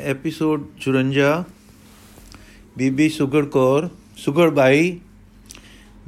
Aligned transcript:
Episode 0.00 0.64
54 0.80 1.44
ਬੀਬੀ 2.78 3.08
ਸੁਗੜ 3.08 3.44
ਕੌਰ, 3.44 3.88
ਸੁਗੜ 4.16 4.50
ਬਾਈ 4.50 4.98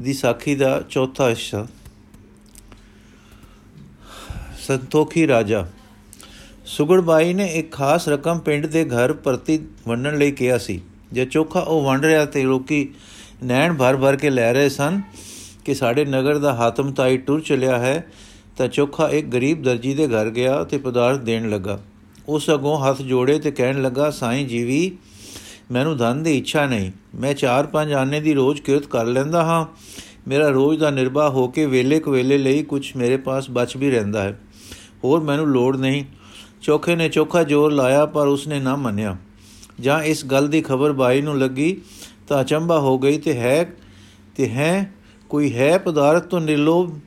ਦੀ 0.00 0.12
ਸਾਖੀ 0.12 0.54
ਦਾ 0.54 0.82
ਚੌਥਾ 0.90 1.28
ਹਿੱਸਾ। 1.28 1.66
ਸੰਤੋਖੀ 4.58 5.26
ਰਾਜਾ, 5.26 5.66
ਸੁਗੜ 6.66 7.00
ਬਾਈ 7.00 7.32
ਨੇ 7.34 7.46
ਇੱਕ 7.46 7.72
ਖਾਸ 7.72 8.08
ਰਕਮ 8.08 8.38
ਪਿੰਡ 8.38 8.66
ਦੇ 8.66 8.84
ਘਰ 8.84 9.12
ਪ੍ਰਤੀ 9.12 9.58
ਵੰਡਣ 9.88 10.18
ਲਈ 10.18 10.30
ਕਿਹਾ 10.30 10.58
ਸੀ। 10.58 10.80
ਜੇ 11.12 11.24
ਚੋਖਾ 11.24 11.60
ਉਹ 11.60 11.84
ਵੰਡ 11.84 12.04
ਰਿਹਾ 12.04 12.24
ਤੇ 12.24 12.42
ਲੋਕੀ 12.42 12.88
ਨੈਣ 13.44 13.74
ਭਰ 13.74 13.96
ਭਰ 13.96 14.16
ਕੇ 14.16 14.30
ਲੈ 14.30 14.52
ਰਹੇ 14.52 14.68
ਸਨ 14.68 15.02
ਕਿ 15.64 15.74
ਸਾਡੇ 15.74 16.04
ਨਗਰ 16.04 16.38
ਦਾ 16.38 16.54
ਹਾਤਮ 16.54 16.92
ਤਾਈ 16.92 17.16
ਟੁਰ 17.16 17.40
ਚਲਿਆ 17.40 17.78
ਹੈ, 17.78 18.06
ਤਾਂ 18.56 18.68
ਚੋਖਾ 18.68 19.08
ਇੱਕ 19.08 19.26
ਗਰੀਬ 19.26 19.62
ਦਰਜੀ 19.62 19.94
ਦੇ 19.94 20.08
ਘਰ 20.08 20.30
ਗਿਆ 20.30 20.64
ਤੇ 20.64 20.78
ਪਦਾਰਥ 20.78 21.20
ਦੇਣ 21.20 21.50
ਲੱਗਾ। 21.50 21.80
ਉਸ 22.28 22.50
ਅਗੋਂ 22.50 22.78
ਹੱਥ 22.78 23.02
ਜੋੜੇ 23.02 23.38
ਤੇ 23.38 23.50
ਕਹਿਣ 23.50 23.82
ਲੱਗਾ, 23.82 24.10
ਸਾਈਂ 24.10 24.46
ਜੀਵੀ, 24.46 24.96
ਮੈਨੂੰ 25.70 25.96
ਧਨ 25.96 26.22
ਦੀ 26.22 26.38
ਇੱਛਾ 26.38 26.66
ਨਹੀਂ। 26.66 26.90
ਮੈਂ 27.14 27.34
4-5 27.34 27.92
ਆਨੇ 27.92 28.20
ਦੀ 28.20 28.34
ਰੋਜ਼ 28.34 28.62
ਕਿਰਤ 28.62 28.86
ਕਰ 28.86 29.04
ਲੈਂਦਾ 29.04 29.44
ਹਾਂ। 29.44 29.66
ਮੇਰਾ 30.28 30.48
ਰੋਜ਼ 30.48 30.80
ਦਾ 30.80 30.90
ਨਿਰਵਾਹ 30.90 31.30
ਹੋ 31.30 31.48
ਕੇ 31.48 31.66
ਵੇਲੇ 31.66 32.00
ਕਵੇਲੇ 32.00 32.38
ਲਈ 32.38 32.62
ਕੁਝ 32.62 32.96
ਮੇਰੇ 32.96 33.16
ਪਾਸ 33.16 33.50
ਬਚ 33.50 33.76
ਵੀ 33.76 33.90
ਰਹਿੰਦਾ 33.90 34.22
ਹੈ। 34.22 34.40
ਹੋਰ 35.04 35.20
ਮੈਨੂੰ 35.20 35.46
ਲੋੜ 35.46 35.76
ਨਹੀਂ। 35.76 36.04
ਚੋਖੇ 36.62 36.96
ਨੇ 36.96 37.08
ਚੋਖਾ 37.08 37.42
ਜ਼ੋਰ 37.42 37.72
ਲਾਇਆ, 37.72 38.06
ਪਰ 38.06 38.26
ਉਸਨੇ 38.26 38.60
ਨਾ 38.60 38.76
ਮੰਨਿਆ। 38.76 39.16
ਜਾਂ 39.80 40.02
ਇਸ 40.02 40.24
ਗੱਲ 40.24 40.48
ਦੀ 40.48 40.60
ਖਬਰ 40.60 40.92
ਬਾਈ 40.92 41.20
ਨੂੰ 41.20 41.38
ਲੱਗੀ, 41.38 41.80
ਤਾਂ 42.28 42.40
ਅਚੰਭਾ 42.40 42.78
ਹੋ 42.78 42.98
ਗਈ 42.98 43.18
ਤੇ 43.18 43.34
ਹੈ 43.34 43.72
ਤੇ 44.36 44.48
ਹੈ, 44.48 44.94
ਕੋਈ 45.28 45.54
ਹੈ 45.54 45.78
ਪਦਾਰਥ 45.78 46.26
ਤੋਂ 46.26 46.40
ਨਿਰਲੋਭ, 46.40 46.98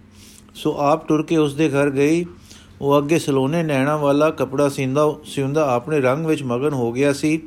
ਸੋ 0.56 0.78
ਆਪ 0.78 1.08
ਟੁਰ 1.08 1.24
ਕੇ 1.24 1.38
ਉਸ 1.38 1.56
ਦੇ 1.56 1.70
ਘਰ 1.70 1.90
ਗਈ। 1.90 2.26
ਉਹ 2.82 2.98
ਅੱਗੇ 2.98 3.18
ਸਲੋਨੇ 3.20 3.62
ਨੈਣਾ 3.64 3.96
ਵਾਲਾ 3.98 4.30
ਕਪੜਾ 4.30 4.68
ਸਿੰਦਾ 4.70 5.04
ਸਿਉਂਦਾ 5.26 5.74
ਆਪਣੇ 5.74 6.00
ਰੰਗ 6.02 6.26
ਵਿੱਚ 6.26 6.44
ਮਗਨ 6.44 6.74
ਹੋ 6.74 6.92
ਗਿਆ 6.92 7.14
ਸੀ। 7.14 7.42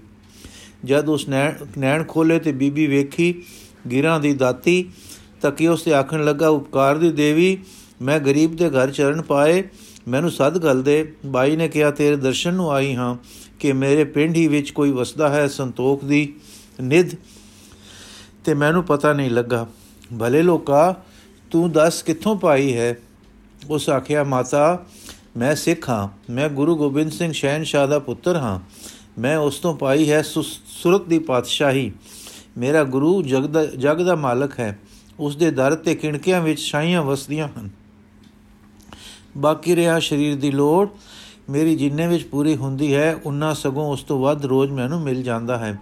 ਜਦ 0.84 1.08
ਉਸ 1.08 1.28
ਨੈਣ 1.28 2.04
ਖੋਲੇ 2.04 2.38
ਤੇ 2.38 2.52
ਬੀਬੀ 2.52 2.86
ਵੇਖੀ 2.86 3.34
ਗਿਰਾਂ 3.90 4.18
ਦੀ 4.20 4.32
ਦਾਤੀ 4.32 4.76
ਤੱਕੀ 5.42 5.66
ਉਸ 5.66 5.82
ਤੇ 5.82 5.92
ਆਖਣ 5.94 6.24
ਲੱਗਾ, 6.24 6.48
ਉਪਕਾਰ 6.48 6.98
ਦੀ 6.98 7.10
ਦੇਵੀ, 7.12 7.58
ਮੈਂ 8.02 8.18
ਗਰੀਬ 8.20 8.56
ਦੇ 8.56 8.68
ਘਰ 8.70 8.90
ਚਰਨ 8.90 9.22
ਪਾਏ, 9.22 9.62
ਮੈਨੂੰ 10.08 10.30
ਸਦ 10.30 10.58
ਗੱਲ 10.58 10.82
ਦੇ। 10.82 11.12
ਬਾਈ 11.26 11.56
ਨੇ 11.56 11.68
ਕਿਹਾ, 11.68 11.90
ਤੇਰੇ 11.90 12.16
ਦਰਸ਼ਨ 12.16 12.54
ਨੂੰ 12.54 12.70
ਆਈ 12.72 12.94
ਹਾਂ 12.94 13.16
ਕਿ 13.60 13.72
ਮੇਰੇ 13.72 14.04
ਪਿੰਡ 14.04 14.36
ਹੀ 14.36 14.46
ਵਿੱਚ 14.48 14.70
ਕੋਈ 14.70 14.90
ਵਸਦਾ 14.90 15.28
ਹੈ 15.28 15.46
ਸੰਤੋਖ 15.46 16.04
ਦੀ 16.04 16.34
ਨਿਧ 16.80 17.10
ਤੇ 18.44 18.54
ਮੈਨੂੰ 18.54 18.84
ਪਤਾ 18.84 19.12
ਨਹੀਂ 19.12 19.30
ਲੱਗਾ। 19.30 19.66
ਭਲੇ 20.20 20.42
ਲੋਕਾ, 20.42 20.94
ਤੂੰ 21.50 21.70
ਦੱਸ 21.72 22.02
ਕਿੱਥੋਂ 22.02 22.36
ਪਾਈ 22.36 22.76
ਹੈ? 22.76 22.96
ਉਸ 23.70 23.88
ਆਖਿਆ, 23.90 24.24
ਮਾਤਾ 24.24 24.86
ਮੈਂ 25.36 25.54
ਸਿੱਖ 25.54 25.88
ਹਾਂ, 25.90 26.32
ਮੈਂ 26.32 26.48
ਗੁਰੂ 26.48 26.76
ਗੋਬਿੰਦ 26.76 27.12
ਸਿੰਘ 27.12 27.32
ਸ਼ਹਿਨशाह 27.32 27.86
ਦਾ 27.86 27.98
ਪੁੱਤਰ 27.98 28.36
ਹਾਂ। 28.36 28.60
ਮੈਂ 29.20 29.36
ਉਸ 29.38 29.58
ਤੋਂ 29.58 29.76
ਪਾਈ 29.76 30.10
ਹੈ 30.10 30.22
ਸੁਰਤ 30.22 31.04
ਦੀ 31.04 31.18
ਪਾਤਸ਼ਾਹੀ। 31.18 31.92
ਮੇਰਾ 32.58 32.84
ਗੁਰੂ 32.84 33.22
ਜਗ 33.22 33.46
ਦਾ 33.46 33.64
ਜਗ 33.64 34.02
ਦਾ 34.02 34.14
ਮਾਲਕ 34.14 34.60
ਹੈ। 34.60 34.78
ਉਸ 35.20 35.36
ਦੇ 35.36 35.50
ਦਰ 35.50 35.74
ਤੇ 35.74 35.94
ਕਿਣਕਿਆਂ 35.94 36.40
ਵਿੱਚ 36.40 36.60
ਸ਼ਾਹੀਆਂ 36.60 37.02
ਵਸਦੀਆਂ 37.02 37.48
ਹਨ। 37.48 37.70
ਬਾਕੀ 39.36 39.76
ਰਿਹਾ 39.76 39.98
ਸਰੀਰ 40.00 40.36
ਦੀ 40.36 40.50
ਲੋੜ। 40.50 40.88
ਮੇਰੀ 41.50 41.76
ਜਿੰਨੇ 41.76 42.06
ਵਿੱਚ 42.06 42.24
ਪੂਰੀ 42.24 42.56
ਹੁੰਦੀ 42.56 42.94
ਹੈ, 42.94 43.16
ਉਨਾ 43.26 43.54
ਸਗੋਂ 43.54 43.92
ਉਸ 43.92 44.02
ਤੋਂ 44.02 44.18
ਵੱਧ 44.18 44.46
ਰੋਜ਼ 44.46 44.72
ਮੈਨੂੰ 44.72 45.00
ਮਿਲ 45.00 45.22
ਜਾਂਦਾ 45.22 45.58
ਹੈ। 45.58 45.78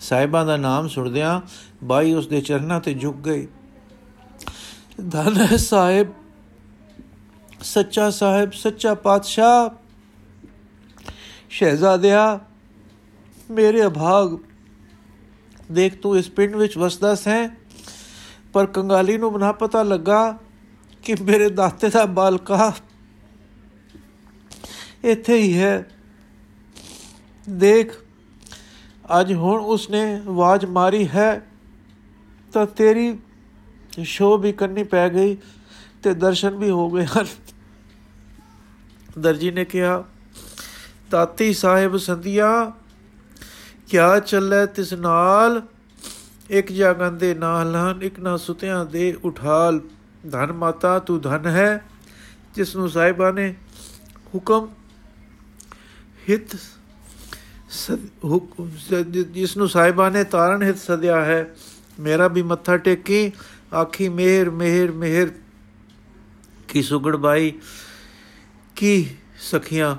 ਸਾਹਿਬਾਂ 0.00 0.46
ਦਾ 0.46 0.56
ਨਾਮ 0.56 0.88
ਸੁਣਦਿਆਂ 0.88 1.40
ਬਾਈ 1.84 2.12
ਉਸ 2.12 2.26
ਦੇ 2.26 2.40
ਚਰਨਾਂ 2.40 2.80
ਤੇ 2.80 2.94
ਝੁਕ 2.94 3.16
ਗਈ 3.16 3.46
ਧੰਨ 5.10 5.36
ਹੈ 5.36 5.56
ਸਾਹਿਬ 5.56 6.06
ਸੱਚਾ 7.62 8.10
ਸਾਹਿਬ, 8.10 8.52
ਸੱਚਾ 8.52 8.94
ਪਾਤਸ਼ਾਹ, 8.94 9.68
ਸ਼ਹਿਜ਼ਾਦਿਆ, 11.50 12.38
ਮੇਰੇ 13.50 13.86
ਅਭਾਗ। 13.86 14.36
ਦੇਖ 15.72 16.00
ਤੂੰ 16.00 16.16
ਇਸ 16.18 16.30
ਪਿੰਡ 16.30 16.56
ਵਿੱਚ 16.56 16.76
ਵਸਦਾ 16.78 17.14
ਸੈਂ, 17.14 17.48
ਪਰ 18.52 18.66
ਕੰਗਾਲੀ 18.66 19.16
ਨੂੰ 19.18 19.32
ਬਣਾ 19.32 19.52
ਪਤਾ 19.52 19.82
ਲੱਗਾ 19.82 20.38
ਕਿ 21.02 21.14
ਮੇਰੇ 21.22 21.48
ਦਾਤੇ 21.50 21.88
ਦਾ 21.88 22.04
ਬਾਲਕਾ 22.06 22.72
ਇੱਥੇ 25.04 25.38
ਹੀ 25.38 25.58
ਹੈ। 25.58 25.88
ਦੇਖ, 27.48 27.92
ਅੱਜ 29.20 29.32
ਹੁਣ 29.32 29.60
ਉਸਨੇ 29.60 30.02
ਆਵਾਜ਼ 30.16 30.64
ਮਾਰੀ 30.64 31.06
ਹੈ, 31.08 31.46
ਤਾਂ 32.52 32.66
ਤੇਰੀ 32.66 33.18
ਸ਼ੋ 34.04 34.36
ਵੀ 34.38 34.52
ਕਰਨੀ 34.52 34.82
ਪੈ 34.82 35.08
ਗਈ 35.08 35.36
ਤੇ 36.02 36.14
ਦਰਸ਼ਨ 36.14 36.56
ਵੀ 36.56 36.70
ਹੋ 36.70 36.90
ਗਏ 36.90 37.04
ਹਨ। 37.06 37.26
ਦਰਜੀ 39.18 39.50
ਨੇ 39.50 39.64
ਕਿਹਾ, 39.64 40.02
ਤਾਤੀ 41.10 41.52
ਸਾਹਿਬ 41.54 41.96
ਸੰਧਿਆ, 41.96 42.72
ਕਿਆ 43.88 44.18
ਚੱਲੇ 44.20 44.66
ਤਿਸ 44.66 44.92
ਨਾਲ? 44.94 45.62
ਇੱਕ 46.50 46.72
ਜਾਗਨ 46.72 47.18
ਦੇ 47.18 47.34
ਨਾਲ 47.34 47.76
ਹਨ, 47.76 48.02
ਇੱਕ 48.02 48.20
ਨਾ 48.20 48.36
ਸੁਤਿਆਂ 48.36 48.84
ਦੇ 48.86 49.12
ਉਠਾਲ। 49.24 49.80
ਧਨ 50.30 50.52
ਮਾਤਾ, 50.52 50.98
ਤੂੰ 50.98 51.20
ਧਨ 51.20 51.46
ਹੈ 51.46 51.84
ਜਿਸ 52.54 52.76
ਨੂੰ 52.76 52.88
ਸਾਹਿਬਾ 52.90 53.30
ਨੇ 53.30 53.54
ਹੁਕਮ 54.34 54.68
ਹਿਤ 56.28 56.54
ਹੁਕਮ 58.24 58.70
ਜਿਸ 59.10 59.56
ਨੂੰ 59.56 59.68
ਸਾਹਿਬਾ 59.68 60.08
ਨੇ 60.10 60.24
ਤਾਰਨ 60.24 60.62
ਹਿਤ 60.62 60.78
ਸਦਿਆ 60.78 61.24
ਹੈ। 61.24 61.54
ਮੇਰਾ 62.00 62.28
ਵੀ 62.28 62.42
ਮੱਥਾ 62.42 62.76
ਟੇਕੀ, 62.76 63.32
ਆਖੀ, 63.74 64.08
ਮਿਹਰ 64.08 64.50
ਮਿਹਰ 64.50 64.90
ਮਿਹਰ, 64.92 65.28
ਕੀ 66.68 66.82
ਸੁਗੜ 66.82 67.16
ਬਾਈ 67.16 67.52
ਕੀ 68.80 69.06
ਸਖੀਆਂ 69.40 69.96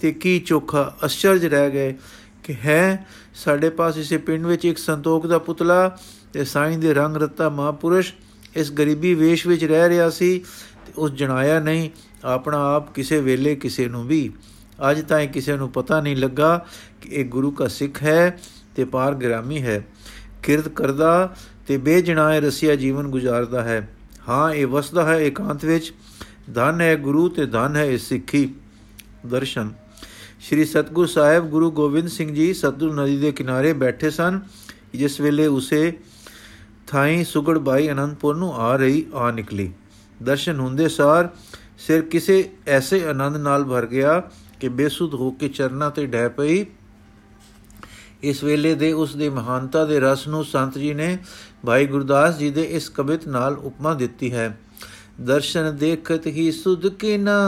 ਤੇ 0.00 0.12
ਕੀ 0.12 0.40
ਚੋਖਾ 0.40 0.96
ਅਸ਼ਚਰਜ 1.06 1.46
ਰਹਿ 1.46 1.70
ਗਏ 1.70 1.94
ਕਿ 2.42 2.54
ਹੈ 2.54 3.06
ਸਾਡੇ 3.34 3.70
ਪਾਸ 3.70 3.98
ਇਸੇ 3.98 4.16
ਪਿੰਡ 4.16 4.46
ਵਿੱਚ 4.46 4.64
ਇੱਕ 4.64 4.78
ਸੰਤੋਖ 4.78 5.26
ਦਾ 5.26 5.38
ਪੁਤਲਾ 5.38 5.98
ਤੇ 6.32 6.44
ਸਾਈਂ 6.44 6.78
ਦੇ 6.78 6.94
ਰੰਗ 6.94 7.16
ਰਤਾ 7.16 7.48
ਮਹਾਪੁਰਸ਼ 7.48 8.12
ਇਸ 8.56 8.72
ਗਰੀਬੀ 8.72 9.14
ਵੇਸ਼ 9.14 9.46
ਵਿੱਚ 9.46 9.64
ਰਹਿ 9.64 9.88
ਰਿਹਾ 9.88 10.10
ਸੀ 10.10 10.38
ਤੇ 10.86 10.92
ਉਸ 10.96 11.10
ਜਣਾਇਆ 11.10 11.60
ਨਹੀਂ, 11.60 11.90
ਆਪਣਾ 12.24 12.74
ਆਪ 12.76 12.94
ਕਿਸੇ 12.94 13.20
ਵੇਲੇ 13.20 13.56
ਕਿਸੇ 13.56 13.88
ਨੂੰ 13.88 14.06
ਵੀ। 14.06 14.32
ਅੱਜ 14.90 15.02
ਤਾਈਂ 15.02 15.28
ਕਿਸੇ 15.28 15.56
ਨੂੰ 15.56 15.70
ਪਤਾ 15.70 16.00
ਨਹੀਂ 16.00 16.16
ਲੱਗਾ 16.16 16.66
ਕਿ 17.00 17.08
ਇਹ 17.08 17.24
ਗੁਰੂ 17.24 17.50
ਦਾ 17.50 17.68
ਸਿੱਖ 17.68 18.02
ਹੈ 18.02 18.40
ਤੇ 18.76 18.84
ਪਾਰ 18.84 19.14
ਗ੍ਰਾਮੀ 19.14 19.62
ਹੈ। 19.62 19.86
ਕਿਰਤ 20.42 20.68
ਕਰਦਾ 20.68 21.36
ਤੇ 21.66 21.76
ਬੇਜਣਾਏ 21.76 22.40
ਰਸੀਆ 22.40 22.76
ਜੀਵਨ 22.76 23.08
ਗੁਜ਼ਾਰਦਾ 23.08 23.62
ਹੈ। 23.62 23.88
ਹਾਂ, 24.28 24.54
ਇਹ 24.54 24.66
ਵਸਦਾ 24.66 25.04
ਹੈ 25.04 25.20
ਇਕਾਂਤ 25.20 25.64
ਵਿੱਚ 25.64 25.94
ਧਨ 26.52 26.80
ਹੈ 26.80 26.94
ਗੁਰੂ 26.96 27.28
ਤੇ 27.28 27.46
ਧਨ 27.46 27.76
ਹੈ 27.76 27.96
ਸਿੱਖੀ 27.96 28.48
ਦਰਸ਼ਨ। 29.26 29.72
ਸ਼੍ਰੀ 30.40 30.64
ਸਤਗੁਰ 30.64 31.06
ਸਾਹਿਬ 31.06 31.48
ਗੁਰੂ 31.48 31.70
ਗੋਬਿੰਦ 31.70 32.08
ਸਿੰਘ 32.08 32.34
ਜੀ 32.34 32.52
ਸਤਲੁਜ 32.54 32.94
ਨਦੀ 32.94 33.16
ਦੇ 33.16 33.32
ਕਿਨਾਰੇ 33.32 33.72
ਬੈਠੇ 33.72 34.10
ਸਨ, 34.10 34.40
ਜਿਸ 34.94 35.20
ਵੇਲੇ 35.20 35.46
ਉਸੇ 35.46 35.92
ਥਾਈ 36.86 37.24
ਸੁਗੜ 37.24 37.58
ਬਾਈ 37.58 37.90
ਅਨੰਦਪੁਰ 37.90 38.36
ਨੂੰ 38.36 38.54
ਆ 38.54 38.74
ਰਹੀ, 38.76 39.04
ਆ 39.14 39.30
ਨਿਕਲੀ। 39.30 39.72
ਦਰਸ਼ਨ 40.22 40.60
ਹੁੰਦੇ 40.60 40.88
ਸਾਰ 40.88 41.28
ਸਿਰ 41.78 42.02
ਕਿਸੇ 42.02 42.48
ਐਸੇ 42.66 43.04
ਆਨੰਦ 43.04 43.36
ਨਾਲ 43.36 43.64
ਭਰ 43.64 43.86
ਗਿਆ 43.86 44.20
ਕਿ 44.60 44.68
ਬੇਸੁੱਧ 44.68 45.14
ਹੋ 45.14 45.30
ਕੇ 45.30 45.48
ਚਰਨਾ 45.48 45.88
ਤੇ 45.90 46.06
ਡਹਿ 46.06 46.28
ਪਈ। 46.28 46.64
ਇਸ 48.22 48.42
ਵੇਲੇ 48.44 48.74
ਦੇ 48.74 48.92
ਉਸ 48.92 49.16
ਦੀ 49.16 49.28
ਮਹਾਨਤਾ 49.28 49.84
ਦੇ 49.84 50.00
ਰਸ 50.00 50.26
ਨੂੰ 50.28 50.44
ਸੰਤ 50.44 50.78
ਜੀ 50.78 50.92
ਨੇ 50.94 51.16
ਭਾਈ 51.66 51.86
ਗੁਰਦਾਸ 51.86 52.38
ਜੀ 52.38 52.50
ਦੇ 52.50 52.62
ਇਸ 52.62 52.88
ਕਵਿਤ 52.88 53.26
ਨਾਲ 53.28 53.54
ਉਪਮਾ 53.54 53.94
ਦਿੱਤੀ 53.94 54.32
ਹੈ। 54.32 54.56
ਦਰਸ਼ਨ 55.18 55.76
ਦੇਖਤ 55.76 56.26
ਹੀ 56.26 56.50
ਸੁਧ 56.52 56.86
ਕੀ 56.90 57.16
ਨਾ 57.18 57.38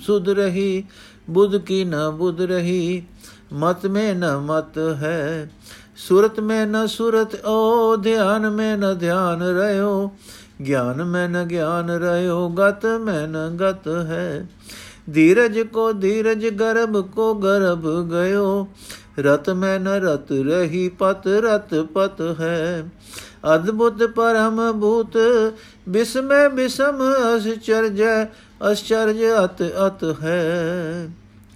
ਸੁਧ 0.00 0.28
ਰਹੀ 0.28 0.82
ਬੁੱਧ 1.28 1.56
ਕੀ 1.56 1.84
ਨਾ 1.84 2.08
ਬੁੱਧ 2.10 2.40
ਰਹੀ 2.42 3.02
ਮਤ 3.52 3.86
ਮੇ 3.86 4.12
ਨ 4.14 4.36
ਮਤ 4.40 4.78
ਹੈ 5.02 5.48
ਸੁਰਤ 5.98 6.40
ਮੇ 6.40 6.64
ਨ 6.66 6.86
ਸੁਰਤ 6.86 7.34
ਓ 7.44 7.96
ਧਿਆਨ 7.96 8.48
ਮੇ 8.50 8.74
ਨ 8.76 8.94
ਧਿਆਨ 8.98 9.42
ਰਹਿਓ 9.42 10.10
ਗਿਆਨ 10.62 11.02
ਮੇ 11.04 11.26
ਨ 11.28 11.44
ਗਿਆਨ 11.46 11.90
ਰਹਿਓ 11.92 12.48
ਗਤ 12.50 12.86
ਮੇ 13.00 13.26
ਨ 13.26 13.48
ਗਤ 13.56 13.88
ਹੈ 14.06 14.46
ਧੀਰਜ 15.10 15.60
ਕੋ 15.62 15.92
ਧੀਰਜ 15.92 16.46
ਗਰਭ 16.50 17.00
ਕੋ 17.06 17.32
ਗਰਭ 17.34 17.86
ਗਇਓ 18.10 18.66
ਰਤ 19.18 19.50
ਮੈ 19.50 19.78
ਨ 19.78 19.88
ਰਤ 20.02 20.32
ਰਹੀ 20.32 20.88
ਪਤ 20.98 21.26
ਰਤ 21.42 21.74
ਪਤ 21.94 22.20
ਹੈ 22.40 22.84
ਅਦਭੁਤ 23.54 24.02
ਪਰਮ 24.02 24.80
ਭੂਤ, 24.80 25.18
ਬਿਸਮੈ 25.88 26.48
ਬਿਸਮ 26.48 26.98
ਅਸਚਰਜ 27.36 28.02
ਅਸਚਰਜ 28.72 29.18
ਅਤ 29.44 29.62
ਅਤ 29.62 30.16
ਹੈ। 30.22 31.10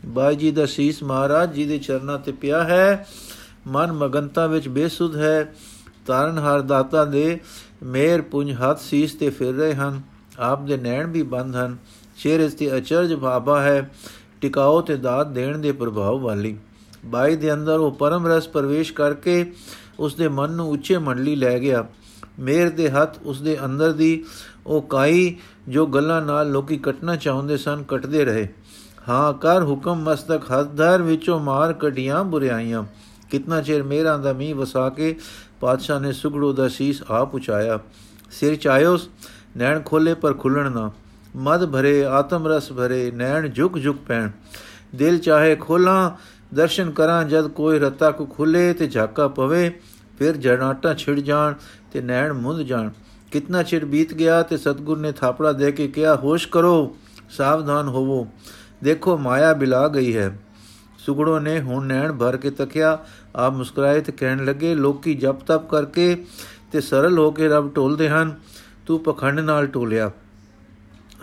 ਬਾਈ 0.04 0.36
ਜੀ 0.36 0.50
ਦਾ 0.50 0.66
ਸੀਸ 0.66 1.02
ਮਹਾਰਾਜ 1.02 1.52
ਜੀ 1.52 1.64
ਦੇ 1.64 1.78
ਚਰਨਾਂ 1.78 2.18
ਤੇ 2.18 2.32
ਪਿਆ 2.32 2.64
ਹੈ। 2.64 3.06
ਮਨ 3.66 3.92
ਮਗਨਤਾ 3.92 4.46
ਵਿੱਚ 4.46 4.68
ਬੇਸੁਧ 4.68 5.16
ਹੈ। 5.16 5.54
ਤਾਰਨਹਾਰ 6.06 6.60
ਦਾਤਾ 6.60 7.04
ਦੇ 7.04 7.40
ਮੇਰ 7.82 8.22
ਪੁੰਜ 8.22 8.52
ਹੱਥ 8.52 8.80
ਸੀਸ 8.80 9.14
ਤੇ 9.14 9.30
ਫਿਰ 9.30 9.54
ਰਹੇ 9.54 9.74
ਹਨ। 9.74 10.02
ਆਪ 10.38 10.62
ਦੇ 10.62 10.76
ਨੈਣ 10.76 11.06
ਵੀ 11.06 11.22
ਬੰਦ 11.22 11.56
ਹਨ। 11.56 11.76
ਚਿਹਰੇ 12.22 12.48
ਤੇ 12.48 12.76
ਅਚਰਜ 12.76 13.14
ਭਾਬਾ 13.14 13.62
ਹੈ। 13.62 13.90
ਟਿਕਾਓ 14.40 14.80
ਤੇ 14.80 14.96
ਦਾਤ 14.96 15.26
ਦੇਣ 15.26 15.58
ਦੇ 15.58 15.72
ਪ੍ਰਭਾਵ 15.72 16.20
ਵਾਲੀ। 16.20 16.56
ਬਾਈ 17.04 17.36
ਦੇ 17.36 17.52
ਅੰਦਰ 17.52 17.78
ਉਹ 17.78 17.92
ਪਰਮ 17.92 18.26
ਰਸ 18.26 18.48
ਪ੍ਰਵੇਸ਼ 18.48 18.92
ਕਰਕੇ 18.92 19.52
ਉਸ 19.98 20.14
ਦੇ 20.14 20.28
ਮਨ 20.28 20.50
ਨੂੰ 20.50 20.70
ਉੱਚੇ 20.70 20.98
ਮੰਡਲੀ 20.98 21.36
ਲੈ 21.36 21.58
ਗਿਆ। 21.58 21.86
ਮੇਰ 22.38 22.70
ਦੇ 22.70 22.90
ਹੱਥ 22.90 23.18
ਉਸ 23.22 23.42
ਦੇ 23.42 23.64
ਅੰਦਰ 23.64 23.92
ਦੀ 23.92 24.24
ਉਹ 24.66 24.82
ਕਾਈ 24.82 25.36
ਜੋ 25.68 25.86
ਗੱਲਾਂ 25.86 26.22
ਨਾਲ 26.22 26.50
ਲੋਕੀ 26.50 26.76
ਕੱਟਣਾ 26.76 27.16
ਚਾਹੁੰਦੇ 27.16 27.56
ਸਨ, 27.56 27.82
ਕੱਟਦੇ 27.82 28.24
ਰਹੇ। 28.24 28.48
ਹਾਂ, 29.08 29.32
ਕਰ 29.32 29.64
ਹੁਕਮ 29.64 30.02
ਮਸਤਕ 30.02 30.42
ਹੱਥ 30.52 31.00
ਵਿੱਚੋਂ 31.00 31.40
ਮਾਰ 31.40 31.72
ਕਢੀਆਂ 31.72 32.24
ਬੁਰਾਈਆਂ 32.24 32.84
ਕਿਤਨਾ 33.30 33.60
ਚਿਰ 33.62 33.82
ਮੇਰਾ 33.82 34.16
ਦਾ 34.16 34.32
ਮੀਂਹ 34.32 34.54
ਵਸਾ 34.54 34.88
ਕੇ 34.88 35.16
ਪਾਤਸ਼ਾਹ 35.60 36.00
ਨੇ 36.00 36.12
ਸੁਗੜੋ 36.12 36.52
ਦਾ 36.52 36.68
ਸੀਸ 36.68 37.02
ਆ 37.10 37.24
ਪੁਚਾਇਆ 37.24 37.78
ਸਿਰ 38.30 38.56
ਚਾਇਓਸ 38.56 39.08
ਨੈਣ 39.56 39.82
ਖੋਲੇ 39.84 40.14
ਪਰ 40.14 40.34
ਖੁੱਲਣ 40.34 40.72
ਨਾ। 40.72 40.90
ਮਦ 41.36 41.72
ਭਰੇ, 41.72 42.04
ਆਤਮ 42.04 42.48
ਰਸ 42.48 42.72
ਭਰੇ, 42.72 43.10
ਨੈਣ 43.10 43.48
ਝੁਕ 43.48 43.80
ਝੁਕ 43.80 43.96
ਪੈਣ। 43.96 44.30
ਦਿਲ 44.94 45.18
ਚਾਹੇ 45.18 45.56
ਖੋਲਾਂ 45.56 46.10
ਦਰਸ਼ਨ 46.54 46.90
ਕਰਾਂ, 46.90 47.24
ਜਦ 47.24 47.48
ਕੋਈ 47.48 47.78
ਰਤਾ 47.78 48.10
ਕੋ 48.10 48.26
ਖੁੱਲੇ 48.26 48.72
ਤੇ 48.72 48.86
ਝਾਕਾ 48.86 49.28
ਪਵੇ, 49.28 49.80
ਫਿਰ 50.18 50.36
ਜਨਾਟਾ 50.36 50.94
ਛਿੜ 50.94 51.20
ਜਾਣ 51.20 51.54
ਤੇ 51.92 52.00
ਨੈਣ 52.00 52.32
ਮੁੰਦ 52.32 52.62
ਜਾਣ। 52.62 52.90
ਕਿਤਨਾ 53.32 53.62
ਚਿਰ 53.62 53.84
ਬੀਤ 53.84 54.14
ਗਿਆ 54.14 54.42
ਤੇ 54.42 54.56
ਸਤਗੁਰ 54.56 54.98
ਨੇ 54.98 55.12
ਥਾਪੜਾ 55.12 55.52
ਦੇ 55.52 55.72
ਕੇ 55.72 55.88
ਕਿਹਾ, 55.88 56.16
ਹੋਸ਼ 56.16 56.48
ਕਰੋ, 56.48 56.96
ਸਾਵਧਾਨ 57.30 57.88
ਹੋਵੋ। 57.88 58.28
ਦੇਖੋ, 58.84 59.18
ਮਾਇਆ 59.18 59.52
ਬਿਲਾ 59.52 59.88
ਗਈ 59.88 60.16
ਹੈ। 60.16 60.38
ਸੁਗੜੋ 60.98 61.38
ਨੇ 61.38 61.60
ਹੁਣ 61.60 61.86
ਨੈਣ 61.86 62.12
ਭਰ 62.12 62.36
ਕੇ 62.36 62.50
ਤੱਕਿਆ 62.50 62.98
ਆ 63.36 63.50
ਮੁਸਕਰਾਏ 63.50 64.00
ਤੇ 64.00 64.12
ਕਹਿਣ 64.12 64.44
ਲੱਗੇ, 64.44 64.74
ਲੋਕੀ 64.74 65.14
ਜਪ 65.14 65.40
ਤਪ 65.40 65.70
ਕਰਕੇ 65.70 66.24
ਤੇ 66.72 66.80
ਸਰਲ 66.80 67.18
ਹੋ 67.18 67.30
ਕੇ 67.30 67.48
ਰੱਬ 67.48 67.76
ਢੋਲਦੇ 67.76 68.08
ਹਨ। 68.08 68.34
ਤੂੰ 68.86 69.00
ਪਖੰਡ 69.00 69.40
ਨਾਲ 69.40 69.66
ਟੋਲਿਆ 69.66 70.10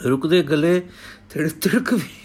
ਰੁਕਦੇ 0.06 0.44
ਗਲੇ 0.44 0.81
ਥਿੜਕ 1.30 1.51
ਥਿੜਕ 1.62 1.94
ਵੀ 1.94 2.20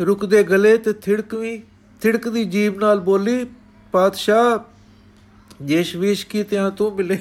ਰੁਕਦੇ 0.00 0.42
ਗਲੇ 0.42 0.76
ਤੇ 0.78 0.92
ਥਿੜਕ 0.92 1.34
ਵੀ 1.34 1.62
ਥਿੜਕਦੀ 2.02 2.44
ਜੀਬ 2.44 2.78
ਨਾਲ 2.78 3.00
ਬੋਲੀ, 3.00 3.44
ਪਾਤਸ਼ਾਹ 3.92 5.64
ਜੇਸ਼ਵੀਸ਼ 5.64 6.26
ਕੀ 6.26 6.42
ਤਿਆਂ 6.42 6.70
ਤੂੰ 6.70 6.94
ਮਿਲੇ? 6.96 7.18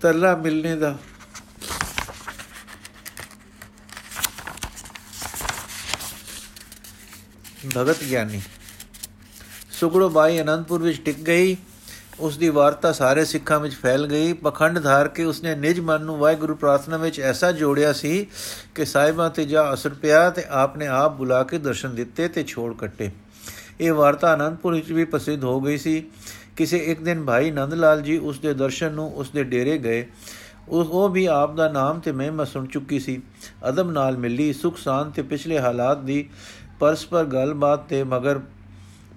ਤਰਲਾ 0.00 0.34
ਮਿਲਨੇ 0.36 0.76
ਦਾ। 0.76 0.96
ਭਗਤ 7.76 8.02
ਗਿਆਨੀ, 8.04 8.40
ਸੁਗੜੋ 9.72 10.08
ਬਾਈ 10.08 10.40
ਅਨੰਦਪੁਰ 10.40 10.82
ਵਿੱਚ 10.82 11.00
ਟਿਕ 11.04 11.18
ਗਈ। 11.18 11.56
ਉਸ 12.20 12.36
ਦੀ 12.36 12.48
ਵਾਰਤਾ 12.48 12.92
ਸਾਰੇ 12.92 13.24
ਸਿੱਖਾਂ 13.24 13.60
ਵਿੱਚ 13.60 13.74
ਫੈਲ 13.74 14.06
ਗਈ। 14.06 14.32
ਪਖੰਡ 14.32 14.78
ਧਾਰ 14.78 15.08
ਕੇ 15.08 15.24
ਉਸਨੇ 15.24 15.54
ਨਿਜ 15.54 15.80
ਮਨ 15.80 16.02
ਨੂੰ 16.02 16.18
ਵਾਹਿਗੁਰੂ 16.18 16.54
ਪ੍ਰਾਰਥਨਾ 16.54 16.96
ਵਿੱਚ 16.96 17.20
ਐਸਾ 17.20 17.52
ਜੋੜਿਆ 17.52 17.92
ਸੀ 17.92 18.26
ਕਿ 18.74 18.84
ਸਾਹਿਬਾਂ 18.84 19.30
ਤੇ 19.30 19.44
ਜਾ 19.44 19.74
ਅਸਰ 19.74 19.90
ਪਿਆ 19.90 20.30
ਤੇ 20.30 20.44
ਆਪਨੇ 20.50 20.86
ਆਪ 20.86 21.16
ਬੁਲਾ 21.16 21.42
ਕੇ 21.42 21.58
ਦਰਸ਼ਨ 21.58 21.94
ਦਿੱਤੇ 21.94 22.28
ਤੇ 22.28 22.44
ਛੋੜ 22.44 22.76
ਕੱਟੇ। 22.76 23.10
ਇਹ 23.80 23.92
ਵਾਰਤਾ 23.92 24.34
ਅਨੰਦਪੁਰ 24.34 24.74
ਵਿੱਚ 24.74 24.92
ਵੀ 24.92 25.04
ਪ੍ਰਸਿੱਧ 25.04 25.44
ਹੋ 25.44 25.60
ਗਈ 25.60 25.76
ਸੀ। 25.76 26.04
ਕਿਸੇ 26.56 26.78
ਇੱਕ 26.78 27.02
ਦਿਨ 27.02 27.24
ਭਾਈ 27.24 27.50
ਨੰਦ 27.50 27.74
ਲਾਲ 27.74 28.02
ਜੀ 28.02 28.18
ਉਸ 28.18 28.38
ਦੇ 28.38 28.54
ਦਰਸ਼ਨ 28.54 28.92
ਨੂੰ 28.92 29.14
ਉਸ 29.14 29.30
ਦੇ 29.30 29.44
ਡੇਰੇ 29.44 29.78
ਗਏ। 29.78 30.06
ਉਹ 30.68 30.84
ਉਹ 30.84 31.08
ਵੀ 31.08 31.26
ਆਪ 31.26 31.54
ਦਾ 31.56 31.68
ਨਾਮ 31.68 32.00
ਤੇ 32.00 32.12
ਮਹਿਮਾ 32.12 32.44
ਸੁਣ 32.44 32.66
ਚੁੱਕੀ 32.66 33.00
ਸੀ। 33.00 33.22
ਅਦਮ 33.68 33.90
ਨਾਲ 33.90 34.16
ਮਿਲੀ, 34.16 34.52
ਸੁਖ 34.52 34.78
ਸ਼ਾਂਤ 34.78 35.08
ਤੇ 35.08 35.22
ਪਿਛਲੇ 35.22 35.58
ਹਾਲਾਤ 35.58 35.98
ਦੀ 35.98 36.28
ਪਰਸਪਰ 36.80 37.24
ਗੱਲਬਾਤ 37.24 37.88
ਤੇ 37.88 38.04
ਮਗਰ 38.04 38.40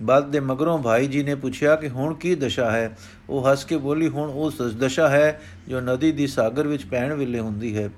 ਬਾਦ 0.01 0.31
ਦੇ 0.31 0.39
ਮਗਰੋਂ 0.39 0.79
ਭਾਈ 0.79 1.07
ਜੀ 1.07 1.23
ਨੇ 1.23 1.35
ਪੁੱਛਿਆ 1.35 1.75
ਕਿ 1.75 1.89
ਹੁਣ 1.89 2.13
ਕੀ 2.13 2.35
ਦਸ਼ਾ 2.35 2.71
ਹੈ? 2.71 2.97
ਉਹ 3.29 3.51
ਹੱਸ 3.51 3.65
ਕੇ 3.65 3.77
ਬੋਲੀ, 3.77 4.07
ਹੁਣ 4.07 4.29
ਉਹ 4.29 4.51
ਦਸ਼ਾ 4.79 5.09
ਹੈ 5.09 5.41
ਜੋ 5.67 5.81
ਨਦੀ 5.81 6.11
ਦੀ 6.11 6.27
ਸਾਗਰ 6.27 6.67
ਵਿੱਚ 6.67 6.85
ਪੈਣ 6.85 7.13
ਵੇਲੇ 7.13 7.39
ਹੁੰਦੀ 7.39 7.77
ਹੈ। 7.77 7.89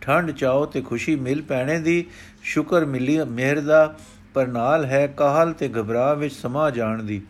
ਠੰਡ 0.00 0.30
ਚਾਓ 0.30 0.66
ਤੇ 0.66 0.80
ਖੁਸ਼ੀ 0.80 1.16
ਮਿਲ 1.16 1.42
ਪੈਣੇ 1.42 1.80
ਦੀ 1.80 2.06
ਸ਼ੁਕਰ 2.42 2.84
ਮਿਲੀ 2.84 3.24
ਮਿਹਰ 3.24 3.60
ਦਾ, 3.60 3.96
ਪਰ 4.34 4.46
ਨਾਲ 4.46 4.84
ਹੈ 4.84 5.06
ਕਾਹਲ 5.06 5.52
ਤੇ 5.52 5.68
ਘਬਰਾ 5.68 6.14
ਵਿੱਚ 6.14 6.34
ਸਮਾ 6.34 6.70
ਜਾਣ 6.70 7.02
ਦੀ। 7.02 7.22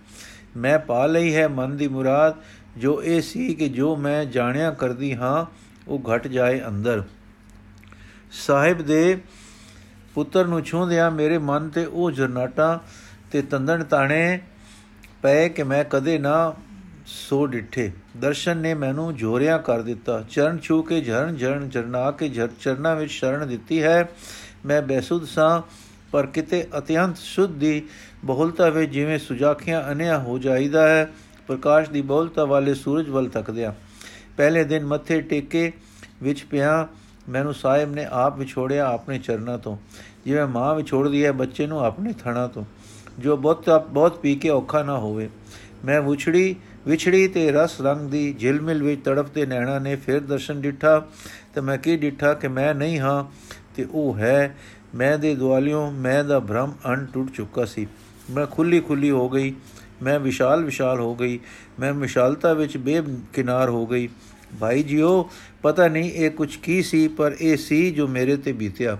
ਮੈਂ 0.56 0.78
ਪਾ 0.78 1.06
ਲਈ 1.06 1.34
ਹੈ 1.34 1.48
ਮਨ 1.48 1.76
ਦੀ 1.76 1.88
ਮੁਰਾਦ, 1.88 2.34
ਜੋ 2.76 3.02
ਇਹ 3.02 3.22
ਸੀ 3.22 3.54
ਕਿ 3.54 3.68
ਜੋ 3.68 3.96
ਮੈਂ 3.96 4.24
ਜਾਣਿਆ 4.24 4.70
ਕਰਦੀ 4.70 5.14
ਹਾਂ, 5.14 5.46
ਉਹ 5.88 6.02
ਘਟ 6.10 6.26
ਜਾਏ 6.26 6.62
ਅੰਦਰ। 6.68 7.02
ਸਾਹਿਬ 8.32 8.82
ਦੇ 8.82 9.18
ਪੁੱਤਰ 10.14 10.46
ਨੂੰ 10.46 10.62
ਛੂੰਦਿਆਂ 10.62 11.10
ਮੇਰੇ 11.10 11.38
ਮਨ 11.38 11.68
ਤੇ 11.68 11.84
ਉਹ 11.84 12.10
ਜਰਨਾਟਾ 12.10 12.80
ਤੇ 13.30 13.42
ਤੰਦਣ 13.42 13.84
ਤਾਣੇ 13.84 14.40
ਪਏ 15.22 15.48
ਕਿ 15.48 15.62
ਮੈਂ 15.62 15.84
ਕਦੇ 15.84 16.18
ਨਾ 16.18 16.54
ਸੋ 17.06 17.46
ਡਿੱਠੇ। 17.46 17.90
ਦਰਸ਼ਨ 18.16 18.56
ਨੇ 18.56 18.74
ਮੈਨੂੰ 18.74 19.14
ਜੋਰਿਆ 19.14 19.58
ਕਰ 19.58 19.82
ਦਿੱਤਾ। 19.82 20.24
ਚਰਨ 20.30 20.58
ਛੂ 20.58 20.82
ਕੇ 20.82 21.00
ਝਰਨ 21.00 21.36
ਝਰਨ 21.36 21.68
ਚਰਨਾ 21.68 22.10
ਕੇ 22.10 22.28
ਝਰ 22.28 22.48
ਚਰਨਾ 22.60 22.94
ਵਿੱਚ 22.94 23.10
ਸ਼ਰਨ 23.10 23.48
ਦਿੱਤੀ 23.48 23.82
ਹੈ। 23.82 24.08
ਮੈਂ 24.66 24.82
ਬੇਸੁੱਧ 24.82 25.24
ਸਾਂ, 25.24 25.62
ਪਰ 26.12 26.26
ਕਿਤੇ 26.26 26.66
ਅਤਿਅੰਤ 26.78 27.16
ਸ਼ੁੱਧੀ 27.16 27.82
ਬਹੁਲਤਾ 28.24 28.68
ਵਿੱਚ 28.68 28.92
ਜਿਵੇਂ 28.92 29.18
ਸੁਜਾਖੀਆਂ 29.18 29.82
ਅਨਿਆ 29.92 30.18
ਹੋ 30.18 30.38
ਜਾਈਦਾ 30.38 30.88
ਹੈ, 30.88 31.08
ਪ੍ਰਕਾਸ਼ 31.46 31.90
ਦੀ 31.90 32.02
ਬਹੁਲਤਾ 32.02 32.44
ਵਾਲੇ 32.44 32.74
ਸੂਰਜ 32.74 33.08
ਵੱਲ 33.08 33.28
ਤੱਕਦਿਆਂ 33.28 33.72
ਪਹਿਲੇ 34.36 34.64
ਦਿਨ 34.64 34.84
ਮੱਥੇ 34.84 35.20
ਟੇਕੇ 35.20 35.72
ਵਿੱਚ 36.22 36.44
ਪਿਆ, 36.44 36.88
ਮੈਨੂੰ 37.28 37.54
ਸਾਹਿਬ 37.54 37.94
ਨੇ 37.94 38.06
ਆਪ 38.10 38.38
ਵਿਛੋੜਿਆ 38.38 38.88
ਆਪਣੇ 38.88 39.18
ਚਰਨਾਂ 39.18 39.58
ਤੋਂ। 39.58 39.76
ਜਿਵੇਂ 40.24 40.46
ਮਾਂ 40.46 40.74
ਵਿਛੋੜਦੀ 40.74 41.24
ਹੈ, 41.24 41.32
ਬੱਚੇ 41.32 41.66
ਨੂੰ 41.66 41.84
ਆਪਣੇ 41.84 42.12
ਥਣਾ 42.12 42.46
ਤੋਂ। 42.46 42.64
ਜੋ 43.18 43.36
ਬਹੁਤ 43.36 43.70
ਬਹੁਤ 43.90 44.18
ਪੀ 44.18 44.34
ਕੇ 44.34 44.48
ਔਖਾ 44.48 44.82
ਨਾ 44.82 44.98
ਹੋਵੇ। 44.98 45.28
ਮੈਂ 45.84 46.02
ਵਿਛੜੀ 46.02 46.56
ਵਿਛੜੀ 46.86 47.28
ਤੇ 47.28 47.52
ਰਸ 47.52 47.80
ਰੰਗ 47.80 48.10
ਦੀ 48.10 48.34
ਝਿਲਮਿਲ 48.38 48.82
ਵਿੱਚ 48.82 49.04
ਤੜਫਤੇ 49.04 49.46
ਨੈਣਾ 49.46 49.78
ਨੇ 49.78 49.96
ਫਿਰ 49.96 50.20
ਦਰਸ਼ਨ 50.20 50.60
ਡਿਠਾ। 50.60 51.08
ਤੇ 51.54 51.60
ਮੈਂ 51.60 51.78
ਕੀ 51.78 51.96
ਡਿਠਾ 51.96 52.34
ਕਿ 52.34 52.48
ਮੈਂ 52.48 52.74
ਨਹੀਂ 52.74 52.98
ਹਾਂ, 52.98 53.24
ਤੇ 53.76 53.86
ਉਹ 53.90 54.16
ਹੈ। 54.18 54.56
ਮੈਂ 54.94 55.18
ਦੇ 55.18 55.34
ਦਵਾਲਿਓਂ 55.34 55.92
ਮੈਂ 55.92 56.24
ਦਾ 56.24 56.40
ਭ੍ਰਮ 56.40 56.72
ਅਣ 56.92 57.04
ਟੁੱਟ 57.04 57.30
ਚੁੱਕਾ 57.30 57.64
ਸੀ। 57.64 57.86
ਮੈਂ 58.30 58.46
ਖੁੱਲੀ 58.46 58.80
ਖੁੱਲੀ 58.80 59.10
ਹੋ 59.10 59.28
ਗਈ। 59.28 59.54
ਮੈਂ 60.02 60.20
ਵਿਸ਼ਾਲ 60.20 60.64
ਵਿਸ਼ਾਲ 60.64 61.00
ਹੋ 61.00 61.14
ਗਈ। 61.14 61.40
ਮੈਂ 61.80 61.92
ਵਿਸ਼ਾਲਤਾ 61.92 62.52
ਵਿੱਚ 62.52 62.76
ਬੇਕਿਨਾਰ 62.76 63.68
ਹੋ 63.68 63.86
ਗਈ। 63.86 64.08
ਭਾਈ 64.60 64.82
ਜੀਓ, 64.82 65.30
ਪਤਾ 65.62 65.88
ਨਹੀਂ 65.88 66.12
ਇਹ 66.12 66.30
ਕੁਝ 66.30 66.56
ਕੀ 66.56 66.82
ਸੀ, 66.82 67.08
ਪਰ 67.08 67.36
ਇਹ 67.40 67.56
ਸੀ 67.56 67.90
ਜੋ 67.90 68.06
ਮੇਰੇ 68.06 68.36
ਤੇ 68.36 68.52
ਬੀਤਿਆ। 68.52 68.98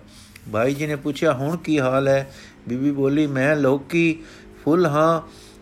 ਭਾਈ 0.53 0.75
ਜੀ 0.75 0.87
ਨੇ 0.87 0.97
ਪੁੱਛਿਆ, 0.97 1.32
ਹੁਣ 1.32 1.56
ਕੀ 1.56 1.81
ਹਾਲ 1.81 2.09
ਹੈ? 2.09 2.31
ਬੀਬੀ 2.69 2.91
ਬੋਲੀ, 2.91 3.26
ਮੈਂ 3.26 3.56
ਲੋਕੀ 3.56 4.19
ਫੁੱਲ 4.65 4.87
ਹਾਂ, 4.87 5.20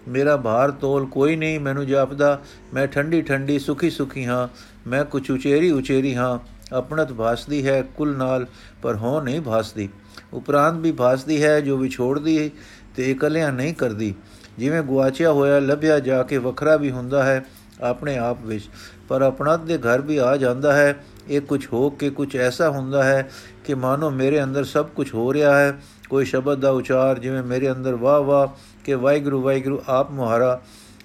ਮੇਰਾ 0.09 0.37
ਭਾਰ 0.37 0.71
ਤੋਲ 0.71 1.07
ਕੋਈ 1.07 1.37
ਨਹੀਂ, 1.37 1.61
ਮੈਨੂੰ 1.61 1.87
ਜਾਪਦਾ, 1.87 2.39
ਮੈਂ 2.75 2.87
ਠੰਡੀ 2.87 3.23
ਠੰਡੀ, 3.23 3.59
ਸੁਖੀ 3.59 3.91
ਸੁਖੀ 3.91 4.25
ਹਾਂ, 4.25 4.47
ਮੈਂ 4.87 5.05
ਕੁਛ 5.05 5.31
ਉਚੇਰੀ 5.31 5.71
ਉਚੇਰੀ 5.71 6.15
ਹਾਂ, 6.15 6.39
ਆਪਣਤ 6.73 7.13
ਭਾਸਦੀ 7.13 7.67
ਹੈ 7.67 7.83
ਕੁਲ 7.97 8.17
ਨਾਲ, 8.17 8.47
ਪਰ 8.83 8.97
ਹੋ 8.97 9.21
ਨਹੀਂ 9.21 9.41
ਭਾਸਦੀ। 9.41 9.89
ਉਪਰਾਂਤ 10.33 10.75
ਵੀ 10.75 10.93
ਭਾਸਦੀ 10.93 11.43
ਹੈ 11.43 11.61
ਜੋ 11.61 11.77
ਵਿਛੋੜਦੀ 11.77 12.51
ਤੇ 12.97 13.11
ਇਕੱਲਿਆਂ 13.11 13.53
ਨਹੀਂ 13.53 13.75
ਕਰਦੀ। 13.75 14.15
ਜਿਵੇਂ 14.59 14.83
ਗੁਆਚਿਆ 14.83 15.33
ਹੋਇਆ, 15.33 15.59
ਲੱਭਿਆ 15.61 15.99
ਜਾ 16.01 16.23
ਕੇ 16.23 16.39
ਵੱਖਰਾ 16.39 16.77
ਵੀ 16.77 16.91
ਹੁੰਦਾ 16.91 17.23
ਹੈ 17.25 17.45
ਆਪਣੇ 17.83 18.17
ਆਪ 18.19 18.45
ਵਿੱਚ, 18.45 18.69
ਪਰ 19.09 19.23
ਆਪਣਤ 19.23 19.61
ਦੇ 19.61 19.79
ਘਰ 19.79 20.01
ਵੀ 20.01 20.17
ਆ 20.17 20.37
ਜਾਂਦਾ 20.37 20.73
ਹੈ। 20.73 20.95
ਇਹ 21.29 21.41
ਕੁਝ 21.41 21.67
ਹੋ 21.73 21.89
ਕੇ 21.91 22.11
ਕੁਝ 22.11 22.37
ਐਸਾ 22.37 22.69
ਹੁੰਦਾ 22.71 23.03
ਹੈ 23.05 23.29
ਕਿ 23.65 23.75
ਮਾਨੋ 23.75 24.11
ਮੇਰੇ 24.11 24.43
ਅੰਦਰ 24.43 24.65
ਸਭ 24.65 24.87
ਕੁਝ 24.87 25.13
ਹੋ 25.15 25.33
ਰਿਹਾ 25.33 25.59
ਹੈ। 25.59 25.79
ਕੋਈ 26.11 26.25
ਸ਼ਬਦ 26.25 26.59
ਦਾ 26.59 26.71
ਉਚਾਰ 26.71 27.19
ਜਿਵੇਂ 27.19 27.43
ਮੇਰੇ 27.43 27.71
ਅੰਦਰ 27.73 27.95
ਵਾਹ 27.95 28.21
ਵਾਹ 28.21 28.47
ਕਿ 28.85 28.95
ਵਾਹਿਗੁਰੂ 28.95 29.43
ਵਾਹਿਗੁਰੂ, 29.43 29.83
ਆਪ 29.89 30.11
ਮੁਹਾਰਾ, 30.11 30.61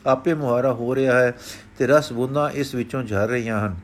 ਆਪੇ 0.05 0.33
ਮੁਹਾਰਾ 0.33 0.73
ਹੋ 0.73 0.95
ਰਿਹਾ 0.95 1.19
ਹੈ 1.19 1.33
ਤੇ 1.77 1.87
ਰਸ 1.87 2.13
ਬੁੰਦਾਂ 2.13 2.49
ਇਸ 2.49 2.75
ਵਿੱਚੋਂ 2.75 3.03
ਝਰ 3.03 3.27
ਰਹੀਆਂ 3.27 3.67
ਹਨ। 3.67 3.75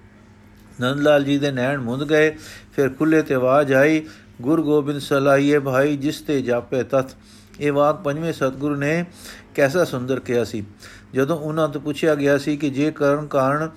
ਨੰਦ 0.81 0.99
ਲਾਲ 0.99 1.23
ਜੀ 1.23 1.37
ਦੇ 1.37 1.51
ਨੈਣ 1.51 1.77
ਮੁੰਦ 1.77 2.09
ਗਏ, 2.09 2.35
ਫਿਰ 2.75 2.89
ਖੁੱਲੇ 2.89 3.21
ਤੇ 3.21 3.33
ਆਵਾਜ਼ 3.33 3.73
ਆਈ, 3.73 4.05
ਗੁਰ 4.41 4.61
ਗੋਬਿੰਦ 4.61 4.99
ਸਲਾਹੀਏ 4.99 5.59
ਭਾਈ, 5.59 5.97
ਜਿਸ 5.97 6.21
ਤੇ 6.21 6.41
ਜਾਪੇ 6.41 6.83
ਤਤ 6.83 7.15
ਇਹ 7.59 7.71
ਵਾਕ 7.71 8.01
ਪੰਜਵੇਂ 8.01 8.33
ਸਤਗੁਰੂ 8.33 8.75
ਨੇ 8.75 9.05
ਕੈਸਾ 9.55 9.83
ਸੁੰਦਰ 9.83 10.19
ਕਿਹਾ 10.19 10.43
ਸੀ। 10.43 10.65
ਜਦੋਂ 11.13 11.37
ਉਹਨਾਂ 11.37 11.69
ਤੋਂ 11.69 11.81
ਪੁੱਛਿਆ 11.81 12.15
ਗਿਆ 12.15 12.37
ਸੀ 12.37 12.57
ਕਿ 12.57 12.69
ਜੇ 12.69 12.91
ਕਰਨ 12.91 13.27
ਕਾਰਨ 13.27 13.69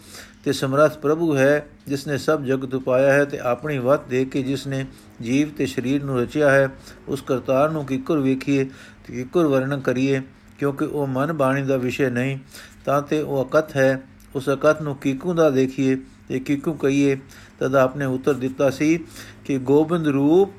ਤੇ 0.44 0.52
ਸਮਰੱਥ 0.52 0.99
ਪ੍ਰਭੂ 0.99 1.37
ਹੈ 1.37 1.66
ਜਿਸ 1.88 2.06
ਨੇ 2.06 2.18
ਸਭ 2.18 2.42
ਜਗਤ 2.42 2.75
ਉਪਾਇਆ 2.75 3.12
ਹੈ 3.12 3.25
ਤੇ 3.25 3.38
ਆਪਣੀ 3.38 3.78
ਵਤ 3.78 4.09
ਦੇ 4.09 4.25
ਕੇ 4.25 4.42
ਜਿਸ 4.42 4.66
ਨੇ 4.66 4.87
ਜੀਵ 5.23 5.49
ਤੇ 5.49 5.66
ਸਰੀਰ 5.66 6.04
ਨੂੰ 6.04 6.20
ਰਚਿਆ 6.20 6.50
ਹੈ, 6.50 6.68
ਉਸ 7.09 7.23
ਕਰਤਾਰ 7.23 7.70
ਨੂੰ 7.70 7.87
ਕਿਕੁਰ 7.87 8.18
ਵੇਖੀਏ 8.18 8.64
ਤੇ 9.06 9.14
ਕਿਕੁਰ 9.14 9.47
ਵਰਣਨ 9.47 9.80
ਕਰੀਏ, 9.80 10.20
ਕਿਉਂਕਿ 10.59 10.85
ਉਹ 10.85 11.06
ਮਨ 11.06 11.32
ਬਾਣੀ 11.32 11.62
ਦਾ 11.62 11.76
ਵਿਸ਼ੇ 11.76 12.11
ਨਹੀਂ, 12.11 12.38
ਤਾਂ 12.85 13.02
ਤੇ 13.02 13.23
ਉਹ 13.23 13.44
ਅਕਤ 13.44 13.76
ਹੈ, 13.76 14.02
ਉਸ 14.35 14.49
ਅਕਤ 14.49 14.82
ਨੂੰ 14.82 14.97
ਕਿਕੂ 14.97 15.35
ਦਾ 15.35 15.50
ਦੇਖੀਏ 15.50 15.97
ਤੇ 16.28 16.40
ਕਿਕੂ 16.40 16.73
ਕਹੀਏ, 16.73 17.18
ਤਦ 17.59 17.75
ਆਪਨੇ 17.75 18.04
ਉੱਤਰ 18.04 18.35
ਦਿੱਤਾ 18.35 18.70
ਸੀ 18.70 18.99
ਕਿ 19.44 19.59
ਗੋਬਿੰਦ 19.59 20.09
ਰੂਪ 20.09 20.52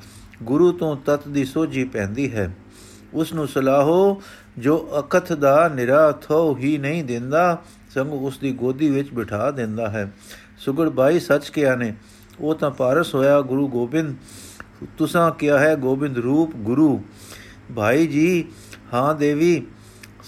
ਗੁਰੂ 0.44 0.72
ਤੋਂ 0.72 0.96
ਤਤ 1.06 1.28
ਦੀ 1.28 1.46
ਸੋਝੀ 1.46 1.84
ਪੈਂਦੀ 1.84 2.32
ਹੈ। 2.32 2.56
ਉਸ 3.14 3.34
ਨੂੰ 3.34 3.48
ਸਲਾਹੋ 3.48 4.22
ਜੋ 4.58 4.89
ਅਕਥ 5.00 5.34
ਦਾ 5.34 5.67
ਨਿਰਾਥੋ 5.67 6.58
ਹੀ 6.58 6.77
ਨਹੀਂ 6.77 7.03
ਦਿੰਦਾ, 7.03 7.62
ਸੰਗ 7.93 8.13
ਉਸ 8.13 8.38
ਦੀ 8.38 8.51
ਗੋਦੀ 8.51 8.89
ਵਿੱਚ 8.89 9.13
ਬਿਠਾ 9.13 9.51
ਦਿੰਦਾ 9.51 9.89
ਹੈ। 9.89 10.13
ਸੁਗੜ 10.58 10.89
ਬਾਈ 10.89 11.20
ਸੱਚ 11.20 11.50
ਕਿਹਾ 11.50 11.75
ਨੇ, 11.75 11.96
ਉਹ 12.39 12.55
ਤਾਂ 12.55 12.72
ਪਾਰਸ 12.72 13.15
ਹੋਇਆ, 13.15 13.41
ਗੁਰੂ 13.41 13.67
ਗੋਬਿੰਦ। 13.67 14.15
ਤੁਸਾਂ 14.98 15.31
ਕਿਹਾ 15.31 15.60
ਹੈ, 15.60 15.75
ਗੋਬਿੰਦ 15.75 16.17
ਰੂਪ 16.17 16.55
ਗੁਰੂ। 16.55 17.01
ਭਾਈ 17.75 18.08
ਜੀ, 18.08 18.46
ਹਾਂ 18.93 19.15
ਦੇਵੀ, 19.15 19.67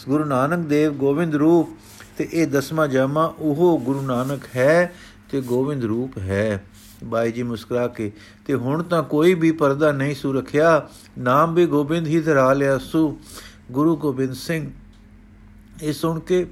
ਗੁਰੂ 0.10 0.24
ਨਾਨਕ 0.24 0.68
ਦੇਵ 0.68 0.94
ਗੋਬਿੰਦ 0.94 1.36
ਰੂਪ, 1.36 1.70
ਤੇ 2.18 2.30
ਇਹ 2.34 2.48
ਦਸਮਾ 2.48 2.88
ਜਾਮਾ 2.88 3.34
ਉਹ 3.40 3.82
ਗੁਰੂ 3.86 4.02
ਨਾਨਕ 4.02 4.42
ਹੈ, 4.56 4.94
ਤੇ 5.30 5.42
ਗੋਬਿੰਦ 5.42 5.84
ਰੂਪ 5.84 6.18
ਹੈ। 6.18 6.64
ਬਾਈ 7.04 7.32
ਜੀ 7.32 7.44
ਮੁਸਕਰਾ 7.44 7.88
ਕੇ, 7.88 8.12
ਤੇ 8.46 8.54
ਹੁਣ 8.54 8.84
ਤਾਂ 8.84 9.04
ਕੋਈ 9.04 9.34
ਵੀ 9.34 9.52
ਪਰਦਾ 9.52 9.92
ਨਹੀਂ 9.92 10.16
ਸੁ 10.16 10.34
ਰੱਖਿਆ, 10.34 10.88
ਨਾਮ 11.20 11.54
ਵੀ 11.54 11.66
ਗੋਬਿੰਦ 11.66 12.08
ਹੀ 12.08 12.20
ਧਰਾ 12.20 12.54
ਲਿਆ 12.54 12.78
ਸੂ। 12.78 13.20
ਗੁਰੂ 13.72 13.96
ਗੋਬਿੰਦ 13.98 14.34
ਸਿੰਘ। 14.34 14.72
ਇਹ 15.82 15.94
ਸੁਣ 15.94 16.20
ਕੇ 16.20 16.48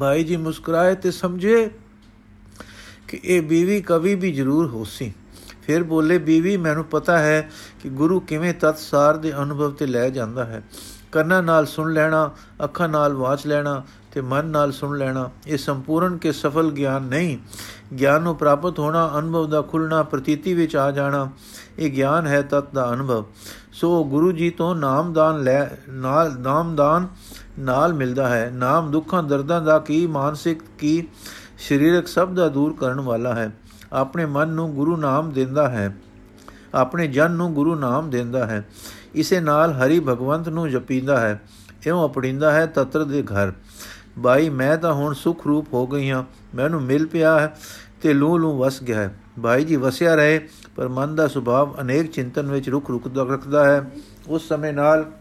ਭਾਈ 0.00 0.24
ਜੀ 0.24 0.36
ਮੁਸਕਰਾਏ 0.36 0.94
ਤੇ 0.94 1.10
ਸਮਝੇ 1.10 1.70
ਕਿ 3.08 3.20
ਇਹ 3.24 3.42
ਬੀਵੀ 3.42 3.80
ਕਵੀ 3.80 4.14
ਵੀ 4.14 4.32
ਜ਼ਰੂਰ 4.32 4.66
ਹੋਸੀ। 4.66 5.12
ਫਿਰ 5.62 5.82
ਬੋਲੇ, 5.82 6.18
ਬੀਵੀ, 6.18 6.56
ਮੈਨੂੰ 6.56 6.84
ਪਤਾ 6.84 7.18
ਹੈ 7.18 7.50
ਕਿ 7.82 7.88
ਗੁਰੂ 7.88 8.20
ਕਿਵੇਂ 8.20 8.54
ਤਤਸਾਰ 8.54 9.16
ਦੇ 9.16 9.32
ਅਨੁਭਵ 9.42 9.70
ਤੇ 9.70 9.86
ਲੈ 9.86 10.10
ਜਾਂਦਾ 10.10 10.44
ਹੈ। 10.44 10.62
ਕੰਨਾਂ 11.12 11.42
ਨਾਲ 11.42 11.66
ਸੁਣ 11.66 11.92
ਲੈਣਾ, 11.92 12.30
ਅੱਖਾਂ 12.64 12.88
ਨਾਲ 12.88 13.12
ਵਾਚ 13.12 13.46
ਲੈਣਾ 13.46 13.84
ਤੇ 14.12 14.20
ਮਨ 14.20 14.46
ਨਾਲ 14.46 14.72
ਸੁਣ 14.72 14.98
ਲੈਣਾ, 14.98 15.30
ਇਹ 15.46 15.58
ਸੰਪੂਰਨ 15.58 16.16
ਕੇ 16.16 16.32
ਸਫਲ 16.32 16.70
ਗਿਆਨ 16.70 17.02
ਨਹੀਂ। 17.02 17.38
ਗਿਆਨ 17.96 18.22
ਨੂੰ 18.22 18.36
ਪ੍ਰਾਪਤ 18.36 18.78
ਹੋਣਾ, 18.78 19.12
ਅਨੁਭਵ 19.18 19.50
ਦਾ 19.50 19.62
ਖੁੱਲਣਾ 19.62 20.02
ਪ੍ਰਤੀਤੀ 20.02 20.54
ਵਿੱਚ 20.54 20.76
ਆ 20.76 20.90
ਜਾਣਾ, 20.90 21.30
ਇਹ 21.78 21.90
ਗਿਆਨ 21.90 22.26
ਹੈ 22.26 22.42
ਤਤ 22.42 22.72
ਦਾ 22.74 22.92
ਅਨੁਭਵ। 22.92 23.24
ਸੋ 23.72 24.04
ਗੁਰੂ 24.04 24.32
ਜੀ 24.32 24.50
ਤੋਂ 24.50 24.76
ਨਾਮਦਾਨ 24.76 25.42
ਲੈ, 25.42 25.68
ਨਾਲ 25.88 26.40
ਨਾਮਦਾਨ 26.40 27.08
ਨਾਲ 27.58 27.92
ਮਿਲਦਾ 27.92 28.28
ਹੈ। 28.28 28.50
ਨਾਮ 28.54 28.90
ਦੁੱਖਾਂ, 28.90 29.22
ਦਰਦਾਂ 29.22 29.62
ਦਾ 29.62 29.78
ਕੀ, 29.78 30.06
ਮਾਨਸਿਕ 30.06 30.60
ਕੀ, 30.78 31.08
ਸਰੀਰਕ 31.68 32.08
ਸਭ 32.08 32.32
ਦਾ 32.32 32.48
ਦੂਰ 32.48 32.76
ਕਰਨ 32.80 33.00
ਵਾਲਾ 33.00 33.34
ਹੈ। 33.34 33.50
ਆਪਣੇ 33.92 34.26
ਮਨ 34.26 34.48
ਨੂੰ 34.48 34.74
ਗੁਰੂ 34.74 34.96
ਨਾਮ 34.96 35.30
ਦਿੰਦਾ 35.30 35.68
ਹੈ। 35.68 35.96
ਆਪਣੇ 36.74 37.06
ਜਨ 37.06 37.30
ਨੂੰ 37.30 37.54
ਗੁਰੂ 37.54 37.74
ਨਾਮ 37.74 38.10
ਦਿੰਦਾ 38.10 38.46
ਹੈ। 38.46 38.68
ਇਸੇ 39.14 39.40
ਨਾਲ 39.40 39.72
ਹਰੀ 39.72 40.00
ਭਗਵੰਤ 40.00 40.48
ਨੂੰ 40.48 40.70
ਜਪੀਂਦਾ 40.70 41.20
ਹੈ। 41.20 41.42
ਇਉਂ 41.86 42.08
ਅਪੜਿੰਦਾ 42.08 42.52
ਹੈ 42.52 42.66
ਤਤਰ 42.66 43.04
ਦੇ 43.04 43.22
ਘਰ। 43.22 43.52
ਬਾਈ, 44.18 44.48
ਮੈਂ 44.48 44.76
ਤਾਂ 44.76 44.94
ਹੁਣ 44.94 45.14
ਸੁਖ 45.14 45.46
ਰੂਪ 45.46 45.74
ਹੋ 45.74 45.86
ਗਈ 45.86 46.10
ਹਾਂ। 46.10 46.24
ਮੈਨੂੰ 46.54 46.82
ਮਿਲ 46.82 47.06
ਪਿਆ 47.06 47.40
ਹੈ 47.40 47.56
ਤੇ 48.02 48.12
ਲੂ 48.12 48.38
ਲੂ 48.38 48.58
ਵਸ 48.58 48.82
ਗਿਆ 48.82 49.00
ਹੈ। 49.00 49.18
ਬਾਈ 49.38 49.64
ਜੀ, 49.64 49.76
ਵਸਿਆ 49.76 50.14
ਰਹੇ। 50.14 50.48
ਪਰ 50.76 50.88
ਮਨ 50.88 51.14
ਦਾ 51.14 51.28
ਸੁਭਾਵ 51.28 51.80
ਅਨੇਕ 51.80 52.10
ਚਿੰਤਨ 52.10 52.50
ਵਿੱਚ 52.52 52.68
ਰੁਕ 52.68 52.90
ਰੁਕਦਾ 52.90 53.22
ਰੱਖਦਾ 53.22 53.64
ਹੈ। 53.64 53.90
ਉਸ 54.28 54.48
ਸਮੇਂ 54.48 54.72
ਨਾਲ 54.72 55.12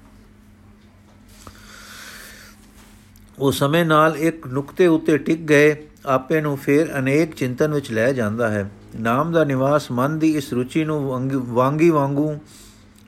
ਉਹ 3.39 3.51
ਸਮੇਂ 3.51 3.85
ਨਾਲ 3.85 4.17
ਇੱਕ 4.17 4.47
ਨੁਕਤੇ 4.47 4.87
ਉੱਤੇ 4.87 5.17
ਟਿਕ 5.17 5.39
ਗਏ, 5.39 5.87
ਆਪੇ 6.05 6.41
ਨੂੰ 6.41 6.57
ਫੇਰ 6.57 6.99
ਅਨੇਕ 6.99 7.35
ਚਿੰਤਨ 7.35 7.73
ਵਿੱਚ 7.73 7.91
ਲੈ 7.91 8.13
ਜਾਂਦਾ 8.13 8.49
ਹੈ। 8.49 8.71
ਨਾਮ 8.99 9.31
ਦਾ 9.31 9.43
ਨਿਵਾਸ 9.43 9.91
ਮਨ 9.91 10.19
ਦੀ 10.19 10.37
ਇਸ 10.37 10.53
ਰੁਚੀ 10.53 10.85
ਨੂੰ 10.85 11.05
ਵਾਂਗੀ, 11.53 11.89
ਵਾਂਗੂ 11.89 12.39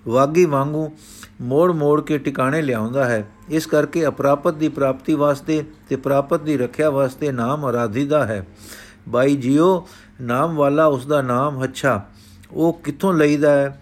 ਵਾਗੀ, 0.08 0.46
ਵਾਂਗੂ 0.46 0.92
ਮੋੜ 1.42 1.72
ਮੋੜ 1.72 2.02
ਕੇ 2.02 2.18
ਟਿਕਾਣੇ 2.18 2.62
ਲਿਆਉਂਦਾ 2.62 3.06
ਹੈ। 3.06 3.28
ਇਸ 3.50 3.66
ਕਰਕੇ 3.66 4.08
ਅਪਰਾਪਤ 4.08 4.54
ਦੀ 4.54 4.70
ਪ੍ਰਾਪਤੀ 4.70 5.14
ਵਾਸਤੇ 5.14 5.64
ਤੇ 5.90 5.96
ਪ੍ਰਾਪਤ 5.96 6.42
ਦੀ 6.42 6.58
ਰੱਖਿਆ 6.58 6.90
ਵਾਸਤੇ 6.90 7.32
ਨਾਮ 7.32 7.66
ਆਰਾਧੀਦਾ 7.66 8.26
ਹੈ। 8.26 8.48
ਬਾਈ 9.10 9.36
ਜੀਓ, 9.36 9.88
ਨਾਮ 10.22 10.56
ਵਾਲਾ 10.56 10.86
ਉਸ 10.86 11.06
ਦਾ 11.06 11.22
ਨਾਮ 11.22 11.64
ਅੱਛਾ। 11.64 12.06
ਉਹ 12.54 12.74
ਕਿੱਥੋਂ 12.84 13.14
ਲਈਦਾ 13.14 13.52
ਹੈ? 13.52 13.82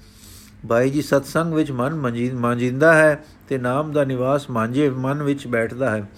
ਬਾਈ 0.66 0.90
ਜੀ, 0.90 1.02
ਸਤਸੰਗ 1.02 1.54
ਵਿੱਚ 1.54 1.72
ਮਨ 1.72 1.96
ਮਾਂਜਿੰਦਾ 2.34 2.94
ਹੈ 2.94 3.24
ਤੇ 3.50 3.58
ਨਾਮ 3.58 3.92
ਦਾ 3.92 4.04
ਨਿਵਾਸ 4.04 4.50
ਮਾਂਜੇ 4.50 4.90
ਮਨ 4.90 5.24
ਵਿੱਚ 5.24 5.48
ਬੈਠਦਾ 5.48 5.90
ਹੈ। 5.90 6.10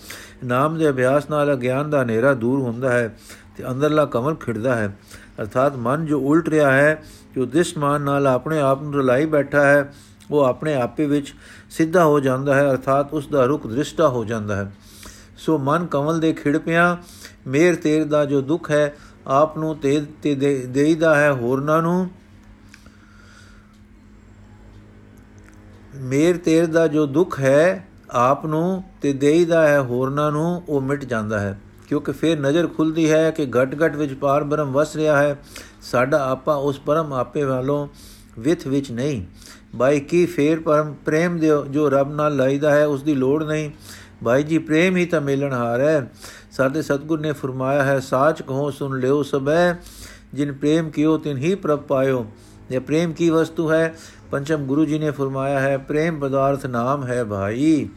ਨਾਮ 0.43 0.77
ਦੇ 0.77 0.89
ਅਭਿਆਸ 0.89 1.29
ਨਾਲ 1.29 1.53
ਅਗਿਆਨ 1.53 1.89
ਦਾ 1.89 2.03
ਹਨੇਰਾ 2.03 2.33
ਦੂਰ 2.33 2.59
ਹੁੰਦਾ 2.59 2.91
ਹੈ 2.91 3.17
ਤੇ 3.57 3.69
ਅੰਦਰਲਾ 3.69 4.05
ਕਮਲ 4.05 4.35
ਖਿੜਦਾ 4.35 4.75
ਹੈ। 4.75 4.97
ਅਰਥਾਤ 5.41 5.75
ਮਨ 5.75 6.05
ਜੋ 6.05 6.19
ਉਲਟ 6.21 6.49
ਰਿਹਾ 6.49 6.71
ਹੈ, 6.71 7.03
ਜੋ 7.35 7.45
ਦਿਸ਼ਮਾਨ 7.45 8.01
ਨਾਲ 8.01 8.27
ਆਪਣੇ 8.27 8.59
ਆਪ 8.59 8.83
ਨੂੰ 8.83 8.93
ਰਲਾਈ 8.93 9.25
ਬੈਠਾ 9.25 9.65
ਹੈ, 9.65 9.93
ਉਹ 10.31 10.43
ਆਪਣੇ 10.43 10.75
ਆਪੇ 10.75 11.05
ਵਿੱਚ 11.05 11.33
ਸਿੱਧਾ 11.69 12.03
ਹੋ 12.05 12.19
ਜਾਂਦਾ 12.19 12.55
ਹੈ, 12.55 12.71
ਅਰਥਾਤ 12.71 13.13
ਉਸ 13.13 13.27
ਦਾ 13.27 13.45
ਰੁਖ 13.45 13.67
ਦ੍ਰਿਸ਼ਟਾ 13.67 14.07
ਹੋ 14.07 14.23
ਜਾਂਦਾ 14.25 14.55
ਹੈ। 14.55 14.71
ਸੋ 15.37 15.57
ਮਨ 15.57 15.85
ਕਮਲ 15.85 16.19
ਦੇ 16.19 16.33
ਖਿੜ 16.33 16.57
ਪਿਆ 16.57 16.97
ਮੇਰ 17.47 17.75
ਤੇਰ 17.75 18.05
ਦਾ 18.05 18.25
ਜੋ 18.25 18.41
ਦੁੱਖ 18.41 18.71
ਹੈ, 18.71 18.93
ਆਪ 19.27 19.57
ਨੂੰ 19.57 19.75
ਤੇ 19.75 20.03
ਤੇ 20.21 20.35
ਦੇਈਦਾ 20.69 21.15
ਹੈ 21.15 21.31
ਹੋਰਨਾਂ 21.31 21.81
ਨੂੰ। 21.81 22.09
ਮੇਰ 25.95 26.37
ਤੇਰ 26.37 26.65
ਦਾ 26.65 26.87
ਜੋ 26.87 27.05
ਦੁੱਖ 27.05 27.39
ਹੈ 27.39 27.87
ਆਪ 28.11 28.45
ਨੂੰ 28.45 28.83
ਤੇ 29.01 29.13
ਦੇਈਦਾ 29.13 29.67
ਹੈ 29.67 29.79
ਹੋਰਨਾਂ 29.79 30.31
ਨੂੰ, 30.31 30.63
ਉਹ 30.69 30.81
ਮਿਟ 30.81 31.05
ਜਾਂਦਾ 31.05 31.39
ਹੈ। 31.39 31.59
ਕਿਉਂਕਿ 31.87 32.11
ਫਿਰ 32.11 32.39
ਨਜ਼ਰ 32.39 32.67
ਖੁੱਲਦੀ 32.67 33.11
ਹੈ 33.11 33.31
ਕਿ 33.31 33.45
ਘਟ 33.45 33.75
ਘਟ 33.85 33.95
ਵਿੱਚ 33.95 34.13
ਪਾਰ 34.13 34.43
ਬ੍ਰਹਮ 34.43 34.71
ਵਸ 34.71 34.95
ਰਿਹਾ 34.95 35.17
ਹੈ। 35.17 35.39
ਸਾਡਾ 35.81 36.29
ਆਪਾ 36.29 36.55
ਉਸ 36.55 36.79
ਪਰਮ 36.79 37.13
ਆਪੇ 37.13 37.43
ਵਾਲੋਂ 37.43 37.87
ਵਿਥ 38.39 38.67
ਵਿੱਚ 38.67 38.91
ਨਹੀਂ। 38.91 39.25
ਬਾਈ 39.75 39.99
ਕੀ 39.99 40.25
ਫੇਰ 40.25 40.59
ਪਰਮ 40.59 40.95
ਪ੍ਰੇਮ 41.05 41.39
ਦੇ 41.39 41.49
ਜੋ 41.69 41.89
ਰੱਬ 41.89 42.13
ਨਾਲ 42.13 42.35
ਲਾਈਦਾ 42.35 42.71
ਹੈ, 42.71 42.85
ਉਸ 42.85 43.03
ਦੀ 43.03 43.13
ਲੋੜ 43.13 43.43
ਨਹੀਂ। 43.43 43.71
ਭਾਈ 44.23 44.43
ਜੀ, 44.43 44.57
ਪ੍ਰੇਮ 44.57 44.97
ਹੀ 44.97 45.05
ਤਾਂ 45.05 45.21
ਮਿਲਣ 45.21 45.53
ਹਾਰ 45.53 45.79
ਹੈ। 45.79 46.11
ਸਾਡੇ 46.51 46.81
ਸਤਗੁਰ 46.81 47.19
ਨੇ 47.19 47.31
ਫਰਮਾਇਆ 47.31 47.83
ਹੈ, 47.83 47.99
ਸਾਚ 47.99 48.41
ਕਹੋ 48.41 48.71
ਸੁਨ 48.71 48.99
ਲਿਓ 48.99 49.23
ਸਬੈ 49.23 49.73
ਜਿਨ 50.33 50.53
ਪ੍ਰੇਮ 50.53 50.89
ਕੀਓ, 50.89 51.17
ਤਿਨ 51.17 51.37
ਹੀ 51.37 51.55
ਪ੍ਰਭ 51.55 51.79
ਪਾਇਓ। 51.79 52.25
ਇਹ 52.71 52.79
ਪ੍ਰੇਮ 52.79 53.13
ਕੀ 53.13 53.29
ਵਸਤੂ 53.29 53.71
ਹੈ 53.71 53.95
ਪੰਚਮ 54.33 54.63
ਗੁਰੂ 54.65 54.85
ਜੀ 54.85 54.99
ਨੇ 54.99 55.11
ਫਰਮਾਇਆ 55.11 55.59
ਹੈ, 55.59 55.77
ਪ੍ਰੇਮ 55.77 56.19
ਪਦਾਰਥ 56.19 56.65
ਨਾਮ 56.65 57.03
ਹੈ 57.05 57.23
ਭਾਈ, 57.23 57.89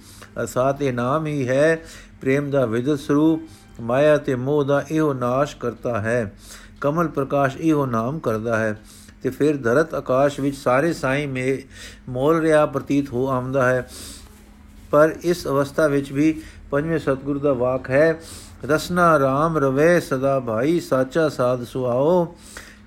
ਅਸਾਤ 0.44 0.82
ਇਹ 0.82 0.92
ਨਾਮ 0.92 1.26
ਹੀ 1.26 1.48
ਹੈ, 1.48 1.78
ਪ੍ਰੇਮ 2.20 2.50
ਦਾ 2.50 2.66
ਵਿਦਤ 2.66 2.98
ਸਰੂਪ, 2.98 3.40
ਮਾਇਆ 3.80 4.16
ਤੇ 4.16 4.34
ਮੋਹ 4.34 4.64
ਦਾ 4.64 4.84
ਇਹੋ 4.90 5.12
ਨਾਸ਼ 5.12 5.56
ਕਰਤਾ 5.56 6.00
ਹੈ, 6.00 6.32
ਕਮਲ 6.80 7.08
ਪ੍ਰਕਾਸ਼ 7.08 7.56
ਇਹੋ 7.56 7.86
ਨਾਮ 7.86 8.18
ਕਰਦਾ 8.18 8.56
ਹੈ, 8.56 8.76
ਤੇ 9.22 9.30
ਫਿਰ 9.30 9.56
ਧਰਤ 9.56 9.94
ਆਕਾਸ਼ 9.94 10.40
ਵਿੱਚ 10.40 10.56
ਸਾਰੇ 10.56 10.92
ਸਾਈ 10.92 11.26
ਮੇ, 11.26 11.62
ਮੋਲ 12.08 12.40
ਰਿਆ 12.40 12.66
ਪ੍ਰਤੀਤ 12.66 13.10
ਹੋ 13.10 13.28
ਆਉਂਦਾ 13.28 13.68
ਹੈ, 13.68 13.88
ਪਰ 14.90 15.16
ਇਸ 15.22 15.46
ਅਵਸਥਾ 15.46 15.86
ਵਿੱਚ 15.86 16.12
ਵੀ 16.12 16.42
ਪੰਜਵੇਂ 16.70 16.98
ਸਤਗੁਰੂ 16.98 17.38
ਦਾ 17.38 17.52
ਵਾਕ 17.52 17.90
ਹੈ, 17.90 18.20
ਰਸਨਾ 18.64 19.16
RAM 19.16 19.58
ਰਵੇ 19.58 20.00
ਸਦਾ 20.00 20.40
ਭਾਈ, 20.40 20.80
ਸਾਚਾ 20.80 21.28
ਸਾਧ 21.28 21.64
ਸੁਆਓ, 21.64 22.36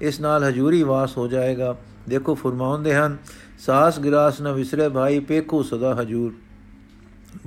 ਇਸ 0.01 0.19
ਨਾਲ 0.19 0.43
ਹਜੂਰੀ 0.43 0.83
ਵਾਸ 0.83 1.17
ਹੋ 1.17 1.27
ਜਾਏਗਾ। 1.27 1.75
ਦੇਖੋ 2.09 2.35
ਫਰਮਾਉਂਦੇ 2.35 2.95
ਹਨ, 2.95 3.17
ਸਾਸ 3.59 3.99
ਗਿਰਾਸ 3.99 4.41
ਨ 4.41 4.51
ਵਿਸਰੇ 4.51 4.89
ਭਾਈ, 4.89 5.19
ਪੇਖੂ 5.19 5.63
ਸਦਾ 5.63 5.95
ਹਜੂਰ। 6.01 6.33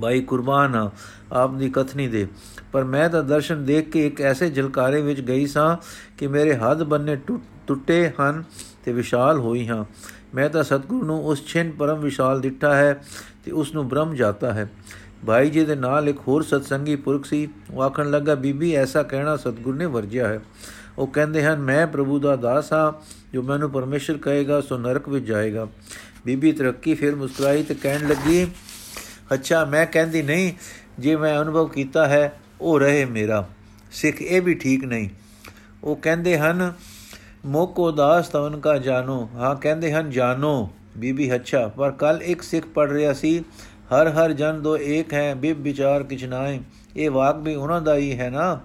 ਭਾਈ 0.01 0.21
ਕੁਰਬਾਨ 0.21 0.89
ਆਪ 1.31 1.55
ਦੀ 1.55 1.69
ਕਥਨੀ 1.69 2.07
ਦੇ। 2.07 2.27
ਪਰ 2.71 2.83
ਮੈਂ 2.83 3.09
ਤਾਂ 3.09 3.23
ਦਰਸ਼ਨ 3.23 3.65
ਦੇਖ 3.65 3.89
ਕੇ 3.89 4.07
ਇੱਕ 4.07 4.21
ਐਸੇ 4.21 4.49
ਜਲਕਾਰੇ 4.49 5.01
ਵਿੱਚ 5.01 5.21
ਗਈ 5.21 5.47
ਸਾਂ 5.47 5.77
ਕਿ 6.17 6.27
ਮੇਰੇ 6.27 6.55
ਹੱਥ 6.55 6.77
ਬੰਨੇ 6.77 7.15
ਟੁੱਟੇ 7.67 8.11
ਹਨ 8.21 8.43
ਤੇ 8.85 8.93
ਵਿਸ਼ਾਲ 8.93 9.39
ਹੋਈ 9.39 9.67
ਹਾਂ। 9.67 9.85
ਮੈਂ 10.35 10.49
ਤਾਂ 10.49 10.63
ਸਤਗੁਰੂ 10.63 11.05
ਨੂੰ 11.05 11.25
ਉਸ 11.25 11.45
ਛਿਨ 11.47 11.71
ਪਰਮ 11.71 11.99
ਵਿਸ਼ਾਲ 11.99 12.41
ਦਿੱਠਾ 12.41 12.75
ਹੈ 12.75 13.03
ਤੇ 13.45 13.51
ਉਸ 13.51 13.73
ਨੂੰ 13.73 13.87
ਬ੍ਰਹਮ 13.87 14.15
ਜਾਤਾ 14.15 14.53
ਹੈ। 14.53 14.71
ਭਾਈ 15.27 15.49
ਜੀ 15.49 15.65
ਦੇ 15.65 15.75
ਨਾਲ 15.75 16.09
ਇੱਕ 16.09 16.19
ਹੋਰ 16.27 16.41
ਸਤਸੰਗੀ 16.41 16.95
ਪੁਰਖ 16.95 17.25
ਸੀ। 17.25 17.47
ਉਹ 17.71 17.81
ਆਖਣ 17.81 18.11
ਲੱਗਾ, 18.11 18.35
ਬੀਬੀ, 18.35 18.73
ਐਸਾ 18.73 19.03
ਕਹਿਣਾ 19.03 19.37
ਸਤਗੁਰ 19.37 19.75
ਨੇ 19.75 19.85
ਵਰਜਿਆ 19.85 20.27
ਹੈ। 20.27 20.39
ਉਹ 20.97 21.07
ਕਹਿੰਦੇ 21.07 21.43
ਹਨ, 21.43 21.59
ਮੈਂ 21.59 21.87
ਪ੍ਰਭੂ 21.87 22.19
ਦਾ 22.19 22.35
ਦਾਸ 22.35 22.73
ਹਾਂ, 22.73 22.91
ਜੋ 23.33 23.41
ਮੈਨੂੰ 23.41 23.71
ਪਰਮੇਸ਼ਰ 23.71 24.17
ਕਹੇਗਾ, 24.17 24.61
ਸੋ 24.61 24.77
ਨਰਕ 24.77 25.09
ਵਿੱਚ 25.09 25.25
ਜਾਏਗਾ। 25.25 25.67
ਬੀਬੀ 26.25 26.51
ਤਰੱਕੀ 26.51 26.93
ਫਿਰ 26.93 27.15
ਮੁਸਕਰਾਈ 27.15 27.63
ਤੇ 27.63 27.73
ਕਹਿਣ 27.73 28.07
ਲੱਗੀ, 28.07 28.47
ਅੱਛਾ, 29.33 29.65
ਮੈਂ 29.65 29.85
ਕਹਿੰਦੀ 29.85 30.21
ਨਹੀਂ, 30.21 30.53
ਜੇ 30.99 31.15
ਮੈਂ 31.15 31.41
ਅਨੁਭਵ 31.41 31.67
ਕੀਤਾ 31.67 32.07
ਹੈ, 32.07 32.39
ਉਹ 32.61 32.79
ਰਹੇ 32.79 33.05
ਮੇਰਾ। 33.05 33.47
ਸਿੱਖ 33.91 34.21
ਇਹ 34.21 34.41
ਵੀ 34.41 34.53
ਠੀਕ 34.53 34.83
ਨਹੀਂ। 34.83 35.09
ਉਹ 35.83 35.95
ਕਹਿੰਦੇ 35.95 36.37
ਹਨ, 36.37 36.73
ਮੋਕੋ 37.45 37.91
ਦਾਸ 37.91 38.27
ਤਵਨ 38.27 38.59
ਕਾ 38.59 38.77
ਜਾਨੋ। 38.77 39.29
ਹਾਂ, 39.35 39.55
ਕਹਿੰਦੇ 39.55 39.93
ਹਨ, 39.93 40.09
ਜਾਨੋ। 40.09 40.69
ਬੀਬੀ, 40.97 41.35
ਅੱਛਾ, 41.35 41.67
ਪਰ 41.67 41.91
ਕੱਲ 41.91 42.21
ਇੱਕ 42.23 42.41
ਸਿੱਖ 42.41 42.65
ਪੜ 42.65 42.91
ਰਿਹਾ 42.91 43.13
ਸੀ, 43.13 43.39
ਹਰ 43.83 44.07
ਹਰ 44.07 44.33
ਜਨ 44.33 44.61
ਦੋ 44.61 44.77
ਏਕ 44.77 45.13
ਹੈ, 45.13 45.35
ਬਿਬ 45.35 45.61
ਵਿਚਾਰ 45.61 46.03
ਕਿਛ 46.03 46.23
ਨਾਏ 46.23 46.59
ਇਹ 46.97 47.11
ਵਾਕ 47.11 47.37
ਵੀ 47.37 47.55
ਉਹਨਾਂ 47.55 47.81
ਦਾ 47.81 47.95
ਹੀ 47.95 48.19
ਹੈ 48.19 48.29
ਨਾ। 48.29 48.59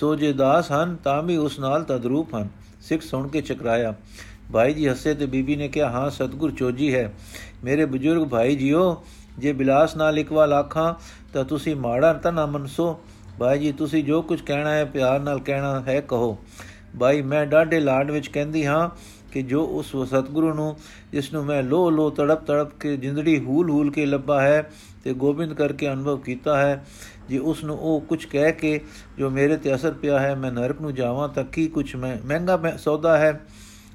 ਸੋ 0.00 0.14
ਜੇ 0.14 0.32
ਦਾਸ 0.32 0.72
ਹਨ, 0.72 0.96
ਤਾਂ 0.96 1.22
ਵੀ 1.22 1.36
ਉਸ 1.36 1.58
ਨਾਲ 1.58 1.84
ਤਦਰੂਪ 1.84 2.34
ਹਨ। 2.34 2.48
ਸਿੱਖ 2.80 3.02
ਸੁਣ 3.02 3.28
ਕੇ 3.28 3.40
ਚਕਰਾਇਆ। 3.40 3.94
ਭਾਈ 4.52 4.74
ਜੀ 4.74 4.88
ਹੱਸੇ 4.88 5.14
ਤੇ 5.14 5.26
ਬੀਬੀ 5.26 5.56
ਨੇ 5.56 5.68
ਕਿਹਾ, 5.68 5.90
ਹਾਂ, 5.90 6.10
ਸਤਗੁਰ 6.10 6.50
ਚੋਜੀ 6.50 6.94
ਹੈ। 6.94 7.14
ਮੇਰੇ 7.64 7.84
ਬਜ਼ੁਰਗ 7.84 8.28
ਭਾਈ 8.28 8.56
ਜੀਓ, 8.56 9.04
ਜੇ 9.38 9.52
ਬਿਲਾਸ 9.52 9.96
ਨਾਲ 9.96 10.18
ਇਕਵਾ 10.18 10.46
ਲਾਖਾਂ 10.46 10.94
ਤਾਂ 11.32 11.44
ਤੁਸੀਂ 11.44 11.76
ਮਾੜਾ 11.76 12.12
ਤਾਂ 12.12 12.32
ਨਾ 12.32 12.46
ਮਨਸੋ। 12.46 13.00
ਭਾਈ 13.38 13.58
ਜੀ, 13.58 13.72
ਤੁਸੀਂ 13.72 14.04
ਜੋ 14.04 14.22
ਕੁਝ 14.22 14.40
ਕਹਿਣਾ 14.40 14.70
ਹੈ, 14.70 14.84
ਪਿਆਰ 14.84 15.20
ਨਾਲ 15.20 15.38
ਕਹਿਣਾ 15.38 15.80
ਹੈ, 15.80 16.00
ਕਹੋ। 16.00 16.38
ਭਾਈ, 17.00 17.22
ਮੈਂ 17.22 17.46
ਡਾਢੇ 17.46 17.80
ਲਾਡ 17.80 18.10
ਵਿੱਚ 18.10 18.28
ਕਹਿੰਦੀ 18.28 18.66
ਹਾਂ 18.66 18.90
ਕਿ 19.32 19.42
ਜੋ 19.42 19.64
ਉਸ 19.64 19.96
ਸਤਗੁਰੂ 20.10 20.54
ਨੂੰ, 20.54 20.76
ਜਿਸ 21.12 21.32
ਨੂੰ 21.32 21.44
ਮੈਂ 21.44 21.62
ਲੋ 21.62 21.90
ਲੋ 21.90 22.10
ਤੜਪ 22.10 22.44
ਤੜਪ 22.46 22.78
ਕੇ 22.80 22.96
ਜਿੰਦੜੀ 22.96 23.44
ਹੂਲ 23.44 23.70
ਹੂਲ 23.70 23.90
ਕੇ 23.90 24.06
ਲੱਭਾ 24.06 24.42
ਹੈ 24.42 24.70
ਤੇ 25.04 25.12
ਗੋਬਿੰਦ 25.12 25.54
ਕਰਕੇ 25.54 25.92
ਅਨੁਭਵ 25.92 26.18
ਕੀਤਾ 26.18 26.58
ਹੈ, 26.58 26.86
ਜੇ 27.28 27.38
ਉਸ 27.38 27.64
ਨੂੰ 27.64 27.78
ਉਹ 27.78 28.00
ਕੁਝ 28.00 28.24
ਕਹਿ 28.24 28.52
ਕੇ 28.52 28.80
ਜੋ 29.18 29.30
ਮੇਰੇ 29.30 29.56
ਤੇ 29.56 29.74
ਅਸਰ 29.74 29.92
ਪਿਆ 29.92 30.18
ਹੈ, 30.18 30.34
ਮੈਂ 30.34 30.52
ਨਰਕ 30.52 30.80
ਨੂੰ 30.80 30.94
ਜਾਵਾਂ 30.94 31.28
ਤਾਂ 31.28 31.44
ਕੀ 31.44 31.66
ਕੁਝ 31.66 31.96
ਮੈਂ, 31.96 32.16
ਮਹਿੰਗਾ 32.26 32.76
ਸੌਦਾ 32.78 33.18
ਹੈ? 33.18 33.40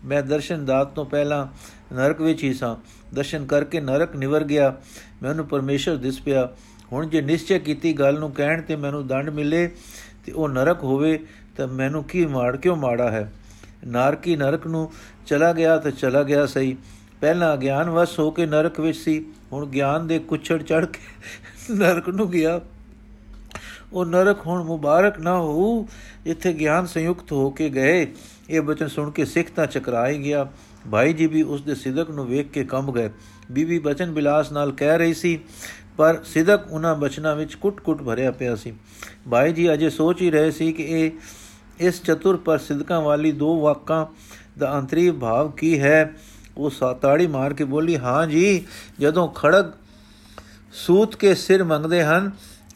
ਮੈਂ 0.06 0.24
ਦਰਸ਼ਨ 0.24 0.66
ਦਾਤ 0.66 0.96
ਤੋਂ 0.96 1.06
ਪਹਿਲਾਂ 1.06 1.48
ਨਰਕ 1.96 2.22
ਵਿੱਚ 2.22 2.44
ਹੀ 2.44 2.54
ਸਾਂ। 2.54 2.75
ਦਰਸ਼ਨ 3.16 3.46
ਕਰਕੇ 3.46 3.80
ਨਰਕ 3.80 4.16
ਨਿਵਰ 4.16 4.44
ਗਿਆ। 4.44 4.78
ਮੈਨੂੰ 5.24 5.46
ਪਰਮੇਸ਼ਰ 5.46 5.96
ਦਿਸ 5.96 6.22
ਪਿਆ। 6.22 6.50
ਹੁਣ 6.92 7.08
ਜੇ 7.08 7.22
ਨਿਸ਼ਚੈ 7.22 7.58
ਕੀਤੀ 7.58 7.94
ਗੱਲ 7.94 8.20
ਨੂੰ 8.20 8.32
ਕਹਿਣ 8.32 8.62
ਤੇ 8.62 8.75
ਮੈਨੂੰ 8.75 9.08
ਦੰਡ 9.08 9.30
ਮਿਲੇ 9.30 9.72
ਤੇ 10.25 10.32
ਉਹ 10.32 10.50
ਨਰਕ 10.50 10.84
ਹੋਵੇ, 10.84 11.20
ਤਾਂ 11.58 11.68
ਮੈਨੂੰ 11.68 12.04
ਕੀ 12.04 12.25
ਮਾੜ, 12.25 12.58
ਕਿਉਂ 12.58 12.75
ਮਾੜਾ 12.75 13.12
ਹੈ? 13.12 13.34
ਨਾਰਕੀ 13.86 14.36
ਨਰਕ 14.36 14.68
ਨੂੰ 14.68 14.92
ਚਲਾ 15.25 15.54
ਗਿਆ 15.54 15.78
ਤਾਂ 15.78 15.92
ਚਲਾ 15.92 16.24
ਗਿਆ 16.24 16.46
ਸਹੀ। 16.46 16.78
ਪਹਿਲਾਂ 17.22 17.58
ਗਿਆਨ 17.58 17.90
ਵਸ 17.90 18.20
ਹੋ 18.20 18.32
ਕੇ 18.32 18.46
ਨਰਕ 18.46 18.80
ਵਿੱਚ 18.80 18.98
ਸੀ, 18.98 19.25
ਹੁਣ 19.52 19.66
ਗਿਆਨ 19.66 20.08
ਦੇ 20.08 20.20
ਕੁਛੜ 20.20 20.63
ਚੜ 20.63 20.86
ਕੇ 20.86 21.00
ਨਰਕ 21.72 22.10
ਨੂੰ 22.10 22.30
ਗਿਆ। 22.32 22.62
ਉਹ 23.94 24.06
ਨਰਕ 24.06 24.48
ਹੁਣ 24.48 24.63
ਮੁਬਾਰਕ 24.63 25.20
ਨਾ 25.20 25.38
ਹੋ 25.40 25.88
ਇੱਥੇ 26.25 26.54
ਗਿਆਨ 26.54 26.86
ਸੰਯੁਕਤ 26.86 27.32
ਹੋ 27.32 27.50
ਕੇ 27.50 27.70
ਗਏ। 27.70 28.13
ਇਹ 28.50 28.62
ਬਚਨ 28.62 28.88
ਸੁਣ 28.88 29.12
ਕੇ 29.12 29.25
ਸਿੱਖ 29.25 29.50
ਤਾਂ 29.56 29.68
ਚਕਰਾਈ 29.68 30.18
ਗਿਆ। 30.18 30.50
ਭਾਈ 30.92 31.13
ਜੀ 31.13 31.28
ਵੀ 31.28 31.42
ਉਸ 31.42 31.62
ਦੇ 31.62 31.75
ਸਿਦਕ 31.75 32.10
ਨੂੰ 32.10 32.28
ਵੇਖ 32.28 32.48
ਕੇ 32.48 32.63
ਕੰਬ 32.63 32.96
ਗਏ। 32.96 33.10
ਬੀਬੀ 33.52 33.80
ਬਚਨ 33.80 34.12
ਬਿਲਾਸ 34.12 34.52
ਨਾਲ 34.52 34.72
ਕਹਿ 34.72 34.98
ਰਹੀ 34.98 35.13
ਸੀ, 35.13 35.40
ਪਰ 35.98 36.20
ਸਿਦਕ 36.24 36.72
ਉਹਨਾਂ 36.72 36.96
ਬਚਨਾਂ 36.96 37.36
ਵਿੱਚ 37.36 37.54
ਕੁੱਟ-ਕੁੱਟ 37.54 38.02
ਭਰਿਆ 38.02 38.32
ਪਿਆ 38.32 38.56
ਸੀ। 38.56 38.74
ਭਾਈ 39.32 39.54
ਜੀ 39.54 39.74
ਅਜੇ 39.74 39.90
ਸੋਚ 39.90 40.22
ਹੀ 40.22 40.32
ਰਹੇ 40.32 40.52
ਸੀ 40.52 40.72
ਕਿ 40.72 40.84
ਇਹ 40.84 41.12
ਇਸ 41.80 42.03
ਚਤੁਰ 42.03 42.38
ਪਰ 42.38 42.58
ਸਿਦਕਾਂ 42.58 43.01
ਵਾਲੀ 43.01 43.32
ਦੋ 43.32 43.62
ਵਾਕਾਂ 43.62 44.06
ਦਾ 44.60 44.77
ਅੰਤਰੀ 44.77 45.12
ਭਾਵ 45.12 45.51
ਕੀ 45.51 45.80
ਹੈ? 45.80 46.13
ਉਹ 46.58 46.70
ਸਾਤਾੜੀ 46.70 47.27
ਮਾਰ 47.27 47.53
ਕੇ 47.53 47.63
ਬੋਲੀ, 47.63 47.98
ਹਾਂ 47.98 48.27
ਜੀ, 48.27 48.65
ਜਦੋਂ 49.00 49.27
ਖੜਗ 49.27 49.65
ਸੂਤ 50.74 51.15
ਕੇ 51.15 51.36
ਸਿਰ 51.36 51.63
ਮੰਗਦੇ 51.63 52.03
ਹਨ, 52.03 52.32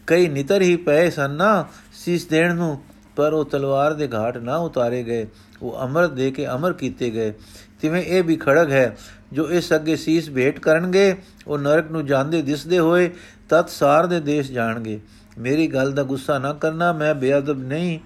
ਕਈ 0.07 0.27
ਨਿਤਰ 0.27 0.61
ਹੀ 0.61 0.75
ਪਏ 0.75 1.09
ਸਨ 1.09 1.31
ਨਾ 1.31 1.65
ਸੀਸ 1.93 2.25
ਦੇਣ 2.25 2.55
ਨੂੰ, 2.55 2.81
ਪਰ 3.15 3.33
ਉਹ 3.33 3.45
ਤਲਵਾਰ 3.45 3.93
ਦੇ 3.93 4.07
ਘਾਟ 4.07 4.37
ਨਾ 4.37 4.57
ਉਤਾਰੇ 4.57 5.03
ਗਏ। 5.03 5.27
ਉਹ 5.61 5.85
ਅਮਰ 5.85 6.07
ਦੇ 6.07 6.31
ਕੇ 6.31 6.47
ਅਮਰ 6.47 6.73
ਕੀਤੇ 6.73 7.09
ਗਏ। 7.09 7.33
ਤਿਵੇਂ 7.81 8.03
ਇਹ 8.03 8.23
ਵੀ 8.23 8.35
ਖੜਗ 8.35 8.71
ਹੈ, 8.71 8.97
ਜੋ 9.33 9.51
ਇਸ 9.51 9.73
ਅੱਗੇ 9.73 9.95
ਸੀਸ 9.95 10.29
ਭੇਟ 10.29 10.59
ਕਰਨਗੇ, 10.59 11.15
ਉਹ 11.47 11.57
ਨਰਕ 11.57 11.91
ਨੂੰ 11.91 12.05
ਜਾਂਦੇ 12.05 12.41
ਦਿਸਦੇ 12.41 12.79
ਹੋਏ 12.79 13.09
ਤਤ 13.49 13.69
ਸਾਰ 13.69 14.05
ਦੇ 14.05 14.19
ਦੇਸ਼ 14.19 14.51
ਜਾਣਗੇ। 14.51 14.99
ਮੇਰੀ 15.37 15.67
ਗੱਲ 15.67 15.91
ਦਾ 15.91 16.03
ਗੁੱਸਾ 16.03 16.39
ਨਾ 16.39 16.53
ਕਰਨਾ, 16.53 16.93
ਮੈਂ 16.93 17.15
ਬੇਅਦਬ 17.15 17.59
ਨਹੀਂ 17.59 17.99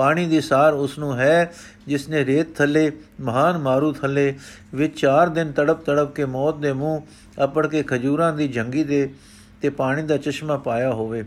ਪਾਣੀ 0.00 0.26
ਦੀ 0.26 0.40
ਸਾਰ 0.40 0.74
ਉਸ 0.74 0.98
ਨੂੰ 0.98 1.16
ਹੈ 1.18 1.52
ਜਿਸ 1.86 2.08
ਨੇ 2.08 2.24
ਰੇਤ 2.26 2.54
ਥੱਲੇ, 2.56 2.90
ਮਹਾਨ 3.20 3.58
ਮਾਰੂ 3.58 3.92
ਥੱਲੇ, 3.92 4.34
ਵਿੱਚ 4.74 5.00
4 5.00 5.28
ਦਿਨ 5.28 5.52
ਤੜਪ 5.52 5.80
ਤੜਪ 5.80 6.14
ਕੇ 6.14 6.24
ਮੌਤ 6.24 6.58
ਦੇ 6.58 6.72
ਮੂੰਹ 6.72 7.44
ਅਪੜ 7.44 7.66
ਕੇ 7.66 7.82
ਖਜੂਰਾਂ 7.82 8.32
ਦੀ 8.32 8.48
ਜੰਗੀ 8.48 8.84
ਦੇ 8.84 9.08
ਤੇ 9.62 9.70
ਪਾਣੀ 9.70 10.02
ਦਾ 10.02 10.16
ਚਸ਼ਮਾ 10.16 10.56
ਪਾਇਆ 10.56 10.90
ਹੋਵੇ। 10.90 11.24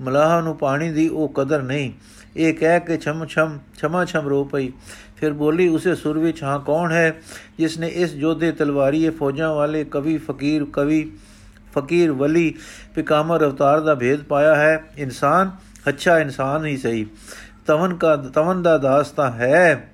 ਮਲਾਹ 0.00 0.42
ਨੂੰ 0.42 0.56
ਪਾਣੀ 0.56 0.90
ਦੀ 0.92 1.08
ਉਹ 1.08 1.28
ਕਦਰ 1.28 1.62
ਨਹੀਂ। 1.62 1.92
ਇਹ 2.36 2.54
ਕਹਿ 2.54 2.80
ਕੇ 2.80 2.96
ਛਮ 2.96 3.24
ਛਮ, 3.26 3.58
ਛਮਾ 3.78 4.04
ਛਮ 4.04 4.28
ਰੋ 4.28 4.44
ਪਈ। 4.44 4.72
ਫਿਰ 5.16 5.32
ਬੋਲੀ, 5.32 5.68
ਉਸੇ 5.68 5.94
ਸੁਰ 5.94 6.18
ਵਿੱਚ 6.18 6.42
ਹਾਂ, 6.42 6.58
ਕੌਣ 6.60 6.92
ਹੈ 6.92 7.14
ਜਿਸ 7.58 7.78
ਨੇ 7.78 7.88
ਇਸ 7.88 8.14
ਜੋਧੇ 8.14 8.52
ਤਲਵਾਰੀਏ 8.52 9.10
ਫੌਜਾਂ 9.10 9.52
ਵਾਲੇ 9.54 9.84
ਕਵੀ 9.84 10.16
ਫਕੀਰ 10.18 10.64
ਕਵੀ 10.72 11.10
ਫਕੀਰ 11.74 12.12
ਵਲੀ 12.12 12.54
ਪਿਕਾਮਰ 12.94 13.44
ਅਵਤਾਰ 13.44 13.80
ਦਾ 13.80 13.94
ਭੇਦ 13.94 14.22
ਪਾਇਆ 14.22 14.54
ਹੈ? 14.54 14.84
ਇਨਸਾਨ, 14.98 15.50
ਅੱਛਾ 15.88 16.18
ਇਨਸਾਨ 16.18 16.66
ਹੀ 16.66 16.76
ਸਹੀ। 16.76 17.06
ਤਵਨ 17.66 17.94
ਕਾ 17.94 18.16
ਤਵਨ 18.16 18.62
ਦਾ 18.62 18.78
ਦਾਸ 18.78 19.10
ਤਾਂ 19.10 19.30
ਹੈ। 19.32 19.92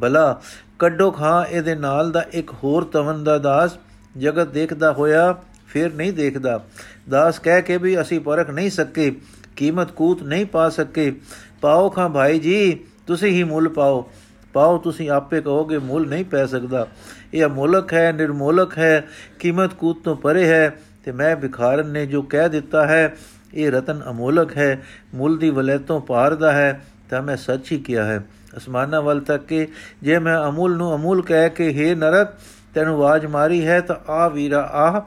ਭਲਾ, 0.00 0.40
ਕੱਢੋ 0.78 1.10
ਖਾਂ 1.10 1.44
ਇਹਦੇ 1.44 1.74
ਨਾਲ 1.74 2.12
ਦਾ 2.12 2.24
ਇੱਕ 2.32 2.50
ਹੋਰ 2.50 2.84
ਤਵਨ 2.84 3.24
ਦਾ 3.24 3.38
ਦਾਸ। 3.38 3.78
ਜਗਤ 4.18 4.48
ਦੇਖਦਾ 4.48 4.92
ਹੋਇਆ 4.92 5.36
ਫਿਰ 5.66 5.94
ਨਹੀਂ 5.94 6.12
ਦੇਖਦਾ। 6.12 6.64
ਦਾਸ 7.10 7.38
ਕਹਿ 7.38 7.62
ਕੇ 7.62 7.76
ਵੀ 7.76 8.00
ਅਸੀਂ 8.00 8.20
ਪਰਖ 8.20 8.50
ਨਹੀਂ 8.50 8.70
ਸਕੇ, 8.70 9.16
ਕੀਮਤ 9.56 9.90
ਕੂਤ 9.90 10.22
ਨਹੀਂ 10.22 10.46
ਪਾ 10.46 10.68
ਸਕੇ। 10.68 11.20
ਪਾਓ 11.60 11.90
ਖਾਂ 11.90 12.08
ਭਾਈ 12.08 12.38
ਜੀ, 12.38 12.84
ਤੁਸੀਂ 13.06 13.30
ਹੀ 13.30 13.44
ਮੁੱਲ 13.44 13.68
ਪਾਓ। 13.68 14.10
ਪਾਓ, 14.52 14.78
ਤੁਸੀਂ 14.78 15.10
ਆਪੇ 15.10 15.40
ਕਹੋਗੇ 15.40 15.78
ਮੁੱਲ 15.78 16.06
ਨਹੀਂ 16.06 16.24
ਪੈ 16.24 16.46
ਸਕਦਾ। 16.46 16.86
ਇਹ 17.34 17.44
ਅਮੋਲਕ 17.44 17.92
ਹੈ, 17.92 18.12
ਨਿਰਮੋਲਕ 18.12 18.78
ਹੈ, 18.78 19.08
ਕੀਮਤ 19.38 19.74
ਕੂਤ 19.74 20.04
ਤੋਂ 20.04 20.16
ਪਰੇ 20.16 20.48
ਹੈ। 20.48 20.74
ਤੇ 21.04 21.12
ਮੈਂ 21.12 21.36
ਭਿਖਾਰਨ 21.36 21.90
ਨੇ 21.90 22.06
ਜੋ 22.06 22.22
ਕਹਿ 22.22 22.48
ਦਿੱਤਾ 22.48 22.86
ਹੈ, 22.86 23.16
ਇਹ 23.54 23.70
ਰਤਨ 23.70 24.02
ਅਮੋਲਕ 24.10 24.56
ਹੈ। 24.56 24.82
ਮੁੱਲ 25.14 25.36
ਦੀ 25.36 25.50
ਵਲੈਤੋਂ 25.50 26.00
ਪਾਰ 26.00 26.34
ਦਾ 26.34 26.52
ਹੈ। 26.52 26.84
ਤਾਂ 27.10 27.22
ਮੈਂ 27.22 27.36
ਸੱਚ 27.36 27.72
ਹੀ 27.72 27.78
ਕਿਹਾ 27.78 28.04
ਹੈ। 28.04 28.24
ਅਸਮਾਨਾਂ 28.56 29.02
ਵੱਲ 29.02 29.20
ਤੱਕ 29.20 29.44
ਕੇ 29.44 29.68
ਜੇ 30.02 30.18
ਮੈਂ 30.18 30.38
ਅਮੂਲ 30.48 30.76
ਨੂੰ 30.76 30.94
ਅਮੂਲ 30.94 31.22
ਕਹਿ 31.22 31.50
ਕੇ 31.50 31.68
हे 31.70 31.98
ਨਰਕ, 31.98 32.34
ਤੈਨੂੰ 32.74 32.94
ਆਵਾਜ਼ 32.94 33.26
ਮਾਰੀ 33.26 33.66
ਹੈ, 33.66 33.80
ਤਾਂ 33.80 33.96
ਆ 34.10 34.28
ਵੀਰਾ 34.28 34.60
ਆ 34.60 35.00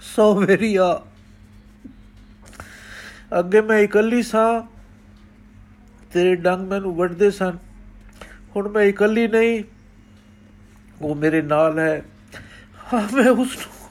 ਸੋ 0.00 0.34
ਵੇਰੀਆ। 0.34 1.00
ਅੱਗੇ 3.38 3.60
ਮੈਂ 3.60 3.78
ਇਕੱਲੀ 3.78 4.22
ਸਾਂ, 4.22 4.62
ਤੇਰੇ 6.12 6.34
ਡੰਗ 6.34 6.68
ਮੈਨੂੰ 6.68 6.94
ਵੱਢਦੇ 6.96 7.30
ਸਨ। 7.30 7.56
ਹੁਣ 8.56 8.68
ਮੈਂ 8.68 8.82
ਇਕੱਲੀ 8.82 9.26
ਨਹੀਂ, 9.28 9.62
ਉਹ 11.02 11.14
ਮੇਰੇ 11.14 11.42
ਨਾਲ 11.42 11.78
ਹੈ। 11.78 12.02
ਹਾਂ, 12.92 13.02
ਮੈਂ 13.16 13.30
ਉਸ 13.30 13.56
ਨੂੰ 13.56 13.85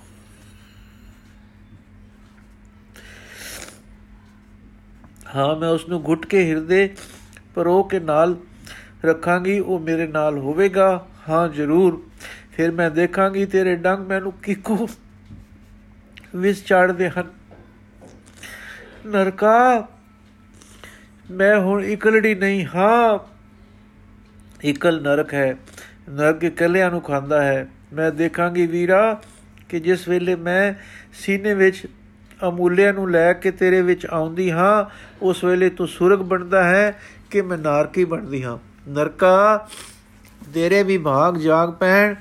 ਹਾਂ, 5.35 5.55
ਮੈਂ 5.55 5.69
ਉਸ 5.69 5.89
ਨੂੰ 5.89 6.03
ਘੁੱਟ 6.07 6.25
ਕੇ 6.25 6.49
ਹਿਰਦੇ 6.49 6.95
ਪਰੋ 7.55 7.83
ਕੇ 7.83 7.99
ਨਾਲ 7.99 8.37
ਰੱਖਾਂਗੀ, 9.05 9.59
ਉਹ 9.59 9.79
ਮੇਰੇ 9.79 10.07
ਨਾਲ 10.07 10.37
ਹੋਵੇਗਾ। 10.37 11.07
ਹਾਂ, 11.29 11.49
ਜ਼ਰੂਰ। 11.49 12.03
ਫਿਰ 12.53 12.71
ਮੈਂ 12.71 12.91
ਦੇਖਾਂਗੀ 12.91 13.45
ਤੇਰੇ 13.45 13.75
ਡੰਗ 13.75 14.07
ਮੈਨੂੰ 14.07 14.31
ਕਿਕੋ 14.31 14.89
ਵਿਸ 16.35 16.65
ਚਾੜਦੇ 16.65 17.09
ਹਨ। 17.09 17.33
ਨਰਕਾ, 19.05 19.87
ਮੈਂ 21.31 21.59
ਹੁਣ 21.59 21.83
ਇਕਲੜੀ 21.83 22.35
ਨਹੀਂ, 22.35 22.65
ਹਾਂ। 22.75 23.19
ਇਕਲ 24.63 25.01
ਨਰਕ 25.01 25.33
ਹੈ। 25.33 25.57
ਨਰਕ 26.09 26.43
ਇਕੱਲਿਆਂ 26.43 26.91
ਨੂੰ 26.91 27.01
ਖਾਂਦਾ 27.01 27.43
ਹੈ। 27.43 27.67
ਮੈਂ 27.93 28.11
ਦੇਖਾਂਗੀ 28.11 28.67
ਵੀਰਾ 28.67 29.21
ਕਿ 29.69 29.79
ਜਿਸ 29.79 30.07
ਵੇਲੇ 30.07 30.35
ਮੈਂ 30.35 30.73
ਸੀਨੇ 31.13 31.53
ਵਿੱਚ 31.53 31.87
ਅਮੂਲਿਆਂ 32.47 32.93
ਨੂੰ 32.93 33.11
ਲੈ 33.11 33.33
ਕੇ 33.33 33.51
ਤੇਰੇ 33.51 33.81
ਵਿੱਚ 33.81 34.05
ਆਉਂਦੀ 34.05 34.51
ਹਾਂ, 34.51 34.85
ਉਸ 35.21 35.43
ਵੇਲੇ 35.43 35.69
ਤੂੰ 35.69 35.87
ਸੁਰਗ 35.87 36.19
ਬਣਦਾ 36.19 36.63
ਹੈ 36.63 37.01
ਕਿ 37.31 37.41
ਮੈਂ 37.41 37.57
ਨਾਰਕੀ 37.57 38.05
ਬਣਦੀ 38.05 38.43
ਹਾਂ। 38.43 38.57
ਨਰਕਾ, 38.89 39.67
ਤੇਰੇ 40.53 40.83
ਵੀ 40.83 40.97
ਭਾਗ 40.97 41.37
ਜਾਗ 41.37 41.69
ਪੈਣ। 41.69 42.15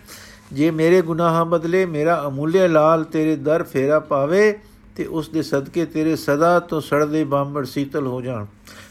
ਜੇ 0.53 0.71
ਮੇਰੇ 0.71 1.03
ਗੁਨਾਹਾਂ 1.03 1.45
ਬਦਲੇ 1.45 1.87
ਮੇਰਾ 1.87 2.25
ਅਮੁੱਲਿਆ 2.27 2.67
ਲਾਲ 2.67 3.05
ਤੇਰੇ 3.05 3.37
ਦਰ 3.37 3.63
ਫੇਰਾ 3.63 4.01
ਪਾਵੇ, 4.01 4.59
ਤੇ 4.97 5.05
ਉਸ 5.05 5.29
ਦੇ 5.29 5.43
ਸਦਕੇ 5.43 5.87
ਤੇਰੇ 5.87 6.17
ਸਦਾ 6.17 6.61
ਤੋਂ 6.61 6.81
ਸੜਦੇ 6.81 7.25
ਬਾਂਬੜ 7.25 7.65
ਸੀਤਲ 7.65 8.07
ਹੋ 8.07 8.21
ਜਾਣ। 8.21 8.47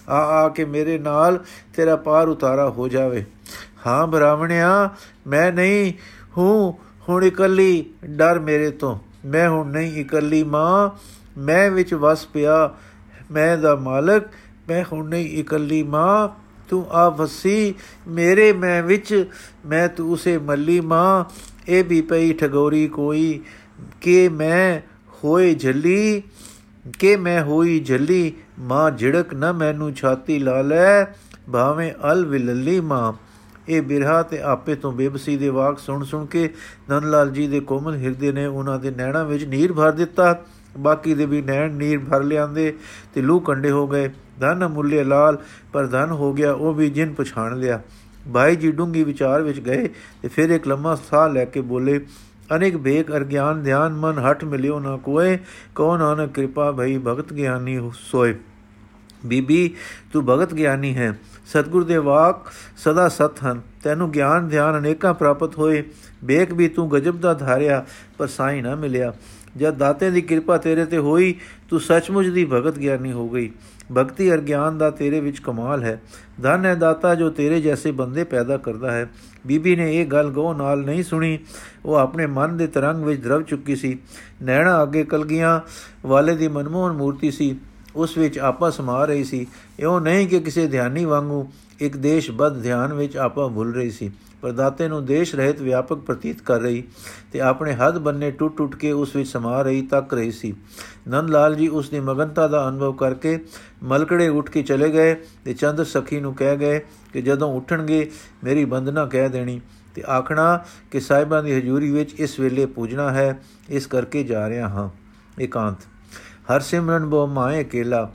ਆ 0.09 0.15
ਆ 0.15 0.49
ਕੇ 0.49 0.65
ਮੇਰੇ 0.65 0.97
ਨਾਲ 0.97 1.39
ਤੇਰਾ 1.75 1.95
ਪਾਰ 1.95 2.27
ਉਤਾਰਾ 2.27 2.69
ਹੋ 2.69 2.87
ਜਾਵੇ। 2.87 3.25
ਹਾਂ 3.87 4.07
ਬ੍ਰਾਹਮਣਿਆ, 4.07 4.89
ਮੈਂ 5.27 5.51
ਨਹੀਂ 5.51 5.93
ਹੂੰ, 6.37 6.79
ਹੁਣ 7.09 7.23
ਇਕੱਲੀ 7.23 7.85
ਡਰ 8.05 8.39
ਮੇਰੇ 8.39 8.71
ਤੋਂ। 8.71 8.99
ਮੈਂ 9.25 9.49
ਹੁਣ 9.49 9.71
ਨਹੀਂ 9.71 10.01
ਇਕੱਲੀ 10.01 10.43
ਮਾਂ, 10.43 10.89
ਮੈਂ 11.37 11.71
ਵਿੱਚ 11.71 11.93
ਵਸ 11.93 12.25
ਪਿਆ, 12.25 12.75
ਮੈਂ 13.31 13.57
ਦਾ 13.57 13.75
ਮਾਲਕ, 13.75 14.23
ਮੈਂ 14.69 14.83
ਹੁਣ 14.93 15.09
ਨਹੀਂ 15.09 15.29
ਇਕੱਲੀ 15.29 15.83
ਮਾਂ, 15.83 16.29
ਤੂੰ 16.69 16.85
ਆ 16.91 17.09
ਵਸੀ, 17.09 17.75
ਮੇਰੇ 18.07 18.53
ਮੈਂ 18.53 18.83
ਵਿੱਚ, 18.83 19.29
ਮੈਂ 19.65 19.87
ਤੂੰ 19.87 20.11
ਉਸੇ 20.11 20.37
ਮੱਲੀ 20.37 20.79
ਮਾਂ, 20.79 21.25
ਇਹ 21.67 21.83
ਵੀ 21.83 22.01
ਪਈ 22.01 22.33
ਠਗੋਰੀ 22.33 22.87
ਕੋਈ, 22.87 23.41
ਕਿ 24.01 24.29
ਮੈਂ 24.29 24.81
ਹੋਏ 25.23 25.53
ਝੱਲੀ, 25.53 26.23
ਕਿ 26.99 27.15
ਮੈਂ 27.15 27.43
ਹੋਈ 27.43 27.79
ਝੱਲੀ, 27.79 28.33
ਮਾਂ 28.59 28.91
ਝੜਕ 28.91 29.33
ਨਾ 29.33 29.51
ਮੈਨੂੰ 29.51 29.93
ਛਾਤੀ 29.93 30.39
ਲਾ 30.39 30.61
ਲੈ, 30.61 31.05
ਭਾਵੇਂ 31.51 31.93
ਅਲ 32.11 32.25
ਵਿਲੱਲੀ 32.25 32.79
ਮਾਂ। 32.79 33.13
ਇਹ 33.69 33.81
ਬਿਰਹਾ 33.81 34.21
ਤੇ 34.23 34.41
ਆਪੇ 34.41 34.75
ਤੋਂ 34.75 34.91
ਬੇਬਸੀ 34.91 35.37
ਦੇ 35.37 35.49
ਵਾਕ 35.49 35.79
ਸੁਣ 35.79 36.03
ਸੁਣ 36.03 36.25
ਕੇ 36.25 36.49
ਨੰਦ 36.89 37.05
ਲਾਲ 37.05 37.31
ਜੀ 37.31 37.47
ਦੇ 37.47 37.59
ਕੋਮਲ 37.59 37.95
ਹਿਰਦੇ 37.95 38.31
ਨੇ 38.31 38.45
ਉਹਨਾਂ 38.45 38.79
ਦੇ 38.79 38.91
ਨੈਣਾ 38.91 39.23
ਵਿੱਚ 39.23 39.43
ਨੀਰ 39.43 39.73
ਭਰ 39.73 39.91
ਦਿੱਤਾ। 39.91 40.43
ਬਾਕੀ 40.77 41.13
ਦੇ 41.13 41.25
ਵੀ 41.25 41.41
ਨੈਣ 41.41 41.73
ਨੀਰ 41.73 41.99
ਭਰ 41.99 42.23
ਲਿਆਂਦੇ 42.23 42.73
ਤੇ 43.13 43.21
ਲੂ 43.21 43.39
ਕੰਡੇ 43.39 43.71
ਹੋ 43.71 43.87
ਗਏ। 43.87 44.09
ਧਨ 44.39 44.67
ਮੁੱਲੇ 44.67 45.03
ਲਾਲ 45.03 45.37
ਪਰ 45.73 45.87
ਧਨ 45.87 46.11
ਹੋ 46.11 46.33
ਗਿਆ, 46.33 46.53
ਉਹ 46.53 46.73
ਵੀ 46.73 46.89
ਜਿਨ 46.89 47.13
ਪਛਾਣ 47.13 47.57
ਲਿਆ। 47.59 47.81
ਭਾਈ 48.33 48.55
ਜੀ 48.55 48.71
ਡੂੰਗੀ 48.71 49.03
ਵਿਚਾਰ 49.03 49.41
ਵਿੱਚ 49.41 49.59
ਗਏ 49.59 49.87
ਤੇ 50.21 50.27
ਫਿਰ 50.27 50.49
ਇੱਕ 50.49 50.67
ਲੰਮਾ 50.67 50.95
ਸਾਹ 50.95 51.29
ਲੈ 51.29 51.45
ਕੇ 51.45 51.61
ਬੋਲੇ, 51.61 51.99
ਅਨੇਕ 52.55 52.77
ਬੇਕ 52.77 53.11
ਅਰਗਿਆਨ 53.11 53.63
ਧਿਆਨ 53.63 53.93
ਮਨ 53.93 54.19
ਹਟ 54.19 54.43
ਮਿਲਿਓ 54.43 54.79
ਨਾ 54.79 54.97
ਕੋਏ 54.97 55.37
ਕੋ 55.75 55.97
ਨਾਨਕ 55.97 56.33
ਕਿਰਪਾ 56.33 56.71
ਭਈ 56.71 56.97
ਭਗਤ 56.97 57.33
ਗਿਆਨੀ 57.33 57.91
ਸੋਏ। 57.93 58.35
ਬੀਬੀ, 59.25 59.75
ਤੂੰ 60.13 60.25
ਭਗਤ 60.25 60.53
ਗਿਆਨੀ 60.53 60.95
ਹੈ। 60.95 61.13
ਸਤਗੁਰ 61.53 61.83
ਦੇ 61.83 61.97
ਵਾਕ 61.97 62.51
ਸਦਾ 62.77 63.09
ਸਤ 63.09 63.43
ਹਨ। 63.45 63.61
ਤੈਨੂੰ 63.83 64.11
ਗਿਆਨ, 64.11 64.47
ਧਿਆਨ 64.47 64.77
ਅਨੇਕਾਂ 64.77 65.13
ਪ੍ਰਾਪਤ 65.13 65.57
ਹੋਏ। 65.57 65.83
ਬੇਕ 66.23 66.53
ਵੀ 66.53 66.67
ਤੂੰ 66.67 66.91
ਗਜਬ 66.91 67.19
ਦਾ 67.19 67.33
ਧਾਰਿਆ, 67.33 67.85
ਪਰ 68.17 68.27
ਸਾਈ 68.27 68.61
ਨਾ 68.61 68.75
ਮਿਲਿਆ। 68.75 69.13
ਜਦ 69.57 69.73
ਦਾਤੇ 69.73 70.11
ਦੀ 70.11 70.21
ਕਿਰਪਾ 70.21 70.57
ਤੇਰੇ 70.57 70.85
ਤੇ 70.85 70.97
ਹੋਈ, 70.97 71.35
ਤੂੰ 71.69 71.79
ਸੱਚਮੁੱਚ 71.79 72.27
ਦੀ 72.27 72.45
ਭਗਤ 72.45 72.79
ਗਿਆਨੀ 72.79 73.11
ਹੋ 73.11 73.29
ਗਈ। 73.29 73.51
ਭਗਤੀ 73.97 74.33
ਅਰ 74.33 74.37
ਗਿਆਨ 74.37 74.77
ਦਾ 74.77 74.89
ਤੇਰੇ 74.89 75.19
ਵਿੱਚ 75.19 75.39
ਕਮਾਲ 75.39 75.83
ਹੈ। 75.83 76.01
ਧਨ 76.41 76.65
ਹੈ 76.65 76.75
ਦਾਤਾ 76.75 77.15
ਜੋ 77.15 77.29
ਤੇਰੇ 77.29 77.61
ਜੈਸੇ 77.61 77.91
ਬੰਦੇ 77.91 78.23
ਪੈਦਾ 78.23 78.57
ਕਰਦਾ 78.57 78.91
ਹੈ। 78.91 79.09
ਬੀਬੀ 79.47 79.75
ਨੇ 79.75 80.01
ਇਹ 80.01 80.05
ਗੱਲ 80.05 80.29
ਗੋ 80.29 80.53
ਨਾਲ 80.53 80.79
ਨਹੀਂ 80.79 81.03
ਸੁਣੀ। 81.03 81.39
ਉਹ 81.85 81.95
ਆਪਣੇ 81.95 82.25
ਮਨ 82.25 82.57
ਦੇ 82.57 82.67
ਤਰੰਗ 82.67 83.03
ਵਿੱਚ 83.03 83.23
ਦਰਵ 83.23 83.41
ਚੁੱਕੀ 83.41 83.75
ਸੀ। 83.75 83.99
ਨੈਣਾ 84.43 84.83
ਅੱਗੇ 84.83 85.03
ਕਲਗੀਆਂ 85.03 85.61
ਵਾਲੇ 86.05 86.35
ਦੀ 86.35 86.47
ਮਨਮੋਹਨ 86.47 86.91
ਮੂਰਤੀ 86.91 87.31
ਸੀ। 87.31 87.55
ਉਸ 87.95 88.17
ਵਿੱਚ 88.17 88.39
ਆਪਾ 88.39 88.69
ਸਮਾ 88.69 89.05
ਰਹੀ 89.05 89.23
ਸੀ। 89.23 89.47
ਇਹੋ 89.79 89.99
ਨਹੀਂ 89.99 90.27
ਕਿ 90.27 90.39
ਕਿਸੇ 90.39 90.67
ਧਿਆਨੀ 90.67 91.05
ਵਾਂਗੂ 91.05 91.47
ਇੱਕ 91.79 91.97
ਦੇਸ਼ 91.97 92.31
ਬਦ 92.31 92.61
ਧਿਆਨ 92.61 92.93
ਵਿੱਚ 92.93 93.17
ਆਪਾ 93.17 93.47
ਭੁੱਲ 93.47 93.73
ਰਹੀ 93.73 93.91
ਸੀ। 93.91 94.11
ਪਰ 94.41 94.51
ਦਾਤੇ 94.51 94.87
ਨੂੰ 94.87 95.05
ਦੇਸ਼ 95.05 95.35
ਰਹਿਤ 95.35 95.61
ਵਿਆਪਕ 95.61 95.97
ਪ੍ਰਤੀਤ 95.97 96.41
ਕਰ 96.41 96.59
ਰਹੀ 96.59 96.83
ਤੇ 97.31 97.41
ਆਪਣੇ 97.41 97.73
ਹੱਦ 97.73 97.97
ਬੰਨੇ 97.97 98.31
ਟੁੱਟ 98.31 98.57
ਟੁੱਟ 98.57 98.75
ਕੇ 98.75 98.91
ਉਸ 98.91 99.15
ਵਿੱਚ 99.15 99.29
ਸਮਾ 99.29 99.61
ਰਹੀ 99.61 99.81
ਤੱਕ 99.81 100.13
ਰਹੀ 100.13 100.31
ਸੀ। 100.31 100.53
ਨੰਦ 101.07 101.29
ਲਾਲ 101.29 101.55
ਜੀ 101.55 101.67
ਉਸ 101.67 101.89
ਦੀ 101.89 101.99
ਮਗਨਤਾ 101.99 102.47
ਦਾ 102.47 102.69
ਅਨੁਭਵ 102.69 102.93
ਕਰਕੇ 102.93 103.39
ਮਲਕੜੇ 103.83 104.27
ਉੱਠ 104.27 104.49
ਕੇ 104.49 104.63
ਚਲੇ 104.63 104.89
ਗਏ 104.89 105.15
ਤੇ 105.45 105.53
ਚੰਦ 105.53 105.83
ਸਖੀ 105.83 106.19
ਨੂੰ 106.19 106.33
ਕਹਿ 106.33 106.57
ਗਏ 106.57 106.79
ਕਿ 107.13 107.21
ਜਦੋਂ 107.21 107.53
ਉੱਠਣਗੇ 107.53 108.11
ਮੇਰੀ 108.43 108.65
ਬੰਦਨਾ 108.65 109.05
ਕਹਿ 109.05 109.29
ਦੇਣੀ 109.29 109.61
ਤੇ 109.95 110.03
ਆਖਣਾ 110.09 110.65
ਕਿ 110.91 110.99
ਸਾਹਿਬਾਂ 110.99 111.43
ਦੀ 111.43 111.53
ਹਜ਼ੂਰੀ 111.53 111.91
ਵਿੱਚ 111.91 112.13
ਇਸ 112.13 112.39
ਵੇਲੇ 112.39 112.65
ਪੂਜਣਾ 112.65 113.11
ਹੈ, 113.11 113.43
ਇਸ 113.69 113.87
ਕਰਕੇ 113.87 114.23
ਜਾ 114.23 114.49
ਰਿਹਾ 114.49 114.69
ਹਾਂ। 114.69 114.89
ਇਕਾਂਤ 115.41 115.75
ਹਰ 116.51 116.59
ਸਿਮਰਨ 116.59 117.05
ਬੋ 117.05 117.27
ਮਾਏ 117.27 117.63
ਅਕੇਲਾ, 117.63 118.11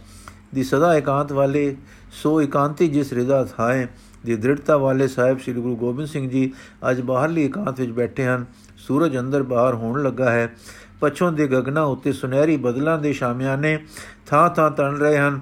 ਦੀ 0.55 0.63
ਸਦਾ 0.63 0.97
ਇਕਾਂਤ 0.97 1.33
ਵਾਲੇ 1.33 1.77
ਸੋ 2.13 2.43
ਇਕਾਂਤੀ 2.43 2.89
ਜਿਸ 2.89 3.13
ਰਿਦਾ 3.13 3.45
ਥਾਏ, 3.45 3.87
ਦੀ 4.27 4.37
ਦ੍ਰਿੜਤਾ 4.37 4.77
ਵਾਲੇ 4.77 5.09
ਸਾਹਿਬ 5.09 5.39
ਸ੍ਰੀ 5.39 5.53
ਗੁਰੂ 5.53 5.77
ਗੋਬਿੰਦ 5.77 6.09
ਸਿੰਘ 6.09 6.31
ਜੀ 6.31 6.53
ਅੱਜ 6.91 7.01
ਬਾਹਰਲੀ 7.01 7.45
ਇਕਾਂਤ 7.45 7.81
ਵਿੱਚ 7.81 7.91
ਬੈਠੇ 7.91 8.27
ਹਨ। 8.27 8.45
ਸੂਰਜ 8.77 9.19
ਅੰਦਰ 9.19 9.43
ਬਾਹਰ 9.43 9.75
ਹੋਣ 9.75 10.03
ਲੱਗਾ 10.03 10.31
ਹੈ। 10.31 10.55
ਪਛੋਂ 11.01 11.33
ਦੇ 11.33 11.47
ਗਗਨਾ 11.47 11.83
ਉੱਤੇ 11.83 12.13
ਸੁਨਹਿਰੀ 12.13 12.57
ਬਦਲਾਂ 12.57 12.99
ਦੇ 12.99 13.13
ਸ਼ਾਮਿਆਨੇ 13.13 13.85
ਥਾਂ 14.27 14.51
ਥਾਂ 14.51 14.71
ਤਣ 14.71 14.97
ਰਹੇ 14.97 15.19
ਹਨ। 15.19 15.41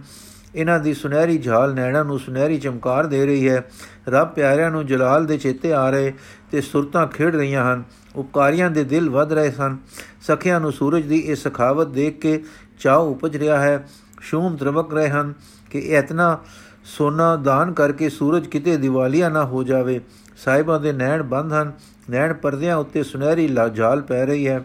ਇਹਨਾਂ 0.54 0.80
ਦੀ 0.80 0.94
ਸੁਨਹਿਰੀ 0.94 1.38
ਝਾਲ 1.38 1.74
ਨੈਣਾ 1.74 2.02
ਨੂੰ 2.02 2.18
ਸੁਨਹਿਰੀ 2.18 2.58
ਚਮਕਾਰ 2.58 3.06
ਦੇ 3.06 3.26
ਰਹੀ 3.26 3.48
ਹੈ। 3.48 3.70
ਰੱਬ 4.08 4.28
ਪਿਆਰਿਆਂ 4.28 4.70
ਨੂੰ 4.70 4.86
ਜਲਾਲ 4.86 5.26
ਦੇ 5.26 5.38
ਚੇਤੇ 5.38 5.72
ਆ 5.72 5.90
ਰਹੇ 5.90 6.12
ਤੇ 6.50 6.60
ਸੁਰਤਾਂ 6.60 7.06
ਖੇਡ 7.06 7.36
ਰਹੀਆਂ 7.36 7.74
ਹਨ। 7.74 7.84
ਉਪਕਾਰੀਆਂ 8.16 8.70
ਦੇ 8.70 8.84
ਦਿਲ 8.84 9.10
ਵੱਧ 9.10 9.32
ਰਹੇ 9.32 9.50
ਸਨ। 9.50 9.76
ਸਖਿਆਂ 10.20 10.60
ਨੂੰ 10.60 10.72
ਸੂਰਜ 10.72 11.06
ਦੀ 11.06 11.18
ਇਹ 11.18 11.36
ਸਖਾਵਤ 11.36 11.86
ਦੇਖ 11.86 12.18
ਕੇ 12.18 12.42
ਚਾਹ 12.78 12.98
ਉਪਜ 12.98 13.36
ਰਿਹਾ 13.36 13.60
ਹੈ। 13.60 13.88
ਸ਼ੂਮ 14.20 14.56
ਤਰਵਕ 14.56 14.94
ਰਹੇ 14.94 15.08
ਹਨ 15.08 15.34
ਕਿ 15.70 15.78
ਇਤਨਾ 15.78 16.38
ਸੋਨਾ 16.84 17.36
ਦਾਨ 17.36 17.72
ਕਰਕੇ 17.72 18.08
ਸੂਰਜ 18.08 18.46
ਕਿਤੇ 18.46 18.76
ਦਿਵਾਲੀਆ 18.76 19.28
ਨਾ 19.28 19.44
ਹੋ 19.44 19.64
ਜਾਵੇ। 19.64 20.00
ਸਾਹਿਬਾਂ 20.36 20.80
ਦੇ 20.80 20.92
ਨੈਣ 20.92 21.22
ਬੰਦ 21.22 21.52
ਹਨ। 21.52 21.72
ਨੈਣ 22.10 22.34
ਪਰਦਿਆਂ 22.34 22.76
ਉੱਤੇ 22.76 23.02
ਸੁਨਹਿਰੀ 23.02 23.48
ਲਾਜਾਲ 23.48 24.02
ਪੈ 24.02 24.26
ਰਹੀ 24.26 24.48
ਹੈ। 24.48 24.64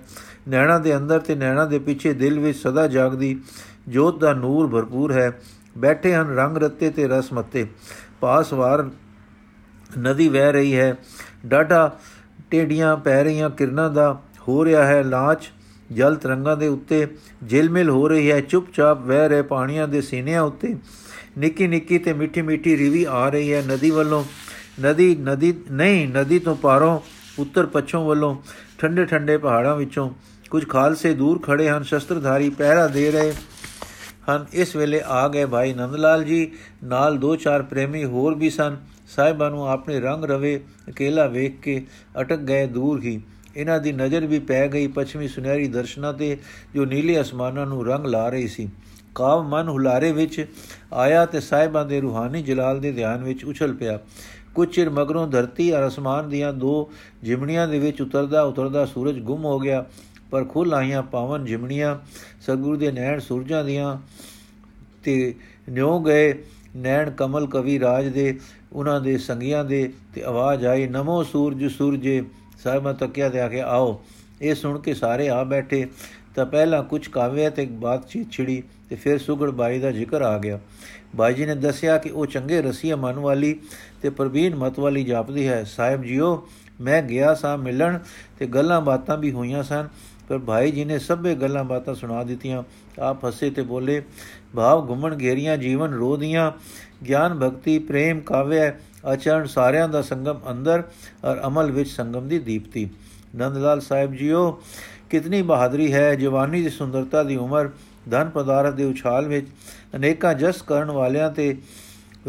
ਨੈਣਾ 0.49 0.77
ਦੇ 0.77 0.97
ਅੰਦਰ 0.97 1.19
ਤੇ 1.19 1.35
ਨੈਣਾ 1.35 1.65
ਦੇ 1.65 1.79
ਪਿੱਛੇ 1.79 2.13
ਦਿਲ 2.13 2.39
ਵਿੱਚ 2.39 2.57
ਸਦਾ 2.57 2.87
ਜਾਗਦੀ 2.87 3.41
ਜੋਤ 3.87 4.19
ਦਾ 4.19 4.33
ਨੂਰ 4.33 4.67
ਭਰਪੂਰ 4.67 5.11
ਹੈ। 5.11 5.39
ਬੈਠੇ 5.77 6.13
ਹਨ 6.13 6.35
ਰੰਗ 6.35 6.57
ਰੱਤੇ 6.57 6.89
ਤੇ 6.89 7.07
ਰਸ 7.07 7.33
ਮੱਤੇ। 7.33 7.67
ਪਾਸਵਾਰ 8.19 8.89
ਨਦੀ 9.99 10.29
ਵਹਿ 10.29 10.51
ਰਹੀ 10.51 10.75
ਹੈ। 10.75 10.95
ਡਾਢਾ 11.45 11.97
ਟੇਡੀਆਂ 12.49 12.97
ਪੈ 12.97 13.23
ਰਹੀਆਂ 13.23 13.49
ਕਿਰਨਾਂ 13.49 13.89
ਦਾ 13.89 14.21
ਹੋ 14.47 14.65
ਰਿਹਾ 14.65 14.85
ਹੈ 14.85 15.03
ਲਾਚ। 15.03 15.51
ਜਲ 15.91 16.15
ਤਰੰਗਾਂ 16.15 16.57
ਦੇ 16.57 16.67
ਉੱਤੇ 16.67 17.07
ਜਿਲਮਿਲ 17.43 17.89
ਹੋ 17.89 18.07
ਰਹੀ 18.07 18.31
ਹੈ। 18.31 18.41
ਚੁੱਪਚਾਪ 18.41 19.01
ਵਹਿ 19.01 19.29
ਰਹੇ 19.29 19.41
ਪਾਣੀਆਂ 19.41 19.87
ਦੇ 19.87 20.01
ਸੀਨਿਆਂ 20.01 20.41
ਉੱਤੇ 20.41 20.75
ਨਿੱਕੀ 21.37 21.67
ਨਿੱਕੀ 21.67 21.97
ਤੇ 21.97 22.13
ਮਿੱਠੀ 22.13 22.41
ਮਿੱਠੀ 22.41 22.77
ਰਿਵੀ 22.77 23.03
ਆ 23.03 23.29
ਰਹੀ 23.29 23.53
ਹੈ। 23.53 23.61
ਨਦੀ 23.61 23.89
ਵੱਲੋਂ, 23.89 24.23
ਨਦੀ 24.81 25.15
ਨਦੀ, 25.15 25.53
ਨਹੀਂ, 25.71 26.07
ਨਦੀ 26.07 26.39
ਤੋਂ 26.39 26.55
ਪਾਰੋਂ 26.55 26.99
ਉੱਤਰ 27.39 27.65
ਪੱਛੋਂ 27.65 28.05
ਵੱਲੋਂ 28.05 28.35
ਠੰਡੇ 28.79 29.05
ਠੰਡੇ 29.05 29.37
ਪਹਾੜਾਂ 29.37 29.75
ਵਿੱਚੋਂ 29.75 30.09
ਕੁਝ 30.49 30.67
ਖਾਲਸੇ 30.67 31.13
ਦੂਰ 31.13 31.39
ਖੜੇ 31.39 31.69
ਹਨ। 31.69 31.83
ਸ਼ਸਤਰਧਾਰੀ 31.83 32.49
ਪਹਿਰਾ 32.49 32.87
ਦੇ 32.87 33.11
ਰਹੇ 33.11 33.33
ਹਨ। 34.29 34.45
ਇਸ 34.53 34.75
ਵੇਲੇ 34.75 35.01
ਆ 35.05 35.27
ਗਏ 35.27 35.45
ਭਾਈ 35.45 35.73
ਨੰਦ 35.73 35.95
ਲਾਲ 35.95 36.23
ਜੀ। 36.23 36.51
ਨਾਲ 36.83 37.17
ਦੋ 37.17 37.35
ਚਾਰ 37.35 37.61
ਪ੍ਰੇਮੀ 37.61 38.05
ਹੋਰ 38.05 38.35
ਵੀ 38.35 38.49
ਸਨ। 38.49 38.77
ਸਾਹਿਬਾਂ 39.15 39.49
ਨੂੰ 39.51 39.67
ਆਪਣੇ 39.67 39.99
ਰੰਗ 39.99 40.25
ਰਵੇ, 40.25 40.61
ਅਕੇਲਾ 40.89 41.27
ਵੇਖ 41.27 41.59
ਕੇ 41.59 41.85
ਅਟਕ 42.21 42.37
ਗਏ 42.37 42.67
ਦੂਰ 42.67 43.01
ਹੀ। 43.01 43.21
ਇਹਨਾਂ 43.57 43.79
ਦੀ 43.79 43.91
ਨਜ਼ਰ 43.91 44.25
ਵੀ 44.25 44.39
ਪੈ 44.39 44.67
ਗਈ 44.67 44.87
ਪੱਛਮੀ 44.87 45.27
ਸੁਨਹਿਰੀ 45.27 45.67
ਦਰਸ਼ਨਾਂ 45.67 46.13
ਤੇ, 46.13 46.37
ਜੋ 46.73 46.85
ਨੀਲੇ 46.85 47.21
ਅਸਮਾਨਾਂ 47.21 47.65
ਨੂੰ 47.65 47.85
ਰੰਗ 47.85 48.05
ਲਾ 48.05 48.29
ਰਹੀ 48.29 48.47
ਸੀ। 48.47 48.69
ਕਾਵ 49.15 49.43
ਮਨ 49.43 49.67
ਹੁਲਾਰੇ 49.67 50.11
ਵਿੱਚ 50.11 50.45
ਆਇਆ 50.93 51.25
ਤੇ 51.25 51.39
ਸਾਹਿਬਾਂ 51.39 51.85
ਦੇ 51.85 52.01
ਰੂਹਾਨੀ 52.01 52.41
ਜਲਾਲ 52.41 52.79
ਦੇ 52.79 52.91
ਧਿਆਨ 52.91 53.23
ਵਿੱਚ 53.23 53.45
ਉਛਲ 53.45 53.73
ਪਿਆ। 53.73 53.99
ਕੁਝ 54.55 54.69
ਚਿਰ 54.69 54.89
ਮਗਰੋਂ 54.89 55.27
ਧਰਤੀ 55.27 55.75
ਅਰ 55.75 55.87
ਅਸਮਾਨ 55.87 56.29
ਦੀਆਂ 56.29 56.53
ਦੋ 56.53 56.91
ਜਿਮਣੀਆਂ 57.23 57.67
ਦੇ 57.67 57.79
ਵਿੱਚ 57.79 58.01
ਉਤਰਦਾ 58.01 58.43
ਉਤਰਦਾ 58.43 58.85
ਸੂਰਜ 58.85 59.19
ਗੁੰਮ 59.19 59.45
ਹੋ 59.45 59.59
ਗਿਆ। 59.59 59.85
ਪਰ 60.31 60.45
ਖੁੱਲ 60.45 60.73
ਆਈਆਂ 60.73 61.03
ਪਾਵਨ 61.03 61.45
ਜਿਮਣੀਆਂ, 61.45 61.99
ਸਤਗੁਰੂ 62.41 62.77
ਦੇ 62.77 62.91
ਨੈਣ 62.91 63.19
ਸੂਰਜਾਂ 63.19 63.63
ਦੀਆਂ 63.65 63.97
ਤੇ 65.03 65.35
ਨਿਉ 65.69 65.99
ਗਏ 65.99 66.33
ਨੈਣ 66.75 67.09
ਕਮਲ 67.09 67.47
ਕਵੀ 67.47 67.79
ਰਾਜ 67.79 68.07
ਦੇ, 68.07 68.39
ਉਹਨਾਂ 68.73 69.01
ਦੇ 69.01 69.17
ਸੰਗੀਆਂ 69.17 69.65
ਦੇ 69.65 69.93
ਤੇ 70.13 70.23
ਆਵਾਜ਼ 70.23 70.65
ਆਈ, 70.65 70.87
ਨਮੋ 70.87 71.23
ਸੂਰਜ, 71.23 71.67
ਸੂਰਜੇ। 71.67 72.23
ਸਾਹਿਬਾਂ 72.63 72.93
ਤੱਕਿਆ 72.93 73.29
ਤੇ 73.29 73.41
ਆ 73.41 73.47
ਕੇ 73.47 73.61
ਆਓ, 73.61 74.01
ਇਹ 74.41 74.55
ਸੁਣ 74.55 74.79
ਕੇ 74.79 74.93
ਸਾਰੇ 74.93 75.29
ਆ 75.29 75.43
ਬੈਠੇ। 75.43 75.85
ਤਾਂ 76.35 76.45
ਪਹਿਲਾਂ 76.45 76.83
ਕੁਝ 76.83 77.07
ਕਾਵਿਆ 77.07 77.49
ਤੇ 77.49 77.65
ਬਾਤਚੀਤ 77.65 78.31
ਛਿੜੀ 78.31 78.61
ਤੇ 78.89 78.95
ਫਿਰ 78.95 79.17
ਸੁਗੜ 79.17 79.49
ਬਾਈ 79.49 79.79
ਦਾ 79.79 79.91
ਜ਼ਿਕਰ 79.91 80.21
ਆ 80.21 80.37
ਗਿਆ। 80.37 80.59
ਬਾਈ 81.15 81.33
ਜੀ 81.33 81.45
ਨੇ 81.45 81.55
ਦੱਸਿਆ 81.55 81.97
ਕਿ 81.97 82.09
ਉਹ 82.09 82.25
ਚੰਗੇ 82.25 82.61
ਰਸੀਆ 82.61 82.95
ਮਨ 82.95 83.19
ਵਾਲੀ 83.19 83.59
ਤੇ 84.01 84.09
ਪ੍ਰਵੀਨ 84.09 84.55
ਮਤ 84.55 84.79
ਵਾਲੀ 84.79 85.03
ਜਾਪਦੀ 85.03 85.47
ਹੈ। 85.47 85.63
ਸਾਹਿਬ 85.63 86.03
ਜੀਓ, 86.03 86.47
ਮੈਂ 86.81 87.01
ਗਿਆ 87.03 87.33
ਸਾਂ 87.33 87.57
ਮਿਲਣ 87.57 87.97
ਤੇ 88.39 88.45
ਗੱਲਾਂ 88.47 88.81
ਬਾਤਾਂ 88.81 89.17
ਵੀ 89.17 89.31
ਹੋਈਆਂ 89.31 89.63
ਸਨ, 89.63 89.87
ਪਰ 90.29 90.37
ਭਾਈ 90.37 90.71
ਜੀ 90.71 90.85
ਨੇ 90.85 90.99
ਸਭੇ 90.99 91.35
ਗੱਲਾਂ 91.35 91.63
ਬਾਤਾਂ 91.63 91.95
ਸੁਣਾ 91.95 92.23
ਦਿੱਤੀਆਂ। 92.23 92.63
ਆਪ 92.99 93.25
ਹੱਸੇ 93.25 93.49
ਤੇ 93.49 93.61
ਬੋਲੇ, 93.61 94.01
ਭਾਵ 94.55 94.87
ਘੁੰਮਣ 94.89 95.17
ਘੇਰੀਆਂ 95.21 95.57
ਜੀਵਨ 95.57 95.93
ਰੋਦੀਆਂ 95.93 96.51
ਗਿਆਨ 97.05 97.33
ਭਗਤੀ 97.39 97.77
ਪ੍ਰੇਮ 97.79 98.19
ਕਾਵਿਆ 98.19 98.71
ਆਚਰਣ 99.05 99.45
ਸਾਰਿਆਂ 99.45 99.87
ਦਾ 99.89 100.01
ਸੰਗਮ 100.01 100.39
ਅੰਦਰ 100.51 100.83
ਔਰ 101.25 101.41
ਅਮਲ 101.47 101.71
ਵਿੱਚ 101.71 101.89
ਸੰਗਮ 101.89 102.27
ਦੀ 102.27 102.39
ਦੀਪਤੀ। 102.39 102.89
ਨੰਦ 103.35 103.57
ਲਾਲ 103.57 103.81
ਸਾਹਿਬ 103.81 104.13
ਜੀਓ, 104.15 104.61
ਕਿਤਨੀ 105.09 105.41
ਬਹਾਦਰੀ 105.41 105.93
ਹੈ 105.93 106.15
ਜਵਾਨੀ 106.15 106.61
ਦੀ 106.61 106.69
ਸੁੰਦਰਤਾ 106.69 107.23
ਦੀ 107.23 107.35
ਉਮਰ, 107.35 107.69
ਧਨ 108.09 108.29
ਪਦਾਰਥ 108.29 108.73
ਦੇ 108.73 108.83
ਉਛਾਲ 108.83 109.27
ਵਿੱਚ, 109.27 109.47
ਅਨੇਕਾਂ 109.95 110.33
ਜਸ 110.33 110.61
ਕਰਨ 110.61 110.91
ਵਾਲਿਆਂ 110.91 111.31
ਤੇ 111.31 111.55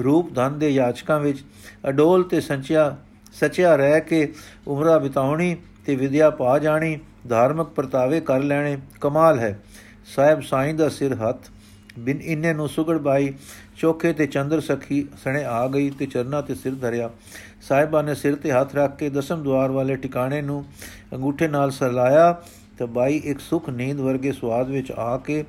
ਰੂਪ 0.04 0.34
ਧਨ 0.34 0.58
ਦੇ 0.58 0.70
ਯਾਚਕਾਂ 0.70 1.20
ਵਿੱਚ, 1.20 1.42
ਅਡੋਲ 1.88 2.22
ਤੇ 2.22 2.40
ਸੰਚਿਆ, 2.40 2.96
ਸਚਿਆ 3.32 3.76
ਰਹਿ 3.76 4.00
ਕੇ 4.00 4.32
ਉਮਰਾਂ 4.68 5.00
ਬਿਤਾਉਣੀ 5.00 5.56
ਤੇ 5.86 5.96
ਵਿਦਿਆ 5.96 6.30
ਪਾ 6.30 6.58
ਜਾਣੀ, 6.58 6.98
ਧਾਰਮਿਕ 7.28 7.66
ਪ੍ਰਤਾਵੇ 7.66 8.20
ਕਰ 8.20 8.40
ਲੈਣੇ, 8.40 8.76
ਕਮਾਲ 9.00 9.38
ਹੈ। 9.38 9.58
ਸਾਹਿਬ 10.16 10.40
ਸਾਈਂ 10.40 10.74
ਦਾ 10.74 10.88
ਸਿਰ 10.88 11.14
ਹੱਥ 11.14 11.50
ਬਿਨ 11.98 12.20
ਇੰਨੇ 12.22 12.52
ਨੂੰ 12.52 12.68
ਸੁਗੜ 12.68 12.96
ਬਾਈ, 12.98 13.32
ਚੋਖੇ 13.76 14.12
ਤੇ 14.12 14.26
ਚੰਦਰ 14.26 14.60
ਸਖੀ 14.60 15.04
ਸਣੇ 15.24 15.44
ਆ 15.44 15.66
ਗਈ 15.68 15.90
ਤੇ 15.90 16.06
ਚਰਨਾ 16.06 16.40
ਤੇ 16.40 16.54
ਸਿਰ 16.54 16.74
ਧਰਿਆ। 16.74 17.10
ਸਾਹਿਬਾ 17.62 18.02
ਨੇ 18.02 18.14
ਸਿਰ 18.14 18.34
ਤੇ 18.34 18.52
ਹੱਥ 18.52 18.74
ਰੱਖ 18.76 18.96
ਕੇ 18.96 19.08
ਦਸਮ 19.08 19.42
ਦਵਾਰ 19.42 19.70
ਵਾਲੇ 19.70 19.96
ਟਿਕਾਣੇ 19.96 20.40
ਨੂੰ 20.42 20.64
ਅੰਗੂਠੇ 21.12 21.48
ਨਾਲ 21.48 21.70
ਸਲਾਇਆ 21.70 22.32
ਤੇ 22.78 22.86
ਬਾਈ 22.86 23.20
ਇੱਕ 23.24 23.40
ਸੁਖ 23.40 23.68
ਨੀਂਦ 23.70 24.00
ਵਰਗੇ 24.00 24.32
ਸਵਾਦ 24.32 24.70
ਵਿੱਚ 24.70 24.92
ਆ 24.92 25.16
ਕੇ 25.16 25.44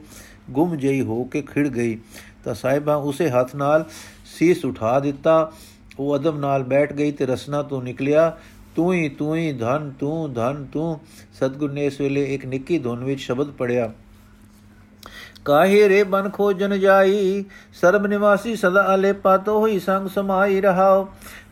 ਗੁੰਮ 0.51 0.75
ਜਈ 0.75 1.01
ਹੋ 1.01 1.23
ਕੇ 1.23 1.41
ਖਿੜ 1.41 1.67
ਗਈ। 1.67 1.97
ਤਾਂ 2.43 2.53
ਸਾਹਿਬਾ 2.53 2.95
ਉਸੇ 2.95 3.29
ਹੱਥ 3.29 3.55
ਨਾਲ 3.55 3.85
ਸੀਸ 4.25 4.65
ਉਠਾ 4.65 4.99
ਦਿੱਤਾ। 4.99 5.51
ਉਹ 5.99 6.15
ਅਦਮ 6.15 6.39
ਨਾਲ 6.39 6.63
ਬੈਠ 6.63 6.93
ਗਈ 6.93 7.11
ਤੇ 7.11 7.25
ਰਸਨਾ 7.25 7.61
ਤੋਂ 7.63 7.81
ਨਿਕਲਿਆ, 7.81 8.37
ਤੂੰ 8.75 8.93
ਹੀ 8.93 9.09
ਤੂੰ 9.09 9.35
ਹੀ 9.35 9.51
ਧਨ, 9.53 9.91
ਤੂੰ 9.99 10.33
ਧਨ, 10.33 10.65
ਤੂੰ। 10.73 10.99
ਸਤਗੁਰ 11.33 11.71
ਨੇ 11.71 11.85
ਇਸ 11.85 11.99
ਵੇਲੇ 12.01 12.23
ਇੱਕ 12.33 12.45
ਨਿੱਕੀ 12.45 12.79
ਧੁਨ 12.79 13.03
ਵਿੱਚ 13.03 13.21
ਸ਼ਬਦ 13.21 13.51
ਪੜਿਆ 13.51 13.91
ਕਾਹੇ 15.45 15.87
ਰੇ 15.89 16.03
ਬਨ 16.03 16.29
ਖੋਜਨ 16.29 16.77
ਜਾਈ 16.79 17.43
ਸਰਬ 17.81 18.05
ਨਿਵਾਸੀ 18.07 18.55
ਸਦਾ 18.55 18.93
ਅਲੇਪਾ 18.93 19.37
ਤੋ 19.37 19.59
ਹੋਈ 19.59 19.79
ਸੰਗ 19.79 20.07
ਸਮਾਈ 20.07 20.61
ਰਹਾਓ 20.61 21.07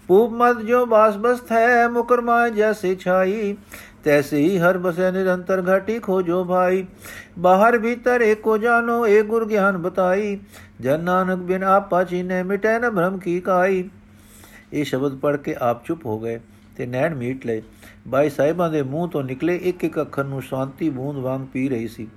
ਪੂਪ 0.07 0.31
ਮਤ 0.33 0.61
ਜੋ 0.61 0.85
ਬਾਸ 0.85 1.17
ਬਸਤ 1.17 1.51
ਹੈ 1.51 1.87
ਮੁਕਰਮਾ 1.87 2.47
ਜੈਸੇ 2.49 2.95
ਛਾਈ 2.95 3.55
ਤੈਸੇ 4.03 4.37
ਹੀ 4.37 4.57
ਹਰ 4.59 4.77
ਬਸੇ 4.77 5.11
ਨਿਰੰਤਰ 5.11 5.63
ਘਾਟੀ 5.67 5.99
ਖੋਜੋ 5.99 6.43
ਭਾਈ 6.43 6.85
ਬਾਹਰ 7.39 7.77
ਭੀਤਰ 7.79 8.21
ਏਕੋ 8.21 8.57
ਜਾਨੋ 8.57 9.05
ਏ 9.05 9.21
ਗੁਰ 9.21 9.45
ਗਿਆਨ 9.45 9.77
ਬਤਾਈ 9.77 10.37
ਜਨ 10.81 11.03
ਨਾਨਕ 11.03 11.39
ਬਿਨ 11.41 11.63
ਆਪਾ 11.63 12.03
ਚੀਨੇ 12.03 12.41
ਮਿਟੈ 12.43 12.77
ਨ 12.79 12.89
ਭ੍ਰਮ 12.89 13.17
ਕੀ 13.17 13.39
ਕਾਈ 13.41 13.83
ਇਹ 14.73 14.85
ਸ਼ਬਦ 14.85 15.19
ਪੜ 15.19 15.35
ਕੇ 15.37 15.55
ਆਪ 15.61 15.85
ਚੁੱਪ 15.85 16.05
ਹੋ 16.05 16.19
ਗਏ 16.19 16.39
ਤੇ 16.77 16.85
ਨੈਣ 16.85 17.15
ਮੀਟ 17.15 17.45
ਲਏ 17.45 17.61
ਬਾਈ 18.07 18.29
ਸਾਹਿਬਾਂ 18.29 18.69
ਦੇ 18.69 18.81
ਮੂੰਹ 18.83 19.09
ਤੋਂ 19.09 19.23
ਨਿਕਲੇ 19.23 19.55
ਇੱਕ 19.55 19.83
ਇੱਕ 19.83 19.99
ਅੱਖਰ 20.01 20.23
ਨੂੰ 20.23 20.41
ਸ਼ਾਂਤੀ 20.41 20.89
ਬੂੰਦ 20.89 21.17
ਵਾਂਗ 21.17 21.41
ਪੀ 21.53 21.67
ਰਹੀ 21.69 21.87
ਸੀ। 21.87 22.07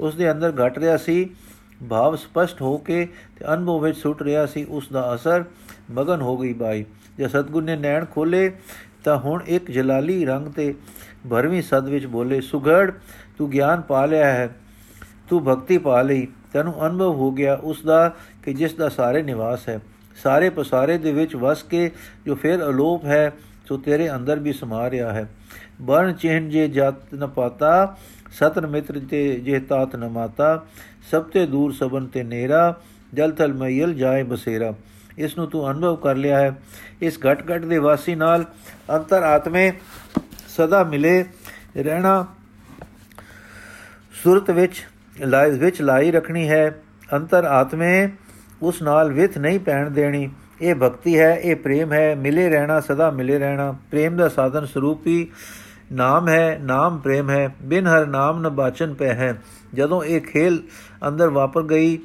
ਉਸ 0.00 0.14
ਦੇ 0.14 0.30
ਅੰਦਰ 0.30 0.52
ਘਟ 0.56 0.78
ਰਿਹਾ 0.78 0.96
ਸੀ, 0.96 1.30
ਭਾਵ 1.90 2.16
ਸਪਸ਼ਟ 2.16 2.62
ਹੋ 2.62 2.76
ਕੇ 2.78 3.06
ਤੇ 3.36 3.44
ਅਨੁਭਵ 3.54 3.84
ਵਿੱਚ 3.84 3.98
ਸੁੱਟ 3.98 4.22
ਰਿਹਾ 4.22 4.46
ਸੀ 4.46 4.64
ਉਸ 4.64 4.88
ਦਾ 4.92 5.14
ਅਸਰ 5.14 5.44
ਮਗਨ 5.90 6.20
ਹੋ 6.20 6.36
ਗਈ 6.38 6.52
ਬਾਈ। 6.52 6.84
ਜੇ 7.18 7.28
ਸਤਗੁਰ 7.28 7.62
ਨੇ 7.62 7.76
ਨੈਣ 7.76 8.04
ਖੋਲੇ 8.04 8.50
ਤਾਂ 9.04 9.18
ਹੁਣ 9.18 9.42
ਇੱਕ 9.46 9.70
ਜਲਾਲੀ 9.70 10.24
ਰੰਗ 10.24 10.48
ਤੇ 10.48 10.74
ਭਰਵੀਂ 11.30 11.62
ਸਦ 11.62 11.88
ਵਿੱਚ 11.88 12.06
ਬੋਲੇ 12.06 12.40
ਸੁਗੜ 12.40 12.90
ਤੂੰ 13.38 13.50
ਗਿਆਨ 13.50 13.80
ਪਾ 13.80 14.04
ਲਿਆ 14.06 14.26
ਹੈ, 14.26 14.48
ਤੂੰ 15.28 15.42
ਭਗਤੀ 15.44 15.78
ਪਾ 15.78 16.02
ਲਈ, 16.02 16.26
ਤੈਨੂੰ 16.52 16.74
ਅਨੁਭਵ 16.86 17.14
ਹੋ 17.14 17.30
ਗਿਆ 17.32 17.54
ਉਸ 17.54 17.82
ਦਾ 17.82 18.08
ਕਿ 18.42 18.54
ਜਿਸ 18.54 18.74
ਦਾ 18.74 18.88
ਸਾਰੇ 18.88 19.22
ਨਿਵਾਸ 19.22 19.68
ਹੈ। 19.68 19.80
ਸਾਰੇ 20.22 20.50
ਪਸਾਰੇ 20.50 20.98
ਦੇ 20.98 21.12
ਵਿੱਚ 21.12 21.36
ਵਸ 21.36 21.62
ਕੇ 21.62 21.90
ਜੋ 22.26 22.34
ਫਿਰ 22.34 22.64
ਅਲੋਪ 22.68 23.04
ਹੈ 23.04 23.32
ਸੋ 23.70 23.76
ਤੇਰੇ 23.76 24.10
ਅੰਦਰ 24.14 24.38
ਵੀ 24.38 24.52
ਸਮਾ 24.52 24.90
ਰਿਹਾ 24.90 25.12
ਹੈ। 25.12 25.30
ਬਰਨ 25.80 26.12
ਚਿਹਨ 26.12 26.48
ਜੇ 26.48 26.68
ਜਤ 26.68 27.14
ਨ 27.14 27.26
ਪਾਤਾ 27.26 27.96
ਸਤਨ 28.32 28.66
ਮਿੱਤਰ 28.66 29.00
ਤੇ 29.10 29.40
ਜੇ 29.40 29.60
ਤਾਤ 29.60 29.96
ਨ 29.96 30.08
ਮਾਤਾ, 30.08 30.66
ਸਭ 31.10 31.22
ਤੇ 31.22 31.46
ਦੂਰ 31.46 31.72
ਸਬਨ 31.72 32.06
ਤੇ 32.06 32.22
ਨੇਰਾ, 32.22 32.80
ਜਲ 33.14 33.32
ਥਲ 33.32 33.52
ਮਈਲ 33.52 33.94
ਜਾਏ 33.94 34.22
ਬਸੇਰਾ। 34.22 34.74
ਇਸ 35.18 35.38
ਨੂੰ 35.38 35.50
ਤੂੰ 35.50 35.70
ਅਨੁਭਵ 35.70 35.96
ਕਰ 35.96 36.14
ਲਿਆ 36.14 36.38
ਹੈ। 36.38 36.62
ਇਸ 37.02 37.18
ਘਟ 37.18 37.42
ਘਟ 37.42 37.64
ਦੇ 37.64 37.78
ਵਾਸੀ 37.78 38.14
ਨਾਲ 38.14 38.44
ਅੰਤਰ 38.90 39.22
ਆਤਮੇ 39.22 39.72
ਸਦਾ 40.48 40.84
ਮਿਲੇ 40.84 41.24
ਰਹਿਣਾ 41.76 42.26
ਸੁਰਤ 44.24 44.50
ਵਿੱਚ, 44.50 44.86
ਲਾਇ, 45.20 45.50
ਵਿੱਚ 45.50 45.82
ਲਾਈ 45.82 46.10
ਰੱਖਣੀ 46.10 46.50
ਹੈ। 46.50 46.82
ਅੰਤਰ 47.12 47.44
ਆਤਮੇ 47.44 48.08
ਉਸ 48.62 48.82
ਨਾਲ 48.82 49.12
ਵਿਥ 49.12 49.38
ਨਹੀਂ 49.38 49.60
ਪੈਣ 49.60 49.90
ਦੇਣੀ। 49.90 50.30
ਇਹ 50.62 50.74
ਭਗਤੀ 50.74 51.18
ਹੈ, 51.18 51.34
ਇਹ 51.34 51.56
ਪ੍ਰੇਮ 51.56 51.92
ਹੈ, 51.92 52.14
ਮਿਲੇ 52.14 52.48
ਰਹਿਣਾ, 52.48 52.80
ਸਦਾ 52.80 53.10
ਮਿਲੇ 53.10 53.38
ਰਹਿਣਾ। 53.38 53.72
ਪ੍ਰੇਮ 53.72 54.16
ਦਾ 54.16 54.28
ਸਾਧਨ 54.28 54.66
ਸਰੂਪੀ 54.66 55.28
ਨਾਮ 55.92 56.28
ਹੈ, 56.28 56.58
ਨਾਮ 56.62 56.98
ਪ੍ਰੇਮ 56.98 57.30
ਹੈ। 57.30 57.54
ਬਿਨ 57.62 57.86
ਹਰ 57.86 58.06
ਨਾਮ 58.06 58.40
ਨ 58.40 58.48
ਬਾਚਨ 58.48 58.94
ਪੈ 58.94 59.08
ਹੈ। 59.08 59.42
ਜਦੋਂ 59.74 60.04
ਇਹ 60.04 60.20
ਖੇਲ 60.20 60.62
ਅੰਦਰ 61.08 61.28
ਵਾਪਰ 61.28 61.62
ਗਈ, 61.62 61.98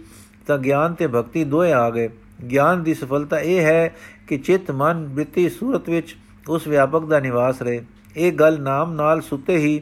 ਤਾਂ 0.48 0.58
ਗਿਆਨ 0.58 0.94
ਤੇ 0.94 1.08
ਭਗਤੀ 1.08 1.44
ਦੋਏ 1.44 1.72
ਆ 1.72 1.90
ਗਏ। 1.90 2.10
ਗਿਆਨ 2.52 2.84
ਦੀ 2.84 2.94
ਸਫਲਤਾ 2.94 3.40
ਇਹ 3.40 3.60
ਹੈ 3.60 3.96
ਕਿ 4.28 4.38
ਚਿੱਤ, 4.38 4.72
ਮਨ, 4.72 5.08
ਬ੍ਰਿਤੀ, 5.08 5.50
ਸੂਰਤ 5.50 5.90
ਵਿੱਚ 5.90 6.16
ਉਸ 6.50 6.68
ਵਿਆਪਕ 6.68 7.06
ਦਾ 7.06 7.20
ਨਿਵਾਸ 7.20 7.62
ਰਹੇ। 7.62 7.86
ਇਹ 8.18 8.32
ਗੱਲ 8.32 8.62
ਨਾਮ 8.62 8.94
ਨਾਲ 8.94 9.22
ਸੁੱਤੇ 9.22 9.58
ਹੀ 9.58 9.82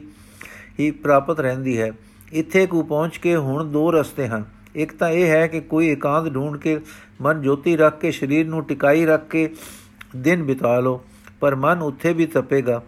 ਹੀ 0.80 0.90
ਪ੍ਰਾਪਤ 0.90 1.40
ਰਹਿੰਦੀ 1.40 1.80
ਹੈ। 1.80 1.92
ਇੱਥੇ 2.32 2.66
ਕੋ 2.66 2.82
ਪਹੁੰਚ 2.82 3.16
ਕੇ 3.16 3.36
ਹੁਣ 3.36 3.70
ਦੋ 3.70 3.90
ਰਸਤੇ 3.90 4.28
ਹਨ। 4.28 4.53
ਇੱਕ 4.74 4.92
ਤਾਂ 4.92 5.08
ਇਹ 5.10 5.26
ਹੈ 5.26 5.46
ਕਿ 5.46 5.60
ਕੋਈ 5.60 5.90
ਇਕਾਂਤ 5.90 6.32
ਢੂੰਡ 6.34 6.56
ਕੇ 6.56 6.78
ਮਨ 7.22 7.40
ਜੋਤੀ 7.42 7.76
ਰੱਖ 7.76 7.98
ਕੇ, 8.00 8.10
ਸਰੀਰ 8.10 8.46
ਨੂੰ 8.46 8.64
ਟਿਕਾਈ 8.64 9.04
ਰੱਖ 9.06 9.28
ਕੇ 9.28 9.48
ਦਿਨ 10.16 10.42
ਬਿਤਾ 10.42 10.78
ਲਓ, 10.80 11.02
ਪਰ 11.40 11.54
ਮਨ 11.54 11.82
ਉੱਥੇ 11.82 12.12
ਵੀ 12.12 12.26
ਤਪੇਗਾ, 12.26 12.82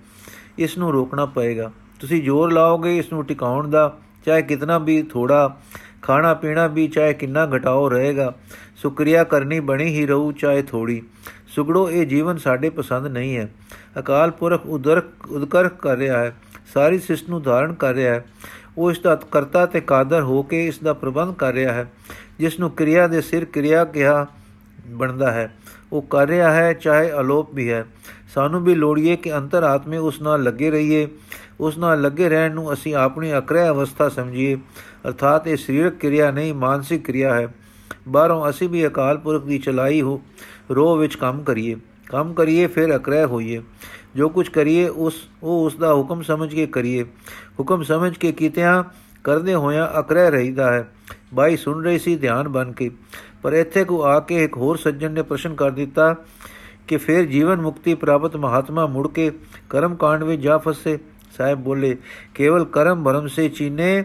ਇਸ 0.58 0.78
ਨੂੰ 0.78 0.92
ਰੋਕਣਾ 0.92 1.26
ਪਏਗਾ। 1.26 1.70
ਤੁਸੀਂ 2.00 2.22
ਜ਼ੋਰ 2.22 2.52
ਲਾਓਗੇ, 2.52 2.96
ਇਸ 2.98 3.12
ਨੂੰ 3.12 3.24
ਟਿਕਾਉਣ 3.24 3.68
ਦਾ, 3.68 3.98
ਚਾਹੇ 4.24 4.42
ਕਿਤਨਾ 4.42 4.78
ਵੀ 4.78 5.02
ਥੋੜਾ 5.02 5.56
ਖਾਣਾ 6.02 6.32
ਪੀਣਾ 6.34 6.66
ਵੀ, 6.66 6.86
ਚਾਹੇ 6.88 7.14
ਕਿੰਨਾ 7.14 7.46
ਘਟਾਓ 7.46 7.88
ਰਹੇਗਾ, 7.88 8.32
ਸੁਕਰੀਆ 8.76 9.24
ਕਰਨੀ 9.24 9.60
ਬਣੀ 9.60 9.84
ਹੀ 9.84 10.06
ਰਹੂ, 10.06 10.32
ਚਾਹੇ 10.32 10.62
ਥੋੜੀ 10.62 11.02
ਸੁਗੜੋ, 11.48 11.88
ਇਹ 11.90 12.06
ਜੀਵਨ 12.06 12.38
ਸਾਡੇ 12.38 12.70
ਪਸੰਦ 12.70 13.06
ਨਹੀਂ 13.06 13.36
ਹੈ। 13.36 13.48
ਅਕਾਲ 13.98 14.30
ਪੁਰਖ 14.30 14.66
ਉਦਰਕ 14.66 15.30
ਉਦਕਰ 15.30 15.68
ਕਰ 15.68 15.96
ਰਿਹਾ 15.96 16.18
ਹੈ, 16.18 16.34
ਸਾਰੀ 16.74 16.98
ਸਿਸ 16.98 17.28
ਨੂੰ 17.28 17.42
ਧਾਰਨ 17.42 17.72
ਕਰ 17.74 17.94
ਰਿਹਾ 17.94 18.14
ਹੈ। 18.14 18.24
ਉਹ 18.78 18.90
ਇਸ 18.90 18.98
ਦਾ 19.00 19.14
ਕਰਤਾ 19.14 19.66
ਤੇ 19.66 19.80
ਕਾਦਰ 19.80 20.20
ਹੋ 20.20 20.42
ਕੇ 20.42 20.66
ਇਸ 20.66 20.78
ਦਾ 20.78 20.92
ਪ੍ਰਬੰਧ 20.92 21.34
ਕਰ 21.34 21.52
ਰਿਹਾ 21.52 21.72
ਹੈ, 21.72 21.92
ਜਿਸ 22.38 22.60
ਨੂੰ 22.60 22.70
ਕਿਰਿਆ 22.70 23.06
ਦੇ 23.06 23.20
ਸਿਰ 23.20 23.44
ਕਿਰਿਆ 23.44 23.84
ਕਿਹਾ 23.84 24.26
ਬਣਦਾ 24.86 25.32
ਹੈ। 25.32 25.54
ਉਹ 25.92 26.02
ਕਰ 26.02 26.26
ਰਿਹਾ 26.26 26.50
ਹੈ, 26.50 26.72
ਚਾਹੇ 26.72 27.12
ਅਲੋਪ 27.20 27.54
ਵੀ 27.54 27.70
ਹੈ। 27.70 27.86
ਸਾਨੂੰ 28.34 28.64
ਵੀ 28.64 28.74
ਲੋੜੀਏ 28.74 29.16
ਕਿ 29.16 29.36
ਅੰਤਰਾਤਮੇ 29.36 29.96
ਉਸ 29.96 30.22
ਨਾਲ 30.22 30.42
ਲੱਗੇ 30.42 30.70
ਰਹੀਏ। 30.70 31.08
ਉਸ 31.60 31.78
ਨਾਲ 31.78 32.02
ਲੱਗੇ 32.02 32.28
ਰਹਿਣ 32.28 32.54
ਨੂੰ 32.54 32.72
ਅਸੀਂ 32.72 32.94
ਆਪਣੀ 32.94 33.38
ਅਕਰੈ 33.38 33.68
ਅਵਸਥਾ 33.68 34.08
ਸਮਝੀਏ। 34.08 34.56
ਅਰਥਾਤ 35.06 35.48
ਇਹ 35.48 35.56
ਸਰੀਰਕ 35.56 35.94
ਕਿਰਿਆ 35.94 36.30
ਨਹੀਂ, 36.30 36.54
ਮਾਨਸਿਕ 36.54 37.06
ਕਿਰਿਆ 37.06 37.34
ਹੈ। 37.34 37.48
ਬਾਹਰੋਂ 38.08 38.50
ਅਸੀਂ 38.50 38.68
ਵੀ 38.68 38.86
ਅਕਾਲ 38.86 39.18
ਪੁਰਖ 39.18 39.44
ਦੀ 39.44 39.58
ਚਲਾਈ 39.58 40.00
ਹੋ, 40.00 40.20
ਰੋਹ 40.70 40.96
ਵਿੱਚ 40.96 41.14
ਕੰਮ 41.14 41.42
ਕਰੀਏ। 41.42 41.76
ਕੰਮ 42.10 42.34
ਕਰੀਏ, 42.34 42.66
ਫਿਰ 42.66 42.96
ਅਕਰੈ 42.96 43.26
ਹੋਈਏ। 43.26 43.62
ਜੋ 44.16 44.28
ਕੁਝ 44.28 44.48
ਕਰੀਏ, 44.48 44.88
ਉਸ, 44.88 45.28
ਉਹ 45.42 45.66
ਉਸ 45.66 45.76
ਦਾ 45.76 45.94
ਹੁਕਮ 45.94 46.22
ਸਮਝ 46.22 46.54
ਕੇ 46.54 46.66
ਕਰੀਏ। 46.66 47.02
ਹੁਕਮ 47.58 47.82
ਸਮਝ 47.82 48.16
ਕੇ 48.16 48.32
ਕੀਤਿਆਂ 48.32 48.84
ਕਰਦੇ 49.24 49.54
ਹੋਇਆਂ 49.54 50.00
ਅਕਰੈ 50.00 50.30
ਰਹੀਦਾ 50.30 50.72
ਹੈ। 50.72 50.92
ਬਾਈ 51.34 51.56
ਸੁਣ 51.56 51.84
ਰਹੀ 51.84 51.98
ਸੀ, 51.98 52.16
ਧਿਆਨ 52.16 52.48
ਬਨ 52.48 52.72
ਕੇ। 52.72 52.90
ਪਰ 53.42 53.52
ਇੱਥੇ 53.52 53.84
ਕੋ 53.84 54.02
ਆ 54.02 54.20
ਕੇ 54.20 54.44
ਇੱਕ 54.44 54.56
ਹੋਰ 54.56 54.76
ਸੱਜਣ 54.76 55.10
ਨੇ 55.10 55.22
ਪ੍ਰਸ਼ਨ 55.22 55.54
ਕਰ 55.54 55.70
ਦਿੱਤਾ 55.70 56.16
ਕਿ 56.88 56.96
ਫਿਰ 56.96 57.24
ਜੀਵਨ 57.24 57.60
ਮੁਕਤੀ 57.60 57.94
ਪ੍ਰਾਪਤ 57.94 58.36
ਮਹਾਤਮਾ 58.36 58.86
ਮੁੜ 58.86 59.08
ਕੇ 59.08 59.30
ਕਰਮ 59.70 59.94
ਕਾਂਡ 59.94 60.22
ਵਿੱਚ 60.22 60.42
ਜਾ 60.42 60.58
ਫਸੇ? 60.58 60.98
ਸਾਹਿਬ 61.36 61.58
ਬੋਲੇ, 61.58 61.96
ਕੇਵਲ 62.34 62.64
ਕਰਮ 62.64 63.04
ਭਰਮ 63.04 63.26
ਸੇ 63.26 63.48
ਚੀਨੇ, 63.48 64.04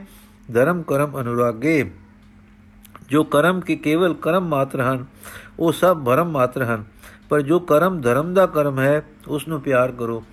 ਧਰਮ 0.54 0.84
ਕਰਮ 0.84 1.22
ਅਨੁਰਾਗੇ। 1.22 1.92
ਜੋ 3.10 3.24
ਕਰਮ 3.24 3.62
ਕੀ 3.62 3.76
ਕੇਵਲ 3.76 4.14
ਕਰਮ 4.14 4.48
ਮਾਤਰ 4.48 4.82
ਹਨ, 4.82 5.06
ਉਹ 5.60 5.72
ਸਭ 5.72 6.04
ਭਰਮ 6.04 6.32
ਮਾਤਰ 6.32 6.64
ਹਨ। 6.64 6.84
ਪਰ 7.32 7.42
ਜੋ 7.42 7.60
ਕਰਮ 7.60 8.00
ਧਰਮ 8.02 8.34
ਦਾ 8.34 8.46
ਕਰਮ 8.46 8.80
ਹੈ 8.80 9.04
ਉਸ 9.28 9.48
ਨੂੰ 9.48 9.60
ਪਿਆਰ 9.62 9.92
ਕਰੋ। 9.92 10.24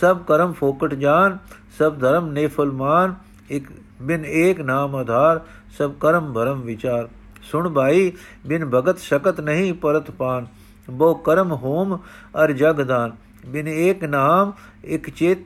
ਸਭ 0.00 0.18
ਕਰਮ 0.18 0.52
ਫੋਕਟ 0.52 0.94
ਜਾਨ, 0.94 1.38
ਸਭ 1.78 1.98
ਧਰਮ 1.98 2.30
ਨੇਫਲ 2.30 2.70
ਮਾਨ, 2.72 3.14
ਇੱਕ 3.50 3.64
ਬਿਨ 4.02 4.24
ਏਕ 4.24 4.60
ਨਾਮ 4.60 4.94
ਆਧਾਰ, 4.96 5.40
ਸਭ 5.78 5.92
ਕਰਮ 6.00 6.32
ਭਰਮ 6.32 6.60
ਵਿਚਾਰ। 6.60 7.08
ਸੁਣ 7.42 7.68
ਭਾਈ, 7.68 8.12
ਬਿਨ 8.46 8.64
ਭਗਤ 8.66 8.98
ਸ਼ਕਤ 8.98 9.40
ਨਹੀਂ 9.40 9.72
ਪਰਤ 9.74 10.10
ਪਾਨ 10.10 10.46
ਬੋ 10.90 11.14
ਕਰਮ 11.14 11.52
ਹੋਮ 11.52 11.98
ਅਰ 12.44 12.52
ਜਗਦਾਨ 12.52 13.12
ਬਿਨ 13.46 13.68
ਏਕ 13.68 14.04
ਨਾਮ, 14.04 14.52
ਇੱਕ 14.84 15.10
ਚੇਤ 15.10 15.38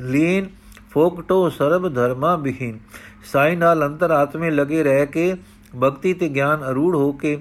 ਲੀਨ, 0.00 0.48
ਫੋਕਟੋ 0.90 1.48
ਸਰਬ 1.48 1.88
ਧਰਮਾ 1.94 2.36
ਬਿਹੀਨ। 2.36 2.78
ਸਾਈ 3.32 3.56
ਨਾਲ 3.56 3.86
ਅੰਤਰ 3.86 4.10
ਆਤਮੇ 4.10 4.50
ਲਗੇ 4.50 4.82
ਰਹਿ 4.82 5.06
ਕੇ, 5.06 5.34
ਭਗਤੀ 5.80 6.12
ਤੇ 6.14 6.28
ਗਿਆਨ 6.28 6.64
ਅਰੂੜ 6.70 6.94
ਹੋ 6.96 7.12
ਕੇ 7.12 7.38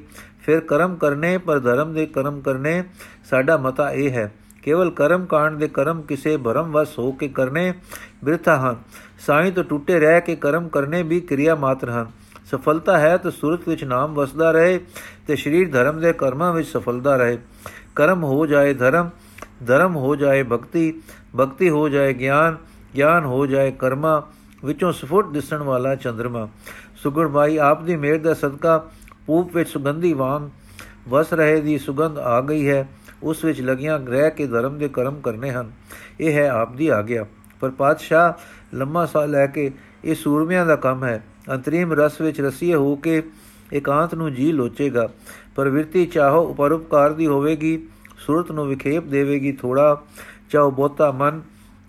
ਫਿਰ 0.48 0.60
ਕਰਮ 0.60 0.96
ਕਰਨੇ, 0.96 1.38
ਪਰ 1.38 1.60
ਧਰਮ 1.60 1.94
ਦੇ 1.94 2.06
ਕਰਮ 2.06 2.40
ਕਰਨੇ, 2.42 2.84
ਸਾਡਾ 3.30 3.56
ਮਤਾ 3.58 3.90
ਇਹ 3.92 4.12
ਹੈ। 4.12 4.32
ਕੇਵਲ 4.64 4.90
ਕਰਮ 4.92 5.26
ਕਾਂਡ 5.26 5.58
ਦੇ 5.58 5.68
ਕਰਮ 5.68 6.02
ਕਿਸੇ 6.02 6.36
ਭਰਮ 6.38 6.72
ਵਸ 6.72 6.98
ਹੋ 7.00 7.12
ਕੇ 7.12 7.28
ਕਰਨੇ, 7.28 7.74
ਬਿਰਥਾ 8.24 8.56
ਹਨ 8.60 8.76
ਸਾਈ 9.26 9.52
ਤੋਂ 9.52 9.64
ਟੁੱਟੇ 9.64 10.00
ਰਹਿ 10.00 10.22
ਕੇ 10.22 10.36
ਕਰਮ 10.36 10.68
ਕਰਨੇ 10.70 11.02
ਵੀ 11.04 11.20
ਕਿਰਿਆ 11.22 11.56
ਮਾਤਰ 11.56 11.90
ਹਨ 11.90 12.12
ਸਫਲਤਾ 12.46 12.98
ਹੈ 13.00 13.16
ਤਾਂ 13.18 13.32
ਸੁਰਤ 13.32 13.68
ਵਿੱਚ 13.70 13.84
ਨਾਮ 13.84 14.14
ਵਸਦਾ 14.14 14.52
ਰਹੇ 14.52 14.80
ਤੇ 15.28 15.36
ਸਰੀਰ 15.36 15.72
ਧਰਮ 15.72 16.00
ਦੇ 16.00 16.14
ਕਰਮਾਂ 16.14 16.54
ਵਿੱਚ 16.54 16.68
ਸਫਲਤਾ 16.68 17.16
ਰਹੇ। 17.18 17.38
ਕਰਮ 17.96 18.24
ਹੋ 18.24 18.46
ਜਾਏ 18.46 18.74
ਧਰਮ 18.74 19.10
ਧਰਮ 19.66 19.96
ਹੋ 19.96 20.16
ਜਾਏ 20.16 20.44
ਭਗਤੀ 20.44 20.94
ਭਗਤੀ 21.38 21.70
ਹੋ 21.70 21.88
ਜਾਏ 21.90 22.14
ਗਿਆਨ 22.14 22.58
ਗਿਆਨ 22.96 23.26
ਹੋ 23.26 23.46
ਜਾਏ 23.46 23.72
ਕਰਮਾ, 23.72 24.22
ਵਿੱਚੋਂ 24.66 24.92
ਸਫੁੱਟ 24.92 25.28
ਦਿਸਣ 25.28 25.64
ਵਾਲਾ 25.64 25.96
ਚੰਦਰਮਾ। 25.96 26.48
ਸੁਗੜ 26.96 27.28
ਭਾਈ 27.28 27.58
ਆਪ 27.58 27.84
ਦੀ 27.84 27.96
ਮਿਹਰ 27.96 28.18
ਦਾ 28.18 28.34
ਸਦਕਾ 28.34 28.84
ਪੂਪ 29.28 29.56
ਵਿੱਚ 29.56 29.70
ਸੁਗੰਧੀ 29.70 30.14
ਵਾਂਗ 30.14 30.50
ਵਸ 31.10 31.34
ਰਹੇ 31.34 31.62
ਦੀ 31.62 31.78
ਸੁਗੰਧ 31.78 32.20
ਆ 32.20 32.42
ਗਈ 32.42 32.70
ਹੈ, 32.70 32.90
ਉਸ 33.24 33.46
ਵਿੱਚ 33.46 33.62
ਲਗੀਆਂ 33.62 34.00
ਗ੍ਰਹਿ 34.00 34.32
ਕੇ 34.32 34.48
ਧਰਮ 34.48 34.78
ਦੇ 34.78 34.90
ਕਰਮ 34.90 35.22
ਕਰਨੇ 35.22 35.52
ਹਨ। 35.52 35.72
ਇਹ 36.20 36.34
ਹੈ 36.34 36.50
ਆਪ 36.50 36.76
ਦੀ 36.76 36.88
ਆਗਿਆ। 36.88 37.26
ਪਰ 37.60 37.70
ਪਾਤਸ਼ਾਹ 37.70 38.34
ਲੰਮਾ 38.76 39.06
ਸਾਹ 39.06 39.28
ਲੈ 39.28 39.48
ਕੇ 39.48 39.72
ਇਹ 40.06 40.16
ਸੂਰਮਿਆਂ 40.16 40.66
ਦਾ 40.66 40.76
ਕੰਮ 40.76 41.04
ਹੈ। 41.04 41.24
ਅੰਤਰੀਮ 41.52 41.94
ਰਸ 41.94 42.22
ਵਿੱਚ 42.22 42.42
ਰਸੀਏ 42.42 42.74
ਹੋ 42.74 42.96
ਕੇ 42.96 43.24
ਇਕਾਂਤ 43.74 44.16
ਨੂੰ 44.16 44.34
ਜੀ 44.34 44.52
ਲੋਚੇਗਾ। 44.52 45.10
ਪਰ 45.56 45.70
ਵਿਰਤੀ 45.70 46.06
ਚਾਹੋ 46.06 46.54
ਪਰਉਪਕਾਰ 46.54 47.14
ਦੀ 47.14 47.28
ਹੋਵੇਗੀ, 47.28 47.88
ਸੁਰਤ 48.18 48.52
ਨੂੰ 48.52 48.68
ਵਿਖੇਪ 48.68 49.04
ਦੇਵੇਗੀ 49.04 49.52
ਥੋੜਾ, 49.52 50.02
ਚਾਹੋ 50.50 50.72
ਬਹੁਤਾ 50.72 51.12
ਮਨ 51.12 51.42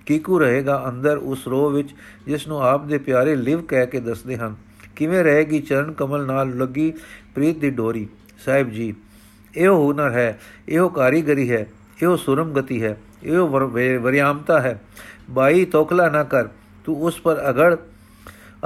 ਕੀਕੂ 0.07 0.39
ਰਹੇਗਾ 0.39 0.85
ਅੰਦਰ 0.89 1.17
ਉਸ 1.17 1.49
ਰੋਹ 1.49 1.71
ਵਿੱਚ, 1.71 1.95
ਜਿਸ 2.27 2.49
ਨੂੰ 2.49 2.63
ਆਪ 2.63 2.87
ਦੇ 2.87 2.99
ਪਿਆਰੇ 2.99 3.37
ਲਿਵ 3.37 3.63
ਕਹਿ 3.63 3.87
ਕੇ 3.87 4.01
ਦੱਸਦੇ 4.01 4.37
ਹਨ। 4.37 4.57
ਕਿਵੇਂ 4.97 5.25
ਰਹੇਗੀ 5.25 5.61
ਚਰਨ 5.61 5.93
ਕਮਲ 5.93 6.27
ਨਾਲ 6.27 6.59
ਲੱਗੀ 6.59 6.93
ਪ੍ਰੀਤ 7.39 7.59
ਦੀ 7.59 7.69
ਡੋਰੀ। 7.71 8.07
ਸਾਹਿਬ 8.45 8.71
ਜੀ, 8.71 8.95
ਇਹੋ 9.55 9.75
ਹੁਨਰ 9.77 10.13
ਹੈ, 10.13 10.39
ਇਹੋ 10.69 10.89
ਕਾਰੀਗਰੀ 10.89 11.51
ਹੈ, 11.51 11.67
ਇਹੋ 12.03 12.17
ਸੁਰਮ 12.17 12.53
ਗਤੀ 12.53 12.83
ਹੈ, 12.83 12.97
ਇਹੋ 13.25 13.47
ਵਰਿਆਮਤਾ 14.01 14.61
ਹੈ। 14.61 14.79
ਬਾਈ, 15.31 15.65
ਤੋਖਲਾ 15.65 16.09
ਨਾ 16.09 16.23
ਕਰ, 16.25 16.49
ਤੂੰ 16.87 16.97
ਉਸ 17.03 17.21
ਪਰ 17.21 17.43
ਅਗੜ, 17.51 17.77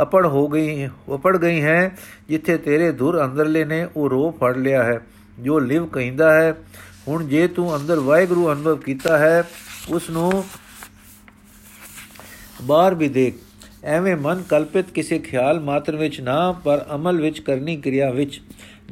ਅਪੜ 0.03 0.25
ਹੋ 0.27 0.47
ਗਈ 0.49 0.89
ਉਪੜ 1.09 1.37
ਗਈ 1.37 1.61
ਹੈ, 1.63 1.97
ਜਿੱਥੇ 2.29 2.57
ਤੇਰੇ 2.59 2.91
ਧੁਰ 2.93 3.23
ਅੰਦਰਲੇ 3.25 3.65
ਨੇ 3.65 3.87
ਉਹ 3.87 4.09
ਰੋ 4.11 4.31
ਫੜ 4.41 4.57
ਲਿਆ 4.57 4.83
ਹੈ, 4.85 5.01
ਜੋ 5.39 5.59
ਲਿਵ 5.61 5.87
ਕਹਿੰਦਾ 5.89 6.33
ਹੈ, 6.35 6.55
ਹੁਣ 7.09 7.27
ਜੇ 7.27 7.47
ਤੂੰ 7.49 7.75
ਅੰਦਰ 7.77 8.01
ਵਾਹਿਗੁਰੂ 8.01 8.51
ਅਨੁਭਵ 8.53 8.77
ਕੀਤਾ 8.79 9.19
ਹੈ 9.19 9.45
ਉਸ 9.91 10.11
ਨੂੰ 10.11 10.45
ਬਾਹਰ 12.63 12.95
ਵੀ 12.95 13.09
ਦੇਖ। 13.11 13.35
ਐਵੇਂ 13.85 14.16
ਮਨ 14.16 14.42
ਕਲਪਿਤ 14.49 14.90
ਕਿਸੇ 14.90 15.18
ਖਿਆਲ 15.18 15.61
ਮਾਤਰ 15.61 15.97
ਵਿੱਚ 15.97 16.21
ਨਾ, 16.21 16.53
ਪਰ 16.53 16.87
ਅਮਲ 16.95 17.21
ਵਿੱਚ 17.21 17.40
ਕਰਨੀ 17.40 17.77
ਕਿਰਿਆ 17.77 18.11
ਵਿੱਚ। 18.11 18.40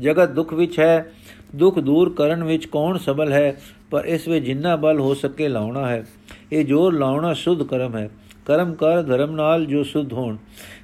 ਜਗਤ 0.00 0.28
ਦੁੱਖ 0.28 0.54
ਵਿੱਚ 0.54 0.78
ਹੈ, 0.78 1.12
ਦੁੱਖ 1.56 1.78
ਦੂਰ 1.78 2.12
ਕਰਨ 2.12 2.44
ਵਿੱਚ 2.44 2.66
ਕੌਣ 2.66 2.98
ਸਬਲ 2.98 3.32
ਹੈ, 3.32 3.60
ਪਰ 3.90 4.04
ਇਸ 4.04 4.28
ਵਿੱਚ 4.28 4.46
ਜਿੰਨਾ 4.46 4.76
ਬਲ 4.76 5.00
ਹੋ 5.00 5.14
ਸਕੇ 5.14 5.48
ਲਾਉਣਾ 5.48 5.88
ਹੈ। 5.88 6.06
ਇਹ 6.52 6.64
ਜੋਰ 6.64 6.94
ਲਾਉਣਾ 6.94 7.34
ਸੁਧ 7.34 7.62
ਕਰਮ 7.62 7.96
ਹੈ। 7.96 8.10
ਕਰਮ 8.46 8.74
ਕਰ 8.74 9.02
ਧਰਮ 9.02 9.30
ਨਾਲ 9.30 9.66
ਜੋ 9.66 9.82
ਸੁਧ 9.84 10.12
ਹੋਣ। 10.12 10.36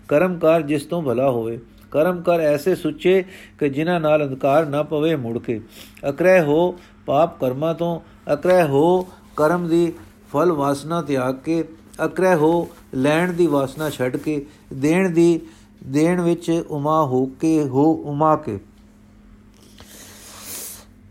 ਕਰਮ 0.09 0.39
ਕਰ 0.39 0.61
ਜਿਸ 0.61 0.85
ਤੋਂ 0.85 1.03
ਭਲਾ 1.03 1.31
ਹੋਵੇ। 1.31 1.61
ਕਰਮ 1.91 2.23
ਕਰ 2.23 2.41
ਐਸੇ 2.41 2.75
ਸੁੱਚੇ 2.75 3.25
ਕਿ 3.59 3.69
ਜਿਨ੍ਹਾਂ 3.69 4.01
ਨਾਲ 4.01 4.27
ਅੰਧਕਾਰ 4.27 4.67
ਨਾ 4.67 4.83
ਪਵੇ 4.83 5.17
ਮੁੜ 5.17 5.39
ਕੇ। 5.39 5.61
ਅਕਰਹਿ 6.09 6.41
ਹੋ 6.41 6.79
ਪਾਪ 7.07 7.41
ਕਰਮਾਂ 7.41 7.75
ਤੋਂ। 7.75 8.01
ਅਕਰਹਿ 8.33 8.63
ਹੋ 8.63 9.09
ਕਰਮ 9.37 9.69
ਦੀ 9.69 9.93
ਫਲ 10.33 10.53
ਵਾਸਨਾ 10.53 11.03
ਤਿਆਗ 11.03 11.35
ਕੇ। 11.35 11.65
ਅਕਰਹਿ 12.05 12.35
ਹੋ 12.35 12.69
ਲੈਣ 12.95 13.33
ਦੀ 13.33 13.47
ਵਾਸਨਾ 13.47 13.91
ਛੱਡ 13.91 14.17
ਕੇ, 14.17 14.47
ਦੇਣ 14.73 15.11
ਦੀ, 15.11 15.41
ਦੇਣ 15.87 16.21
ਵਿੱਚ 16.21 16.63
ਉਮਾ 16.69 17.05
ਹੋ 17.05 17.27
ਕੇ, 17.27 17.63
ਹੋ 17.65 17.93
ਉਮਾ 17.93 18.37
ਕੇ। 18.37 18.59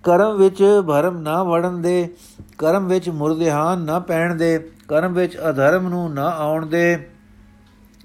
ਕਰਮ 0.04 0.38
ਵਿੱਚ 0.38 0.64
ਭਰਮ 0.88 1.18
ਨਾ 1.18 1.44
ਵੜਨ 1.44 1.82
ਦੇ, 1.82 2.10
ਕਰਮ 2.58 2.88
ਵਿੱਚ 2.88 3.10
ਮੁਰਦਿਹਾਨ 3.10 3.82
ਨਾ 3.82 4.00
ਪੈਣ 4.00 4.36
ਦੇ, 4.36 4.70
ਕਰਮ 4.88 5.14
ਵਿੱਚ 5.14 5.38
ਅਧਰਮ 5.50 5.90
ਨੂੰ 5.90 6.14
ਨਾ 6.14 6.30
ਆਉਣ 6.30 6.66
ਦੇ। 6.66 7.10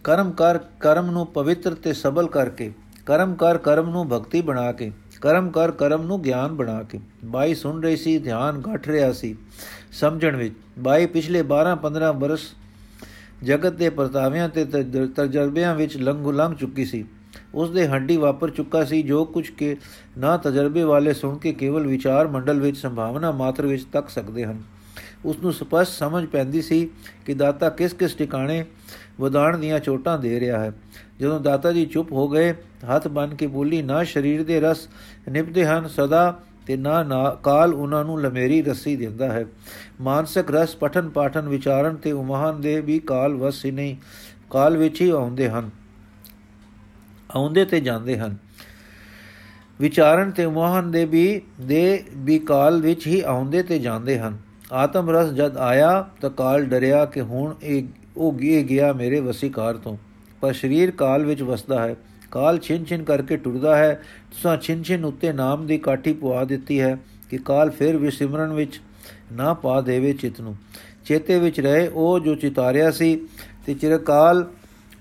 ਕਰਮ 0.05 0.31
ਕਰ 0.31 0.59
ਕਰਮ 0.59 1.11
ਨੂੰ 1.11 1.27
ਪਵਿੱਤਰ 1.27 1.75
ਤੇ 1.75 1.93
ਸਬਲ 1.93 2.27
ਕਰਕੇ, 2.27 2.73
ਕਰਮ 3.07 3.35
ਕਰ 3.35 3.59
ਕਰਮ 3.59 3.90
ਨੂੰ 3.90 4.09
ਭਗਤੀ 4.09 4.40
ਬਣਾ 4.40 4.73
ਕੇ, 4.73 4.93
ਕਰਮ 5.21 5.51
ਕਰ 5.51 5.71
ਕਰਮ 5.71 6.03
ਨੂੰ 6.03 6.21
ਗਿਆਨ 6.23 6.55
ਬਣਾ 6.55 6.83
ਕੇ। 6.83 7.01
ਬਾਈ 7.25 7.55
ਸੁਣ 7.55 7.83
ਰਹੀ 7.83 7.97
ਸੀ, 7.97 8.19
ਧਿਆਨ 8.19 8.62
ਘਟ 8.75 8.88
ਰਿਹਾ 8.88 9.12
ਸੀ। 9.12 9.37
ਸਮਝਣ 9.93 10.37
ਵਿੱਚ, 10.37 10.55
ਬਾਈ 10.79 11.07
ਪਿਛਲੇ 11.07 11.43
12 11.43 11.75
15 11.75 12.12
ਬਰਸ 12.12 12.40
ਜਗਤ 13.44 13.72
ਦੇ 13.72 13.90
ਪਰਤਾਵਿਆਂ 13.90 14.48
ਤੇ 14.48 14.64
ਤਜਰਬਿਆਂ 15.16 15.74
ਵਿੱਚ 15.74 15.96
ਲੰਘ 15.96 16.33
ਲੰਘ 16.33 16.55
ਚੁੱਕੀ 16.55 16.85
ਸੀ। 16.85 17.05
ਉਸ 17.55 17.70
ਦੇ 17.70 17.87
ਹੱਡੀ 17.88 18.16
ਵਾਪਰ 18.16 18.50
ਚੁੱਕਾ 18.50 18.85
ਸੀ, 18.85 19.03
ਜੋ 19.03 19.24
ਕੁਝ 19.24 19.50
ਕੇ 19.50 19.76
ਨਾ 20.18 20.37
ਤਜਰਬੇ 20.37 20.83
ਵਾਲੇ 20.83 21.12
ਸੁਣ 21.12 21.38
ਕੇ 21.38 21.53
ਕੇਵਲ 21.53 21.87
ਵਿਚਾਰ 21.87 22.29
ਮੰਡਲ 22.29 22.61
ਵਿੱਚ 22.61 22.76
ਸੰਭਾਵਨਾ 22.76 23.31
ਮਾਤਰ 23.31 23.66
ਵਿੱਚ 23.66 23.85
ਤੱਕ 23.85 24.09
ਸਕਦੇ 24.09 24.44
ਹਨ। 24.44 24.62
ਉਸ 25.24 25.38
ਨੂੰ 25.38 25.53
ਸਪਸ਼ਟ 25.53 25.92
ਸਮਝ 25.92 26.26
ਪੈਂਦੀ 26.26 26.62
ਸੀ 26.62 26.88
ਕਿ 27.26 27.35
ਦਾਤਾ 27.35 27.68
ਕਿਸ 27.68 27.92
ਕਿਸ 27.92 28.14
ਟਿਕਾਣੇ 28.14 28.64
ਵਧਾਣ 29.20 29.59
ਦੀਆਂ 29.59 29.81
ਚੋਟਾਂ 29.81 30.18
ਦੇ 30.18 30.40
ਰਿਹਾ 30.40 30.59
ਹੈ। 30.59 30.72
ਜਦੋਂ 31.20 31.40
ਦਾਤਾ 31.40 31.72
ਜੀ 31.72 31.87
ਚੁੱਪ 31.87 32.12
ਹੋ 32.12 32.29
ਗਏ, 32.29 32.53
ਹੱਥ 32.53 33.09
ਬੰਨ 33.09 33.35
ਕੇ 33.35 33.46
ਬੋਲੀ, 33.46 33.83
ਨਾ, 33.83 34.05
ਸਰੀਰ 34.05 34.44
ਦੇ 34.44 34.61
ਰਸ 34.61 34.88
ਨਿਭਦੇ 35.29 35.66
ਹਨ, 35.66 35.88
ਸਦਾ 35.88 36.42
ਤੇ 36.66 36.77
ਨਾ 36.77 37.03
ਨਾ, 37.03 37.31
ਕਾਲ 37.42 37.75
ਉਹਨਾਂ 37.75 38.05
ਨੂੰ 38.05 38.23
ਲਮੇਰੀ 38.23 38.62
ਰੱਸੀ 38.62 38.96
ਦਿੰਦਾ 38.96 39.33
ਹੈ। 39.33 39.46
ਮਾਨਸਿਕ 40.01 40.51
ਰਸ 40.51 40.77
ਪਠਨ 40.77 41.09
ਪਾਠਨ 41.09 41.49
ਵਿਚਾਰਨ 41.49 41.96
ਤੇ 41.96 42.12
ਉਮਹਾਨ 42.12 42.61
ਦੇ 42.61 42.81
ਵੀ 42.81 42.99
ਕਾਲ 42.99 43.35
ਵਸ 43.35 43.64
ਹੀ 43.64 43.70
ਨਹੀਂ, 43.70 43.96
ਕਾਲ 44.51 44.77
ਵਿੱਚ 44.77 45.01
ਹੀ 45.01 45.11
ਆਉਂਦੇ 45.11 45.49
ਹਨ। 45.49 45.70
ਆਉਂਦੇ 47.37 47.64
ਤੇ 47.64 47.81
ਜਾਂਦੇ 47.81 48.18
ਹਨ। 48.18 48.37
ਵਿਚਾਰਨ 49.81 50.31
ਤੇ 50.31 50.44
ਉਮਹਾਨ 50.44 50.90
ਦੇ 50.90 51.05
ਵੀ 51.05 51.42
ਦੇ 51.61 52.05
ਵੀ 52.16 52.38
ਕਾਲ 52.38 52.81
ਵਿੱਚ 52.81 53.07
ਹੀ 53.07 53.20
ਆਉਂਦੇ 53.20 53.62
ਤੇ 53.62 53.79
ਜਾਂਦੇ 53.79 54.18
ਹਨ। 54.18 54.38
ਆਤਮ 54.73 55.11
ਰਸ 55.11 55.31
ਜਦ 55.31 55.57
ਆਇਆ 55.57 56.09
ਤਾਂ 56.20 56.31
ਕਾਲ 56.31 56.64
ਡਰਿਆ 56.64 57.05
ਕਿ 57.05 57.20
ਹੁਣ 57.20 57.55
ਇਹ, 57.62 57.85
ਉਹ 58.16 58.33
ਗੇ 58.33 58.62
ਗਿਆ 58.62 58.92
ਮੇਰੇ 58.92 59.20
ਵਸੀਕਾਰ 59.20 59.77
ਤੋਂ। 59.77 59.96
ਪਰ 60.40 60.53
ਸਰੀਰ 60.53 60.90
ਕਾਲ 60.90 61.25
ਵਿੱਚ 61.25 61.42
ਵਸਦਾ 61.42 61.87
ਹੈ। 61.87 61.96
ਕਾਲ 62.31 62.59
ਛਿਨ 62.59 62.85
ਛਿਨ 62.85 63.05
ਕਰਕੇ 63.05 63.37
ਟੁਰਦਾ 63.37 63.77
ਹੈ। 63.77 63.95
ਤੁਸਾਂ 64.31 64.57
ਛਿਨ 64.57 64.83
ਛਿਨ 64.83 65.05
ਉੱਤੇ 65.05 65.33
ਨਾਮ 65.33 65.66
ਦੀ 65.66 65.79
ਕਾਠੀ 65.79 66.12
ਪਵਾ 66.12 66.45
ਦਿੱਤੀ 66.45 66.81
ਹੈ 66.81 66.97
ਕਿ 67.31 67.38
ਕਾਲ 67.38 67.71
ਫਿਰ 67.71 67.97
ਵੀ 67.97 68.11
ਸਿਮਰਨ 68.11 68.53
ਵਿੱਚ 68.53 68.81
ਨਾ 69.33 69.55
ਪਾ 69.55 69.81
ਦੇਵੇ 69.81 70.12
ਚਿਤ 70.12 70.40
ਨੂੰ। 70.40 70.57
ਚੇਤੇ 71.05 71.38
ਵਿੱਚ 71.38 71.61
ਰਹੇ 71.61 71.88
ਉਹ 71.88 72.19
ਜੋ 72.21 72.35
ਚਿਤਾਰਿਆ 72.35 72.90
ਸੀ 72.90 73.14
ਤੇ 73.66 73.75
ਚਿਰਕਾਲ 73.75 74.47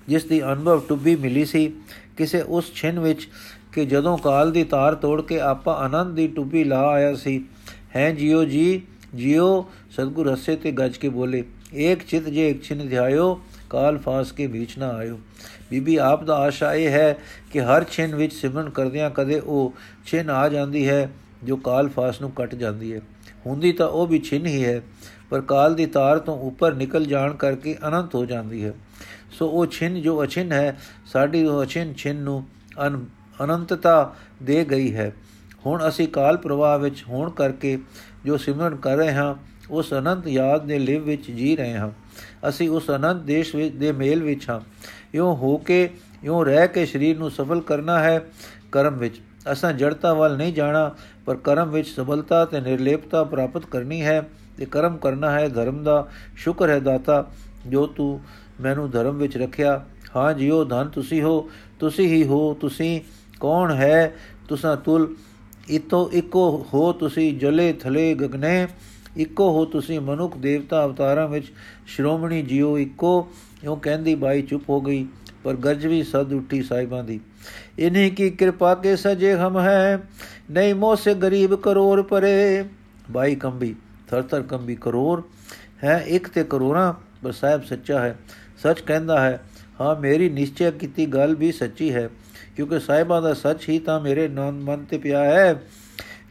ਜਿਸ 0.08 0.24
ਦੀ 0.26 0.42
ਅਨੁਭਵ 0.44 0.80
ਟੁੱਬੀ 0.80 1.16
ਮਿਲੀ 1.16 1.46
ਸੀ, 1.46 1.72
ਕਿਸੇ 2.18 2.42
ਉਸ 2.42 2.74
ਛਿਨ 2.74 3.00
ਵਿੱਚ 3.00 3.28
ਕਿ 3.74 3.86
ਜਦੋਂ 3.86 4.18
ਕਾਲ 4.18 4.52
ਦੀ 4.52 4.64
ਤਾਰ 4.64 4.96
ਤੋੜ 4.96 5.22
ਕੇ 5.22 5.40
ਆਪਾ 5.40 5.74
ਆਨੰਦ 5.74 6.16
ਦੀ 6.16 6.28
ਟੁੱਬੀ 6.28 6.64
ਲਾ 6.64 6.88
ਆਇਆ 6.88 7.14
ਸੀ। 7.14 7.44
ਹੈ 7.96 8.12
ਜਿਉ 8.12 8.44
ਜੀ 8.44 8.82
ਜਿਉ 9.16 9.64
ਸਤਗੁਰ 9.92 10.32
ਹੱਸੇ 10.32 10.56
ਤੇ 10.56 10.72
ਗੱਜ 10.72 10.98
ਕੇ 10.98 11.10
ਬੋਲੇ, 11.10 11.44
ਏਕ 11.74 12.04
ਚਿਤ 12.04 12.30
ਜੇ 12.30 12.50
ਇੱਕ 12.50 12.64
ਛਿਨ 12.64 12.88
ਧਿਆਇਓ 12.88 13.40
ਕਾਲ 13.70 13.98
ਫਾਸ 13.98 14.32
ਕੇ 14.32 14.48
ਵਿੱਚ 14.48 14.78
ਨਾ 14.78 14.90
ਆਇਓ। 14.90 15.20
ਬੀਬੀ, 15.70 15.96
ਆਪ 15.98 16.24
ਦਾ 16.24 16.36
ਆਸ਼ਾ 16.38 16.74
ਇਹ 16.74 16.90
ਹੈ 16.90 17.18
ਕਿ 17.52 17.62
ਹਰ 17.62 17.84
ਛਿਨ 17.84 18.16
ਵਿੱਚ 18.16 18.34
ਸਿਮਰਨ 18.34 18.70
ਕਰਦਿਆਂ 18.70 19.10
ਕਦੇ 19.10 19.40
ਉਹ 19.40 19.74
ਛਿਨ 20.06 20.30
ਆ 20.30 20.48
ਜਾਂਦੀ 20.50 20.88
ਹੈ, 20.90 21.10
ਜੋ 21.44 21.56
ਕਾਲ 21.58 21.90
ਫਾਸ 21.90 22.22
ਨੂੰ 22.22 22.32
ਕੱਟ 22.32 22.56
ਜਾਂਦੀ 22.56 22.94
ਹੈ। 22.94 23.02
ਹੁੰਦੀ 23.46 23.72
ਤਾਂ 23.72 23.88
ਉਹ 23.88 24.08
ਵੀ 24.08 24.20
ਛਿਨ 24.20 24.46
ਹੀ 24.46 24.64
ਹੈ, 24.66 24.82
ਪਰ 25.30 25.42
ਕਾਲ 25.42 25.76
ਦੀ 25.76 25.86
ਤਾਰ 25.86 26.20
ਤੋਂ 26.20 26.38
ਉੱਪਰ 26.40 26.74
ਨਿਕਲ 26.74 27.06
ਜਾਣ 27.06 27.34
ਕਰਕੇ 27.36 27.76
ਅਨੰਤ 27.88 28.16
ਹੋ 28.16 28.26
ਜਾਂਦੀ 28.26 28.64
ਹੈ। 28.66 28.74
ਸੋ 29.32 29.48
ਉਹ 29.48 29.66
ਛਿਨ 29.68 30.02
ਜੋ 30.02 30.24
ਅਛਿਨ 30.24 30.52
ਹੈ, 30.52 30.78
ਸਾਡੀ 31.06 31.46
ਉਹ 31.46 31.64
ਅਛਿਨ 31.64 31.94
ਛਿਨ 31.94 32.16
ਨੂੰ 32.16 32.44
ਅਨੰਤਤਾ 33.40 34.16
ਦੇ 34.44 34.64
ਗਈ 34.72 34.94
ਹੈ। 34.96 35.12
ਹੁਣ 35.66 35.88
ਅਸੀਂ 35.88 36.08
ਕਾਲ 36.08 36.38
ਪ੍ਰਵਾਹ 36.38 36.78
ਵਿੱਚ 36.80 37.04
ਹੋਣ 37.08 37.30
ਕਰਕੇ 37.30 37.78
ਜੋ 38.26 38.38
ਸਿਮਰਨ 38.38 38.76
ਕਰ 38.76 38.98
ਰਹੇ 38.98 39.14
ਹਾਂ, 39.14 39.36
ਉਸ 39.72 39.94
ਅਨੰਤ 39.94 40.28
ਯਾਦ 40.28 40.66
ਦੇ 40.66 40.80
ਲਿਵ 40.80 41.04
ਵਿੱਚ 41.04 41.32
ਜੀ 41.32 41.56
ਰਹੇ 41.56 41.74
ਹਾਂ। 41.74 41.90
ਅਸੀਂ 42.50 42.70
ਉਸ 42.70 42.90
ਅਨੰਤ 42.90 43.22
ਦੇਸ਼ 43.22 43.56
ਵਿੱਚ 43.56 43.76
ਦੇ 43.76 43.92
ਮੇਲ 43.92 44.24
ਵਿੱਚ 44.24 44.50
ਹਾਂ। 44.50 44.60
ਇਉਂ 45.14 45.36
ਹੋ 45.36 45.58
ਕੇ, 45.58 45.90
ਇਉਂ 46.24 46.46
ਰਹਿ 46.46 46.68
ਕੇ 46.68 46.86
ਸਰੀਰ 46.86 47.18
ਨੂੰ 47.18 47.32
ਸਫਲ 47.32 47.62
ਕਰਨਾ 47.62 48.00
ਹੈ 48.00 48.26
ਕਰਮ 48.72 48.98
ਵਿੱਚ। 48.98 49.22
ਅਸਾਂ 49.52 49.74
ਜੜਤਾ 49.74 50.14
ਵੱਲ 50.14 50.38
ਨਹੀਂ 50.38 50.54
ਜਾਣਾ, 50.54 50.96
ਪਰ 51.26 51.36
ਕਰਮ 51.36 51.70
ਵਿੱਚ 51.70 51.88
ਸਫਲਤਾ 51.88 52.46
ਤੇ 52.46 52.62
ਨਿਰਲੇਪਤਾ 52.62 53.24
ਪ੍ਰਾਪਤ 53.24 53.66
ਕਰਨੀ 53.66 54.02
ਹੈ 54.02 54.30
ਤੇ 54.58 54.66
ਕਰਮ 54.66 54.98
ਕਰਨਾ 54.98 55.32
ਹੈ 55.32 55.48
ਧਰਮ 55.50 55.84
ਦਾ। 55.84 56.08
ਸ਼ੁਕਰ 56.36 56.70
ਹੈ 56.70 56.80
ਦਾਤਾ, 56.80 57.32
ਜੋ 57.68 57.88
ਤੂੰ 57.88 58.20
ਮੈਨੂੰ 58.62 58.90
ਧਰਮ 58.90 59.18
ਵਿੱਚ 59.18 59.38
ਰੱਖਿਆ। 59.38 59.86
ਹਾਂ 60.16 60.34
ਜੀਓ, 60.34 60.64
ਧਨ 60.64 60.88
ਤੁਸੀਂ 60.88 61.22
ਹੋ, 61.22 61.50
ਤੁਸੀਂ 61.80 62.08
ਹੀ 62.08 62.24
ਹੋ, 62.24 62.54
ਤੁਸੀਂ 62.54 63.02
ਕੌਣ 63.40 63.74
ਹੈ? 63.74 64.14
ਤੁਸਾਂ 64.48 64.78
ਤੁਲ, 64.78 65.16
ਇਤੋ 65.70 66.10
ਇੱਕੋ 66.14 66.68
ਹੋ 66.74 66.94
ਤੁਸੀਂ 66.94 67.40
ਜਲੇ 67.40 67.74
ਥਲੇ 67.74 68.14
ਗਗਨੇ। 68.14 68.68
ਇੱਕੋ 69.20 69.50
ਹੋ 69.52 69.64
ਤੁਸੀਂ 69.66 70.00
ਮਨੁੱਖ 70.02 70.38
ਦੇਵਤਾ 70.38 70.84
ਅਵਤਾਰਾਂ 70.86 71.28
ਵਿੱਚ 71.28 71.52
ਸ਼੍ਰੋਮਣੀ 71.88 72.42
ਜੀਓ 72.42 72.78
ਇੱਕੋ, 72.78 73.28
ਇਉਂ 73.64 73.78
ਕਹਿੰਦੀ 73.78 74.16
ਬਾਈ 74.16 74.42
ਚੁੱਪ 74.42 74.70
ਹੋ 74.70 74.80
ਗਈ, 74.82 75.06
ਪਰ 75.44 75.56
ਗਰਜ 75.56 75.86
ਵੀ 75.86 76.02
ਸਦ 76.04 76.34
ਉੱਠੀ 76.34 76.62
ਸਾਹਿਬਾਂ 76.64 77.04
ਦੀ। 77.04 77.20
ਇਨਹੀ 77.80 78.10
ਕੀ 78.10 78.30
ਕਿਰਪਾ 78.30 78.74
ਕੇ 78.76 78.96
ਸਜੇ 78.96 79.34
ਹਮ 79.34 79.60
ਹੈ, 79.60 80.00
ਨਹੀਂ 80.52 80.76
ਮੋਹ 80.76 80.96
ਸੇ 80.96 81.14
ਗਰੀਬ 81.16 81.56
ਕਰੋੜ 81.56 82.02
ਪਰੇ। 82.02 82.64
ਬਾਈ 83.12 83.36
ਕੰਬੀ, 83.36 83.76
ਥਰਥਰ 84.08 84.42
ਕੰਬੀ 84.42 84.76
ਕਰੋੜ 84.76 85.22
ਹੈ 85.84 85.98
ਇੱਕ 86.08 86.28
ਤੇ 86.28 86.44
ਕਰੋੜਾਂ 86.44 86.94
ਪਰ 87.24 87.32
ਸਾਹਿਬ 87.32 87.64
ਸੱਚਾ 87.64 88.00
ਹੈ, 88.00 88.18
ਸੱਚ 88.64 88.80
ਕਹਿੰਦਾ 88.82 89.20
ਹੈ, 89.22 89.40
ਹਾਂ 89.82 89.96
ਮੇਰੀ 89.96 90.30
ਨਿਸ਼ਚੈ 90.30 90.72
ਕੀਤੀ 90.72 91.06
ਗੱਲ 91.06 91.36
ਵੀ 91.36 91.52
ਸੱਚੀ 91.52 91.92
ਹੈ, 91.94 92.10
ਕਿਉਂਕਿ 92.56 92.80
ਸਾਹਿਬਾਂ 92.80 93.22
ਦਾ 93.22 93.34
ਸੱਚ 93.34 93.68
ਹੀ 93.70 93.78
ਤਾਂ 93.80 94.00
ਮੇਰੇ 94.00 94.28
ਨਨ 94.28 94.60
ਮਨ 94.62 94.84
ਤੇ 94.84 94.98
ਪਿਆ 94.98 95.24
ਹੈ। 95.24 95.62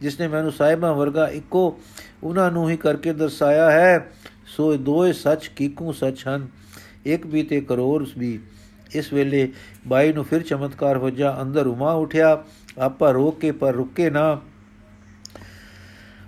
ਜਿਸ 0.01 0.19
ਨੇ 0.19 0.27
ਮੈਨੂੰ 0.27 0.51
ਸਾਹਿਬਾਂ 0.51 0.93
ਵਰਗਾ 0.93 1.27
ਇੱਕੋ 1.27 1.79
ਉਹਨਾਂ 2.23 2.51
ਨੂੰ 2.51 2.69
ਹੀ 2.69 2.77
ਕਰਕੇ 2.77 3.13
ਦਰਸਾਇਆ 3.13 3.69
ਹੈ, 3.71 4.11
ਸੋ 4.47 4.75
ਦੋਏ 4.77 5.11
ਸੱਚ 5.13 5.47
ਕੀਕੂ 5.47 5.91
ਸੱਚ 5.93 6.27
ਹਨ, 6.27 6.47
ਇੱਕ 7.05 7.25
ਵੀ 7.25 7.43
ਤੇ 7.43 7.61
ਕਰੋੜ 7.61 8.05
ਵੀ। 8.17 8.39
ਇਸ 8.95 9.11
ਵੇਲੇ 9.13 9.51
ਬਾਈ 9.87 10.13
ਨੂੰ 10.13 10.23
ਫਿਰ 10.25 10.41
ਚਮਤਕਾਰ 10.41 10.97
ਹੋ 10.97 11.09
ਜਾ 11.09 11.35
ਅੰਦਰ 11.41 11.67
ਉਮਾ 11.67 11.91
ਉਠਿਆ, 11.93 12.43
ਆਪਾ 12.77 13.11
ਰੋਕ 13.11 13.39
ਕੇ 13.39 13.51
ਪਰ 13.51 13.73
ਰੁਕੇ 13.73 14.09
ਨਾ, 14.09 14.39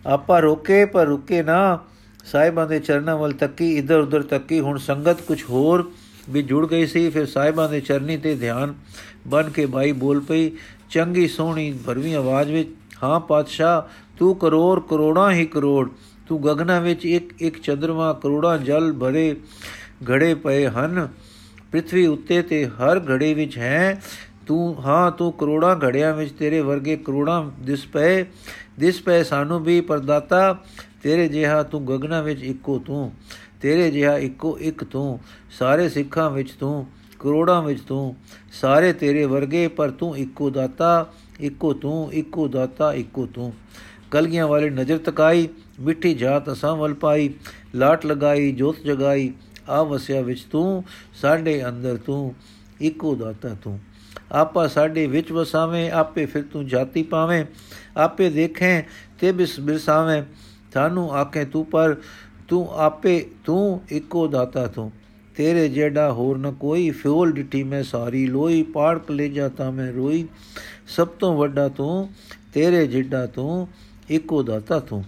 ਆਪਾ 0.06 0.40
ਰੋਕੇ 0.40 0.84
ਪਰ 0.86 1.06
ਰੁਕੇ 1.06 1.42
ਨਾ, 1.44 1.80
ਸਾਹਿਬਾਂ 2.26 2.68
ਦੇ 2.68 2.80
ਚਰਨਾਂ 2.80 3.16
ਵੱਲ 3.18 3.32
ਤੱਕੀ 3.32 3.72
ਇਧਰ 3.78 4.00
ਉਧਰ 4.00 4.24
ਤੱਕੀ, 4.24 4.60
ਹੁਣ 4.60 4.78
ਸੰਗਤ 4.78 5.22
ਕੁਝ 5.22 5.44
ਹੋਰ 5.44 5.92
ਵੀ 6.30 6.42
ਜੁੜ 6.44 6.66
ਗਈ 6.70 6.86
ਸੀ। 6.88 7.10
ਫਿਰ 7.10 7.26
ਸਾਹਿਬਾਂ 7.26 7.68
ਦੇ 7.70 7.80
ਚਰਨੀ 7.82 8.18
ਤੇ 8.18 8.36
ਧਿਆਨ 8.36 8.74
ਬਨ 9.28 9.50
ਕੇ 9.50 9.66
ਬਾਈ 9.66 9.92
ਬੋਲ 9.94 10.20
ਪਈ, 10.20 10.52
ਚੰਗੀ 10.90 11.28
ਸੋਹਣੀ 11.28 11.72
ਭਰਵੀਂ 11.86 12.16
ਆਵਾਜ਼ 12.16 12.52
ਵਿੱਚ 12.52 12.70
ਹਾਂ 13.04 13.20
ਪਾਤਸ਼ਾਹ, 13.20 13.82
ਤੂੰ 14.18 14.36
ਕਰੋੜ 14.36 14.80
ਕਰੋੜਾਂ 14.80 15.32
ਹੀ 15.32 15.46
ਕਰੋੜ, 15.46 15.90
ਤੂੰ 16.28 16.44
ਗਗਨਾ 16.44 16.80
ਵਿੱਚ 16.80 17.06
ਇੱਕ 17.06 17.42
ਇੱਕ 17.42 17.62
ਚੰਦਰਮਾ 17.62 18.14
ਕਰੋੜਾਂ 18.14 18.58
ਜਲ 18.58 18.94
ਭਰੇ 18.94 19.36
ਘੜੇ 20.12 20.34
ਪਏ 20.34 20.68
ਹਨ 20.68 21.10
ਪ੍ਰithvi 21.74 22.08
ਉੱਤੇ 22.12 22.42
ਤੇ 22.42 22.66
ਹਰ 22.66 23.00
ਘੜੇ 23.10 23.34
ਵਿੱਚ 23.34 23.58
ਹੈ, 23.58 24.02
ਤੂੰ, 24.48 24.76
ਹਾਂ, 24.86 25.12
ਤੂੰ 25.12 25.34
ਕਰੋੜਾਂ 25.34 25.76
ਘੜਿਆਂ 25.76 26.14
ਵਿੱਚ 26.14 26.32
ਤੇਰੇ 26.32 26.60
ਵਰਗੇ 26.62 26.96
ਕਰੋੜਾਂ 26.96 27.44
ਦਿਸ 27.60 27.86
ਪਏ 27.86 28.26
ਦਿਸ 28.80 29.02
ਪਏ 29.02 29.24
ਸਾਨੂੰ 29.24 29.64
ਵੀ, 29.64 29.82
ਪਰਦਾਤਾ, 29.82 30.58
ਤੇਰੇ 31.04 31.28
ਜਿਹਾ 31.28 31.64
ਤੂੰ 31.64 31.88
ਗਗਨਾ 31.88 32.22
ਵਿੱਚ 32.22 32.44
ਇੱਕੋ 32.44 32.80
ਤੂੰ, 32.80 33.12
ਤੇਰੇ 33.62 33.92
ਜਿਹਾ 33.92 34.18
ਇੱਕੋ 34.18 34.58
ਇੱਕ 34.60 34.84
ਤੂੰ, 34.84 35.20
ਸਾਰੇ 35.60 35.90
ਸਿੱਖਾਂ 35.90 36.32
ਵਿੱਚ 36.32 36.52
ਤੂੰ, 36.52 36.86
ਕਰੋੜਾਂ 37.20 37.62
ਵਿੱਚ 37.62 37.82
ਤੂੰ, 37.82 38.16
ਸਾਰੇ 38.62 38.94
ਤੇਰੇ 38.94 39.26
ਵਰਗੇ, 39.26 39.68
ਪਰ 39.68 39.92
ਤੂੰ 39.92 40.18
ਇੱਕੋ 40.18 40.50
ਦਾਤਾ 40.50 41.14
ਇੱਕੋ 41.42 41.74
ਤੂੰ, 41.74 42.14
ਇੱਕੋ 42.14 42.48
ਦਾਤਾ, 42.48 42.94
ਇੱਕੋ 42.94 43.26
ਤੂੰ। 43.26 43.54
ਕਲਗੀਆਂ 44.12 44.48
ਵਾਲੇ 44.48 44.70
ਨਜ਼ਰ 44.70 44.98
ਤਕਾਈ, 44.98 45.48
ਮਿੱਠੀ 45.80 46.14
ਜਾਤ 46.14 46.52
ਅਸਾਂ 46.52 46.76
ਵੱਲ 46.76 46.94
ਪਾਈ। 46.94 47.34
ਲਾਟ 47.76 48.06
ਲਗਾਈ, 48.06 48.52
ਜੋਤ 48.52 48.76
ਜਗਾਈ, 48.86 49.34
ਆ 49.70 49.84
ਵਸਿਆ 49.84 50.22
ਵਿੱਚ 50.22 50.42
ਤੂੰ, 50.42 50.84
ਸਾਡੇ 51.22 51.70
ਅੰਦਰ 51.70 51.98
ਤੂੰ, 51.98 52.36
ਇੱਕੋ 52.82 53.16
ਦਾਤਾ 53.16 53.56
ਤੂੰ। 53.64 53.80
ਆਪਾ 54.32 54.68
ਸਾਡੇ 54.68 55.08
ਵਿੱਚ 55.08 55.32
ਵਸਾਵੇਂ, 55.32 55.92
ਆਪੇ 55.92 56.26
ਫਿਰ 56.26 56.44
ਤੂੰ 56.44 56.68
ਜਾਤੀ 56.68 57.04
ਪਾਵੇਂ। 57.04 57.46
ਆਪੇ 57.98 58.30
ਦੇਖੇ 58.30 58.84
ਤੇ 59.20 59.32
ਬਿਸ 59.32 59.60
ਬਿਰਸਾਵੇਂ। 59.60 60.24
ਤਾਨੂੰ 60.72 61.14
ਆਕੇ 61.14 61.46
ਤੂੰ 61.46 61.66
ਪਰ, 61.66 61.96
ਤੂੰ 62.48 62.74
ਆਪੇ, 62.74 63.26
ਤੂੰ 63.46 63.82
ਇੱਕੋ 63.90 64.28
ਦਾਤਾ 64.28 64.68
ਤੂੰ। 64.68 64.92
ਤੇਰੇ 65.36 65.70
ਜਿਹੜਾ 65.70 66.12
ਹੋਰ 66.12 66.38
ਨ 66.38 66.52
ਕੋਈ, 66.52 66.90
ਫਿਉਲ 66.90 67.32
ਡਿੱਟੀ 67.32 67.64
ਮੈਂ 67.64 67.84
ਸਾਰੀ 67.84 68.28
ਲੋਈ, 68.28 68.64
ਪਾੜ 68.64 69.00
ਲੈ 69.12 69.28
ਜਾਤਾ 69.28 69.72
ਮੈਂ 69.72 69.94
ਰੋਈ। 69.94 70.28
ਸਭ 70.96 71.08
ਤੋਂ 71.08 71.38
ਵੱਡਾ 71.38 71.70
ਤੂੰ, 71.70 72.10
ਤੇਰੇ 72.54 72.88
ਜਿੱਡਾ 72.88 73.26
ਤੂੰ, 73.28 73.68
ਇੱਕੋ 74.10 74.44
ਦਾਤਾ 74.44 74.80
ਤੂੰ। 74.80 75.04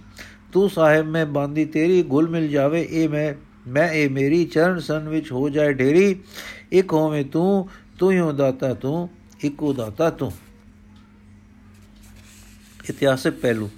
ਤੂੰ 0.52 0.70
ਸਾਹਿਬ, 0.70 1.06
ਮੈਂ 1.06 1.26
ਬਾਂਦੀ 1.26 1.64
ਤੇਰੀ, 1.64 2.02
ਗੁਲ 2.02 2.28
ਮਿਲ 2.28 2.48
ਜਾਵੇ, 2.48 2.88
ਇਹ 2.90 3.08
ਮੈਂ 3.08 3.34
ਮੈਂ 3.70 3.92
ਇਹ 3.92 4.10
ਮੇਰੀ, 4.10 4.44
ਚਰਨ 4.44 4.80
ਸਨ 4.80 5.08
ਵਿੱਚ 5.08 5.32
ਹੋ 5.32 5.48
ਜਾਏ 5.48 5.72
ਢੇਰੀ। 5.72 6.20
ਇੱਕ 6.72 6.92
ਹੋਵੇਂ 6.92 7.24
ਤੂੰ 7.24 7.68
ਤੂੰ 7.98 8.12
ਹੀ 8.12 8.36
ਦਾਤਾ 8.36 8.74
ਤੂੰ, 8.74 9.08
ਇੱਕੋ 9.40 9.72
ਦਾਤਾ 9.72 10.10
ਤੂੰ। 10.10 10.32
ਇਤਿਹਾਸਕ 12.90 13.30
ਪਹਿਲੂ। 13.30 13.70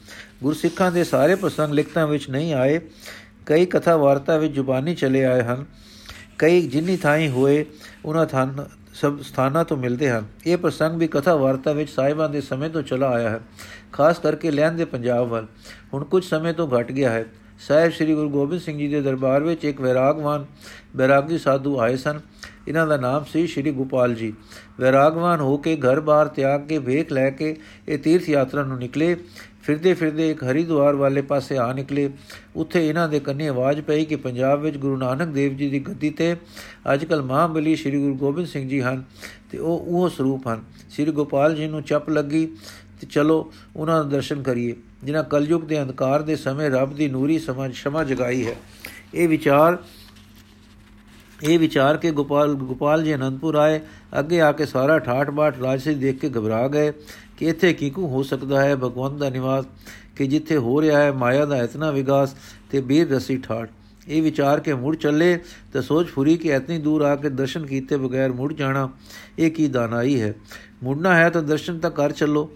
ਗੁਰਸਿੱਖਾਂ 0.43 0.93
ਦੇ 0.93 1.05
ਸਾਰੇ 1.05 1.35
ਪ੍ਰਸੰਗ 1.35 1.73
ਲਿਖਤਾਂ 1.75 2.07
ਵਿੱਚ 2.07 2.31
ਨਹੀਂ 2.31 2.55
ਆਏ। 2.55 2.81
ਕਈ 3.47 3.67
ਕਥਾ 3.67 3.97
ਵਾਰਤਾ 3.97 4.37
ਵਿੱਚ 4.37 4.55
ਜ਼ੁਬਾਨੀ 4.55 4.95
ਚਲੇ 4.95 5.25
ਆਏ 5.25 5.43
ਹਨ। 5.43 5.65
ਕਈ 6.39 6.67
ਜਿੰਨੀ 6.67 6.97
ਥਾਈ 6.97 7.29
ਹੋਏ, 7.29 7.65
ਉਹਨਾਂ 8.05 8.27
ਥਾਂ 8.27 8.47
ਸਭ 9.01 9.21
ਸਥਾਨਾਂ 9.21 9.65
ਤੋਂ 9.65 9.77
ਮਿਲਦੇ 9.77 10.11
ਹਨ। 10.11 10.25
ਇਹ 10.47 10.57
ਪ੍ਰਸੰਗ 10.57 10.99
ਵੀ 10.99 11.09
ਕਥਾ 11.09 11.35
ਵਾਰਤਾ 11.35 11.73
ਵਿੱਚ 11.73 11.91
ਸਾਹਿਬਾਂ 11.91 12.29
ਦੇ 12.29 12.41
ਸਮੇਂ 12.41 12.71
ਤੋਂ 12.71 12.83
ਚਲਾ 12.83 13.09
ਆਇਆ 13.09 13.31
ਹੈ। 13.31 13.41
ਖਾਸ 13.93 14.19
ਕਰਕੇ 14.19 14.51
ਲੈਣ 14.51 14.73
ਦੇ 14.73 14.85
ਪੰਜਾਬ 14.85 15.29
ਵੱਲ। 15.29 15.47
ਹੁਣ 15.95 16.05
ਕੁਝ 16.05 16.25
ਸਮੇਂ 16.25 16.55
ਤੋਂ 16.55 16.69
ਘਟ 16.81 16.93
ਗਿਆ 16.93 17.11
ਹੈ। 17.11 17.25
ਸਾਹਿਬ 17.69 17.93
ਸ੍ਰੀ 17.93 18.15
ਗੁਰੂ 18.15 18.31
ਗੋਬਿੰਦ 18.31 18.61
ਸਿੰਘ 18.61 18.79
ਜੀ 18.79 18.89
ਦੇ 18.89 19.01
ਦਰਬਾਰ 19.01 19.43
ਵਿੱਚ 19.43 19.65
ਇੱਕ 19.65 19.81
ਵਿਰਾਗਵਾਨ, 19.81 20.47
ਬੈਰਾਗੀ 20.97 21.39
ਸਾਧੂ 21.39 21.81
ਆਏ 21.81 21.97
ਸਨ। 21.97 22.21
ਇਹਨਾਂ 22.69 22.87
ਦਾ 22.87 22.97
ਨਾਮ 22.97 23.25
ਸੀ 23.25 23.47
ਸ੍ਰੀ 23.47 23.71
ਗੋਪਾਲ 23.71 24.15
ਜੀ। 24.15 24.33
ਵਿਰਾਗਵਾਨ 24.81 25.41
ਹੋ 25.41 25.57
ਕੇ 25.57 25.77
ਘਰ-ਬਾਰ 25.77 26.29
ਤਿਆਗ 26.29 26.67
ਕੇ, 26.67 26.79
ਵੇਖ 26.79 27.13
ਲੈ 27.13 27.31
ਕੇ 27.31 27.57
ਇਹ 27.89 27.99
ਤੀਰਥ 27.99 28.29
ਯਾਤਰਾ 28.29 28.63
ਨੂੰ 28.63 28.79
ਨਿਕਲੇ। 28.79 29.17
ਫਿਰਦੇ 29.67 29.95
ਫਿਰਦੇ 29.95 30.31
ਇੱਕ 30.31 30.45
ਹਰੀਦੁਆਰ 30.45 30.95
ਵਾਲੇ 30.95 31.23
ਪਾਸੇ 31.23 31.57
ਆ 31.57 31.73
ਨਿਕਲੇ। 31.73 32.11
ਉੱਥੇ 32.57 32.89
ਇਹਨਾਂ 32.89 33.09
ਦੇ 33.09 33.21
ਕੰਨੇ 33.21 33.49
ਆਵਾਜ਼ 33.49 33.81
ਪਈ 33.81 34.05
ਕਿ 34.05 34.17
ਪੰਜਾਬ 34.17 34.61
ਵਿੱਚ 34.61 34.77
ਗੁਰੂ 34.77 34.97
ਨਾਨਕ 34.97 35.29
ਦੇਵ 35.29 35.57
ਜੀ 35.57 35.71
ਦੀ 35.71 35.81
ਗੱਦੀ 35.81 36.11
ਤੇ 36.11 36.37
ਅੱਜਕੱਲ 36.93 37.23
ਮਹਾਬਲੀ 37.23 37.77
ਸ੍ਰੀ 37.77 37.99
ਗੁਰੂ 37.99 38.15
ਗੋਬਿੰਦ 38.15 38.47
ਸਿੰਘ 38.47 38.69
ਜੀ 38.69 38.81
ਹਨ 38.81 39.05
ਤੇ 39.51 39.59
ਉਹ 39.59 39.85
ਉਹ 39.87 40.09
ਸਰੂਪ 40.09 40.47
ਹਨ। 40.49 40.63
ਸ੍ਰੀ 40.91 41.05
ਗੋਪਾਲ 41.05 41.55
ਜੀ 41.55 41.67
ਨੂੰ 41.67 41.83
ਚੱਪ 41.83 42.11
ਲੱਗੀ 42.11 42.47
ਤੇ 43.01 43.07
ਚਲੋ, 43.11 43.53
ਉਹਨਾਂ 43.77 44.05
ਦਾ 44.05 44.11
ਦਰਸ਼ਨ 44.11 44.43
ਕਰੀਏ। 44.43 44.77
ਜਿਨ੍ਹਾਂ 45.05 45.25
ਕਲਯੁਗ 45.25 45.63
ਦੇ 45.63 45.83
ਅੰਧਕਾਰ 45.83 46.23
ਦੇ 46.23 46.37
ਸਮੇਂ 46.37 46.71
ਰੱਬ 46.71 46.95
ਦੀ 46.95 47.09
ਨੂਰੀ 47.09 47.39
ਸਮਝ 47.39 47.73
ਸ਼ਮਾ 47.75 48.05
ਜਗਾਈ 48.05 48.47
ਹੈ। 48.47 48.55
ਇਹ 49.15 49.29
ਵਿਚਾਰ 49.29 49.79
ਇਹ 51.43 51.59
ਵਿਚਾਰ 51.59 51.97
ਕੇ 51.97 52.11
ਗੋਪਾਲ 52.11 52.55
ਗੋਪਾਲ 52.55 53.03
ਜੀ 53.05 53.15
ਅਨੰਦਪੁਰ 53.15 53.55
ਆਏ, 53.55 53.81
ਅੱਗੇ 54.19 54.41
ਆ 54.41 54.53
ਕੇ 54.53 54.67
ਸਾਰਾ 54.67 54.99
ਠਾਠ 54.99 55.31
ਬਾਠ 55.31 55.59
ਰਾਜਸੀ 55.59 55.95
ਦੇਖ 55.95 56.19
ਕੇ 56.19 56.29
ਘਬਰਾ 56.29 56.67
ਗਏ 56.69 56.93
ਕਿ 57.39 57.47
ਇੱਥੇ 57.47 57.73
ਕੀ 57.73 57.91
ਕੋ 57.91 58.07
ਹੋ 58.07 58.23
ਸਕਦਾ 58.23 58.63
ਹੈ, 58.65 58.77
ਭਗਵੰਤ 58.77 59.19
ਦਾ 59.19 59.31
ਨਿਵਾਸ, 59.31 59.65
ਕਿ 60.17 60.27
ਜਿੱਥੇ 60.27 60.57
ਹੋ 60.57 60.81
ਰਿਹਾ 60.83 61.03
ਹੈ, 61.03 61.13
ਮਾਇਆ 61.13 61.45
ਦਾ 61.45 61.57
ਇਤਨਾ 61.57 61.91
ਵਿਗਾਸ 61.91 62.35
ਤੇ 62.71 62.81
ਬੀਰ 62.81 63.11
ਰਸੀ 63.11 63.37
ਠਾਠ। 63.37 63.71
ਇਹ 64.09 64.23
ਵਿਚਾਰ 64.23 64.61
ਕੇ 64.61 64.75
ਮੁੜ 64.75 64.97
ਚੱਲੇ 64.97 65.39
ਤਾਂ 65.73 65.83
ਸੋਚ 65.83 66.09
ਫੁਰੀ 66.09 66.37
ਕਿ 66.37 66.49
ਇਤਨੀ 66.49 66.79
ਦੂਰ 66.79 67.03
ਆ 67.03 67.15
ਕੇ 67.17 67.29
ਦਰਸ਼ਨ 67.29 67.67
ਕੀਤੇ 67.67 67.97
ਬਗੈਰ 67.97 68.33
ਮੁੜ 68.33 68.53
ਜਾਣਾ, 68.53 68.89
ਇਹ 69.39 69.51
ਕੀ 69.51 69.69
ਦਾਨਾਈ 69.69 70.21
ਹੈ। 70.21 70.35
ਮੁੜਨਾ 70.83 71.15
ਹੈ 71.15 71.29
ਤਾਂ 71.31 71.43
ਦਰਸ਼ਨ 71.43 71.79
ਤਾਂ 71.79 71.91
ਕਰ 71.91 72.13
ਚੱਲੋ। 72.13 72.51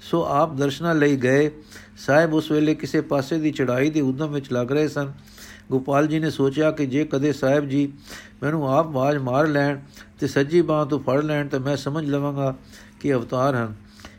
ਸੋ 0.00 0.22
ਆਪ 0.24 0.54
ਦਰਸ਼ਨਾਂ 0.54 0.94
ਲਈ 0.94 1.16
ਗਏ। 1.16 1.50
ਸਾਹਿਬ 1.98 2.34
ਉਸ 2.34 2.50
ਵੇਲੇ 2.50 2.74
ਕਿਸੇ 2.74 3.00
ਪਾਸੇ 3.00 3.38
ਦੀ 3.38 3.50
ਚੜਾਈ 3.50 3.90
ਦੇ 3.90 4.00
ਉਦਮ 4.00 4.32
ਵਿੱਚ 4.32 4.52
ਲੱਗ 4.52 4.72
ਰਹੇ 4.72 4.88
ਸਨ। 4.88 5.12
ਗੋਪਾਲ 5.70 6.06
ਜੀ 6.06 6.18
ਨੇ 6.18 6.30
ਸੋਚਿਆ 6.30 6.70
ਕਿ 6.70 6.86
ਜੇ 6.86 7.04
ਕਦੇ 7.04 7.32
ਸਾਹਿਬ 7.32 7.68
ਜੀ 7.68 7.92
ਮੈਨੂੰ 8.42 8.68
ਆਪ 8.68 8.86
ਬਾਜ 8.86 9.16
ਮਾਰ 9.16 9.46
ਲੈਣ 9.46 9.78
ਤੇ 10.20 10.26
ਸੱਜੀ 10.26 10.60
ਬਾਹ 10.62 10.84
ਤੋਂ 10.86 10.98
ਫੜ 11.00 11.20
ਲੈਣ 11.22 11.48
ਤਾਂ 11.48 11.60
ਮੈਂ 11.60 11.76
ਸਮਝ 11.76 12.04
ਲਵਾਂਗਾ 12.04 12.54
ਕਿ 13.00 13.14
ਅਵਤਾਰ 13.14 13.54
ਹਨ। 13.54 13.74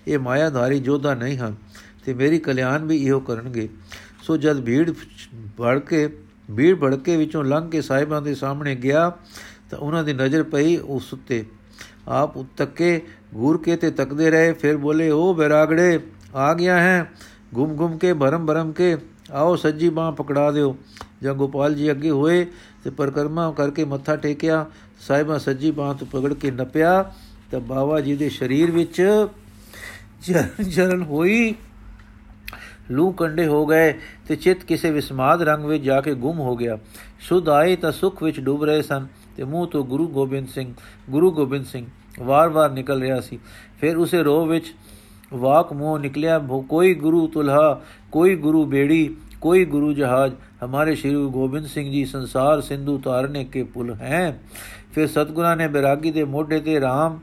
ਇਹ 0.08 0.20
ਮਾਇਆਧਾਰੀ 0.20 0.80
ਜੋਧਾ 0.80 1.14
ਨਹੀਂ 1.14 1.38
ਹਨ 1.38 1.56
ਤੇ 2.06 2.14
ਮੇਰੀ 2.14 2.40
ਕਲਿਆਣ 2.40 2.86
ਵੀ 2.86 2.98
ਇਹੋ 3.06 3.20
ਕਰਨਗੇ। 3.20 3.70
ਸੋ 4.24 4.38
ਜਦ 4.38 4.62
ਭੀੜ 4.62 4.92
ਭੜ 5.58 5.80
ਕੇ 5.80 6.08
ਭੀੜ 6.58 6.76
ਭੜਕੇ 6.80 7.18
ਵਿੱਚੋਂ 7.18 7.44
ਲੰਘ 7.44 7.70
ਕੇ 7.70 7.82
ਸਾਹਿਬਾਂ 7.82 8.22
ਦੇ 8.22 8.36
ਸਾਹਮਣੇ 8.36 8.76
ਗਿਆ 8.76 9.12
ਤਾਂ 9.70 9.80
ਉਹਨਾਂ 9.80 10.04
ਦੀ 10.04 10.14
ਨਜ਼ਰ 10.14 10.44
ਪਈ 10.44 10.78
ਉਸ 10.78 11.14
ਉੱਤੇ। 11.14 11.46
ਆਪ 12.08 12.38
ਤੱਕੇ 12.58 13.02
ਘੂਰ 13.36 13.58
ਕੇ 13.58 13.76
ਤੇ 13.76 13.92
ਤੱਕਦੇ 13.92 14.30
ਰਹੇ, 14.32 14.54
ਫਿਰ 14.54 14.78
ਬੋਲੇ 14.78 15.10
ਉਹ 15.10 15.34
ਬੈਰਾਗੜੇ, 15.36 16.00
ਆ 16.36 16.54
ਗਿਆ 16.54 16.82
ਹੈ। 16.82 17.12
ਗੁੰਮ 17.54 17.74
ਗੁੰਮ 17.74 17.98
ਕੇ 17.98 18.14
ਭਰਮ 18.14 18.46
ਭਰਮ 18.46 18.72
ਕੇ, 18.72 18.98
ਆਓ 19.32 19.56
ਸੱਜੀ 19.56 19.90
ਬਾਹ 19.90 20.12
ਪਕੜਾ 20.12 20.52
ਦਿਓ। 20.52 20.78
ਜਦ 21.24 21.36
ਗੋਪਾਲ 21.36 21.76
ਜੀ 21.76 21.92
ਅੱਗੇ 21.92 22.10
ਹੋਏ 22.10 22.46
ਤੇ 22.84 22.90
ਪਰਕਰਮਾ 22.90 23.52
ਕਰਕੇ 23.52 23.86
ਮੱਥਾ 23.86 24.16
ਟੇਕਿਆ, 24.16 24.66
ਸਾਹਿਬਾ 25.00 25.38
ਸੱਜੀ 25.38 25.72
ਬਾਹ 25.72 25.94
ਤੋਂ 25.94 26.08
ਪਕੜ 26.08 26.34
ਕੇ 26.34 26.52
ਨਪਿਆ, 26.52 27.04
ਤਾਂ 27.52 27.60
ਬਾਬਾ 27.60 28.00
ਜੀ 28.02 28.16
ਦੇ 28.16 28.30
ਸਰੀਰ 28.30 28.72
ਵਿੱਚ 28.72 29.02
ਜਰਨ 30.64 31.02
ਹੋਈ, 31.02 31.54
ਲੂ 32.92 33.12
ਕੰਡੇ 33.12 33.46
ਹੋ 33.48 33.66
ਗਏ 33.66 33.94
ਤੇ 34.28 34.36
ਚਿੱਤ 34.36 34.64
ਕਿਸੇ 34.64 34.92
ਵਿਸਮਾਦ 34.92 35.42
ਰੰਗ 35.42 35.66
ਵਿੱਚ 35.66 35.84
ਜਾ 35.84 36.00
ਕੇ 36.02 36.14
ਗੁੰਮ 36.16 36.40
ਹੋ 36.40 36.56
ਗਿਆ। 36.56 36.78
ਸੁਧ 37.20 37.50
ਆਏ 37.50 37.76
ਤਾਂ 37.76 37.92
ਸੁਖ 37.92 38.24
ਵਿੱਚ 38.24 38.40
ਡੁੱਬ 38.40 38.64
ਰਹੇ 38.64 38.82
ਸਨ 38.82 39.08
ਤੇ 39.38 39.44
ਮੂੰਹ 39.44 39.68
ਤੋਂ 39.68 39.84
ਗੁਰੂ 39.86 40.08
ਗੋਬਿੰਦ 40.08 40.48
ਸਿੰਘ, 40.48 40.74
ਗੁਰੂ 41.10 41.32
ਗੋਬਿੰਦ 41.32 41.66
ਸਿੰਘ 41.66 41.86
ਵਾਰ-ਵਾਰ 42.20 42.72
ਨਿਕਲ 42.72 43.02
ਰਿਹਾ 43.02 43.20
ਸੀ। 43.22 43.40
ਫਿਰ 43.80 43.98
ਉਸੇ 43.98 44.22
ਰੋਹ 44.24 44.46
ਵਿੱਚ 44.48 44.74
ਵਾਕ 45.34 45.74
ਮੂੰਹ 45.74 46.00
ਨਿਕਲਿਆ 46.00 46.40
ਕੋਈ 46.70 46.94
ਗੁਰੂ 46.96 47.28
ਤੁਲਹਾ, 47.28 47.82
ਕੋਈ 48.12 48.36
ਗੁਰੂ 48.36 48.66
ਬੇੜੀ 48.66 49.16
ਕੋਈ 49.42 49.66
ਗੁਰੂ 49.66 49.94
ਜਹਾਜ, 49.94 50.32
ਹਮਾਰੇ 50.66 50.96
ਸ਼੍ਰੀ 50.96 51.16
ਗੋਬਿੰਦ 51.28 51.66
ਸਿੰਘ 51.66 51.92
ਜੀ 51.92 52.06
ਸੰਸਾਰ 52.06 52.62
ਸਿੰਧੂ 52.62 52.98
ਤਾਰਨੇ 52.98 53.44
ਕੇ 53.44 53.64
ਪੁਲ 53.64 53.94
ਹੈ। 53.94 54.40
ਫਿਰ 54.94 55.08
ਸਤਗੁਰਾਂ 55.08 55.56
ਨੇ 55.58 55.68
ਬਿਰਾਗੀ 55.68 56.12
ਦੇ 56.12 56.24
ਮੋਢੇ 56.24 56.60
ਤੇ 56.60 56.80
RAM 56.80 57.20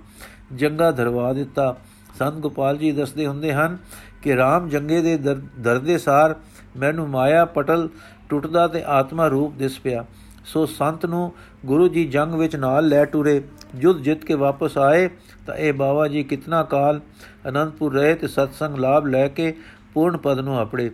ਜੰਗਾ 0.54 0.90
ਧਰਵਾ 0.90 1.32
ਦਿੱਤਾ। 1.32 1.76
ਸੰਤ 2.18 2.34
ਗੋਪਾਲ 2.34 2.76
ਜੀ 2.76 2.92
ਦੱਸਦੇ 2.92 3.26
ਹੁੰਦੇ 3.26 3.52
ਹਨ 3.52 3.78
ਕਿ 4.22 4.34
RAM 4.34 4.68
ਜੰਗੇ 4.68 5.00
ਦੇ 5.02 5.16
ਦਰਦੇ 5.16 5.98
ਸਾਰ 5.98 6.34
ਮੈਨੂੰ 6.76 7.08
ਮਾਇਆ 7.08 7.44
ਪਟਲ 7.44 7.88
ਟੁੱਟਦਾ 8.28 8.68
ਤੇ 8.68 8.82
ਆਤਮਾ 8.86 9.26
ਰੂਪ 9.28 9.54
ਦਿਸ 9.54 9.78
ਪਿਆ। 9.80 10.04
ਸੋ 10.44 10.66
ਸੰਤ 10.66 11.06
ਨੂੰ 11.06 11.32
ਗੁਰੂ 11.66 11.88
ਜੀ 11.88 12.04
ਜੰਗ 12.04 12.34
ਵਿੱਚ 12.34 12.56
ਨਾਲ 12.56 12.88
ਲੈ 12.88 13.04
ਟੁਰੇ। 13.04 13.42
ਜੁਦ 13.74 14.02
ਜਿੱਤ 14.02 14.24
ਕੇ 14.24 14.34
ਵਾਪਸ 14.34 14.78
ਆਏ 14.78 15.08
ਤਾਂ 15.46 15.54
ਇਹ 15.54 15.72
ਬਾਬਾ 15.72 16.08
ਜੀ 16.08 16.22
ਕਿਤਨਾ 16.22 16.62
ਕਾਲ 16.62 17.00
ਅਨੰਦਪੁਰ 17.48 17.94
ਰਹੇ 17.94 18.14
ਤੇ 18.14 18.28
ਸਤਸੰਗ 18.28 18.76
ਲਾਭ 18.76 19.06
ਲੈ 19.06 19.28
ਕੇ 19.28 19.54
ਪੂਰਨ 19.94 20.16
ਪਦ 20.16 20.38
ਨੂੰ 20.38 20.58
ਆਪੜੇ 20.58 20.90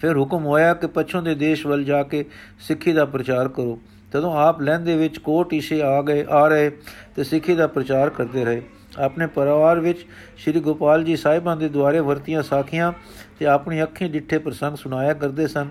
ਫਿਰ 0.00 0.18
ਹੁਕਮ 0.18 0.46
ਹੋਇਆ 0.46 0.74
ਕਿ 0.74 0.86
ਪਛੋਂ 0.86 1.22
ਦੇ 1.22 1.34
ਦੇਸ਼ 1.34 1.66
ਵੱਲ 1.66 1.84
ਜਾ 1.84 2.02
ਕੇ 2.02 2.24
ਸਿੱਖੀ 2.60 2.92
ਦਾ 2.92 3.04
ਪ੍ਰਚਾਰ 3.04 3.48
ਕਰੋ। 3.48 3.80
ਤਦੋਂ 4.12 4.36
ਆਪ 4.36 4.60
ਲਹਿੰਦੇ 4.60 4.96
ਵਿੱਚ 4.96 5.18
ਕੋਟ 5.18 5.54
ਇਸ਼ੇ 5.54 5.82
ਆ 5.82 6.02
ਗਏ, 6.02 6.26
ਆ 6.30 6.48
ਰਹੇ 6.48 6.70
ਤੇ 7.16 7.24
ਸਿੱਖੀ 7.24 7.54
ਦਾ 7.54 7.66
ਪ੍ਰਚਾਰ 7.66 8.10
ਕਰਦੇ 8.10 8.44
ਰਹੇ। 8.44 8.62
ਆਪਣੇ 8.98 9.26
ਪਰਿਵਾਰ 9.26 9.80
ਵਿੱਚ 9.80 10.06
ਸ੍ਰੀ 10.38 10.60
ਗੋਪਾਲ 10.60 11.04
ਜੀ 11.04 11.16
ਸਾਹਿਬਾਂ 11.16 11.56
ਦੇ 11.56 11.68
ਦੁਆਰੇ 11.68 12.00
ਵਰਤੀਆਂ 12.00 12.42
ਸਾਖੀਆਂ 12.42 12.92
ਤੇ 13.38 13.46
ਆਪਣੀ 13.46 13.82
ਅੱਖੀਂ 13.82 14.10
ਡਿੱਠੇ 14.10 14.38
ਪ੍ਰਸੰਗ 14.38 14.76
ਸੁਣਾਇਆ 14.76 15.14
ਕਰਦੇ 15.14 15.46
ਸਨ। 15.46 15.68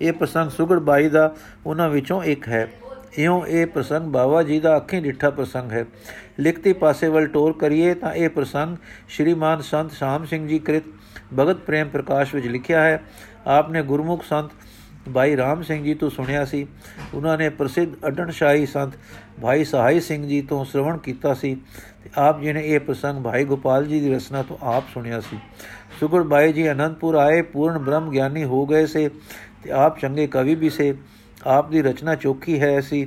ਇਹ 0.00 0.12
ਪ੍ਰਸੰਗ 0.12 0.50
ਸੁਗੜ 0.50 0.78
ਬਾਈ 0.78 1.08
ਦਾ 1.08 1.34
ਉਹਨਾਂ 1.66 1.90
ਵਿੱਚੋਂ 1.90 2.22
ਇੱਕ 2.22 2.48
ਹੈ। 2.48 2.72
ਇਉਂ 3.18 3.46
ਇਹ 3.46 3.66
ਪ੍ਰਸੰਗ 3.66 4.06
ਬਾਵਾ 4.06 4.42
ਜੀ 4.42 4.60
ਦਾ 4.60 4.76
ਅੱਖੀਂ 4.76 5.02
ਡਿੱਠਾ 5.02 5.30
ਪ੍ਰਸੰਗ 5.30 5.72
ਹੈ। 5.72 5.84
ਲਿਖਤੀ 6.40 6.72
ਪਾਸੇ 6.72 7.08
ਵੱਲ 7.08 7.26
ਟੋਰ 7.26 7.52
ਕਰੀਏ 7.52 7.94
ਤਾਂ 7.94 8.12
ਇਹ 8.12 8.28
ਪ੍ਰਸੰਗ 8.28 8.76
ਸ਼੍ਰੀਮਾਨ 9.08 9.60
ਸੰਤ 9.60 9.92
ਸ਼ਾਮ 9.92 10.24
ਸਿੰਘ 10.24 10.48
ਜੀ 10.48 10.58
ਕ੍ਰਿਤ 10.58 10.84
ਭਗਤ 11.38 11.56
ਪ੍ਰੇਮ 11.56 11.88
ਪ੍ਰਕਾਸ਼ 11.88 12.34
ਵਿੱਚ 12.34 12.46
ਲਿਖਿਆ 12.46 12.82
ਹੈ, 12.82 13.02
ਆਪਨੇ 13.46 13.82
ਗੁਰਮੁਖ 13.82 14.24
ਸੰਤ 14.24 14.50
ਭਾਈ 15.14 15.36
ਰਾਮ 15.36 15.62
ਸਿੰਘ 15.62 15.84
ਜੀ 15.84 15.94
ਤੋਂ 15.94 16.10
ਸੁਣਿਆ 16.10 16.44
ਸੀ। 16.44 16.66
ਉਹਨਾਂ 17.14 17.38
ਨੇ 17.38 17.48
ਪ੍ਰਸਿੱਧ 17.48 17.94
ਅਡਣਸ਼ਾਹੀ 18.06 18.66
ਸੰਤ 18.66 18.92
ਭਾਈ 19.42 19.64
ਸਹਾਈ 19.64 20.00
ਸਿੰਘ 20.00 20.26
ਜੀ 20.26 20.42
ਤੋਂ 20.42 20.64
ਸ਼ਰਵਣ 20.64 20.98
ਕੀਤਾ 20.98 21.34
ਸੀ 21.34 21.54
ਤੇ 22.04 22.10
ਆਪ 22.16 22.40
ਜੀ 22.40 22.52
ਨੇ 22.52 22.62
ਇਹ 22.64 22.80
ਪ੍ਰਸੰਗ 22.80 23.24
ਭਾਈ 23.24 23.44
ਗੋਪਾਲ 23.44 23.86
ਜੀ 23.86 24.00
ਦੀ 24.00 24.14
ਰਚਨਾ 24.14 24.42
ਤੋਂ 24.42 24.58
ਆਪ 24.62 24.84
ਸੁਣਿਆ 24.94 25.20
ਸੀ। 25.20 25.38
ਸੁਗੜ 26.00 26.22
ਬਾਈ 26.22 26.52
ਜੀ 26.52 26.70
ਅਨੰਦਪੁਰ 26.70 27.14
ਆਏ, 27.14 27.42
ਪੂਰਨ 27.42 27.78
ਬ੍ਰਹਮ 27.78 28.10
ਗਿਆਨੀ 28.10 28.44
ਹੋ 28.44 28.66
ਗਏ 28.66 28.86
ਸੇ 28.86 29.08
ਤੇ 29.62 29.70
ਆਪ 29.70 29.98
ਚੰਗੇ 29.98 30.26
ਕਵੀ 30.26 30.54
ਵੀ 30.54 30.70
ਸੇ। 30.70 30.94
ਆਪ 31.46 31.70
ਦੀ 31.70 31.82
ਰਚਨਾ 31.82 32.14
ਚੋਖੀ 32.14 32.60
ਹੈ 32.60 32.80
ਸੀ। 32.80 33.06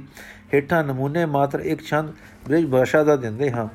ਹੇਠਾਂ 0.54 0.84
ਨਮੂਨੇ 0.84 1.26
ਮਾਤਰ 1.26 1.60
ਇੱਕ 1.60 1.82
ਛੰਦ 1.82 2.14
ਬ੍ਰਿਜ 2.46 2.70
ਭਾਸ਼ਾ 2.70 3.04
ਦਾ 3.04 3.16
ਦਿੰਦੇ 3.16 3.52
ਹਾਂ। 3.52 3.68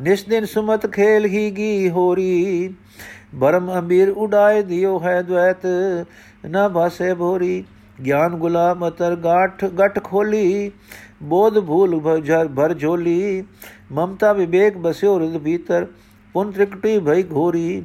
ਨਿਸ 0.00 0.24
ਦਿਨ 0.24 0.44
ਸੁਮਤ 0.44 0.86
ਖੇਲ 0.92 1.24
ਹੀ 1.24 1.50
ਗੀ 1.50 1.90
ਹੋਰੀ। 1.90 2.74
ਬਰਮ 3.34 3.70
ਅੰਬੀਰ 3.78 4.10
ਉਡਾਏ 4.10 4.62
ਦਿਓ 4.62 4.98
ਹੈ 5.00 5.20
ਦ્વੈਤ 5.22 5.66
ਨਾ 6.46 6.68
ਭਾਸੇ 6.68 7.14
ਭੋਰੀ 7.14 7.64
ਗਿਆਨ 8.04 8.34
ਗੁਲਾਮ 8.36 8.86
ਅਤਰ 8.88 9.14
ਗਾਠ 9.16 9.64
ਗਟ 9.64 9.98
ਖੋਲੀ, 10.04 10.70
ਬੋਧ 11.22 11.58
ਭੂਲ 11.58 11.98
ਭਰ 12.00 12.48
ਭਰ 12.48 12.74
ਝੋਲੀ। 12.74 13.44
ਮਮਤਾ 13.92 14.32
ਵਿਵੇਕ 14.32 14.78
ਬਸਿਓ 14.78 15.18
ਹਿਰਦ 15.18 15.38
ਭੀਤਰ, 15.38 15.86
ਪੁਨ 16.34 16.50
ਤ੍ਰਿਕਟੀ 16.52 16.98
ਭਈ 16.98 17.22
ਘੋਰੀ। 17.32 17.82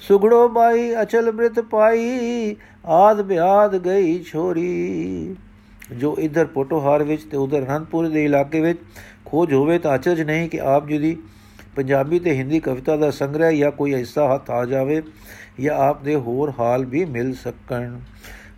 ਸੁਗੜੋ 0.00 0.48
ਬਾਈ, 0.48 0.94
ਅਚਲ 1.02 1.30
ਬ੍ਰਿਤ 1.32 1.60
ਪਾਈ, 1.60 2.56
ਆਦ 2.86 3.22
ਬਿਆਦ 3.22 3.76
ਗਈ 3.84 4.22
ਛੋਰੀ। 4.22 5.36
ਜੋ 5.92 6.14
ਇਧਰ 6.18 6.44
ਪੋਟੋਹਾਰ 6.46 7.02
ਵਿੱਚ 7.02 7.22
ਤੇ 7.22 7.36
ਉਧਰ 7.36 7.64
ਅਨੰਦਪੁਰ 7.64 8.08
ਦੇ 8.08 8.24
ਇਲਾਕੇ 8.24 8.60
ਵਿੱਚ 8.60 8.78
ਖੋਜ 9.24 9.52
ਹੋਵੇ 9.54 9.78
ਤਾਂ 9.78 9.94
ਅਚਰਜ 9.94 10.20
ਨਹੀਂ 10.20 10.48
ਕਿ 10.48 10.60
ਆਪ 10.60 10.86
ਜੀ 10.88 10.98
ਦੀ 10.98 11.16
ਪੰਜਾਬੀ 11.76 12.18
ਤੇ 12.18 12.30
ਹਿੰਦੀ 12.30 12.60
ਕਵਿਤਾ 12.60 12.96
ਦਾ 12.96 13.10
ਸੰਗ੍ਰਹਿ 13.10 13.56
ਜਾਂ 13.56 13.70
ਕੋਈ 13.70 13.94
ਹਿੱਸਾ 13.94 14.34
ਹੱਥ 14.34 14.50
ਆ 14.50 14.64
ਜਾਵੇ 14.64 15.02
ਜਾਂ 15.60 15.76
ਆਪ 15.76 16.02
ਦੇ 16.02 16.14
ਹੋਰ 16.14 16.52
ਹਾਲ 16.58 16.84
ਵੀ 16.84 17.04
ਮਿਲ 17.04 17.34
ਸਕਣ। 17.34 17.98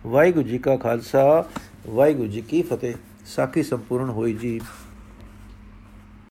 ਵਾਹਿਗੁਰੂ 0.07 0.47
ਜੀ 0.47 0.57
ਕਾ 0.57 0.75
ਖਾਲਸਾ, 0.75 1.45
ਵਾਹਿਗੁਰੂ 1.87 2.27
ਜੀ 2.27 2.41
ਕੀ 2.41 2.61
ਫਤਿਹ। 2.61 2.93
ਸਾਖੀ 3.25 3.63
ਸੰਪੂਰਨ 3.63 4.09
ਹੋਈ 4.09 4.33
ਜੀ। 4.33 4.61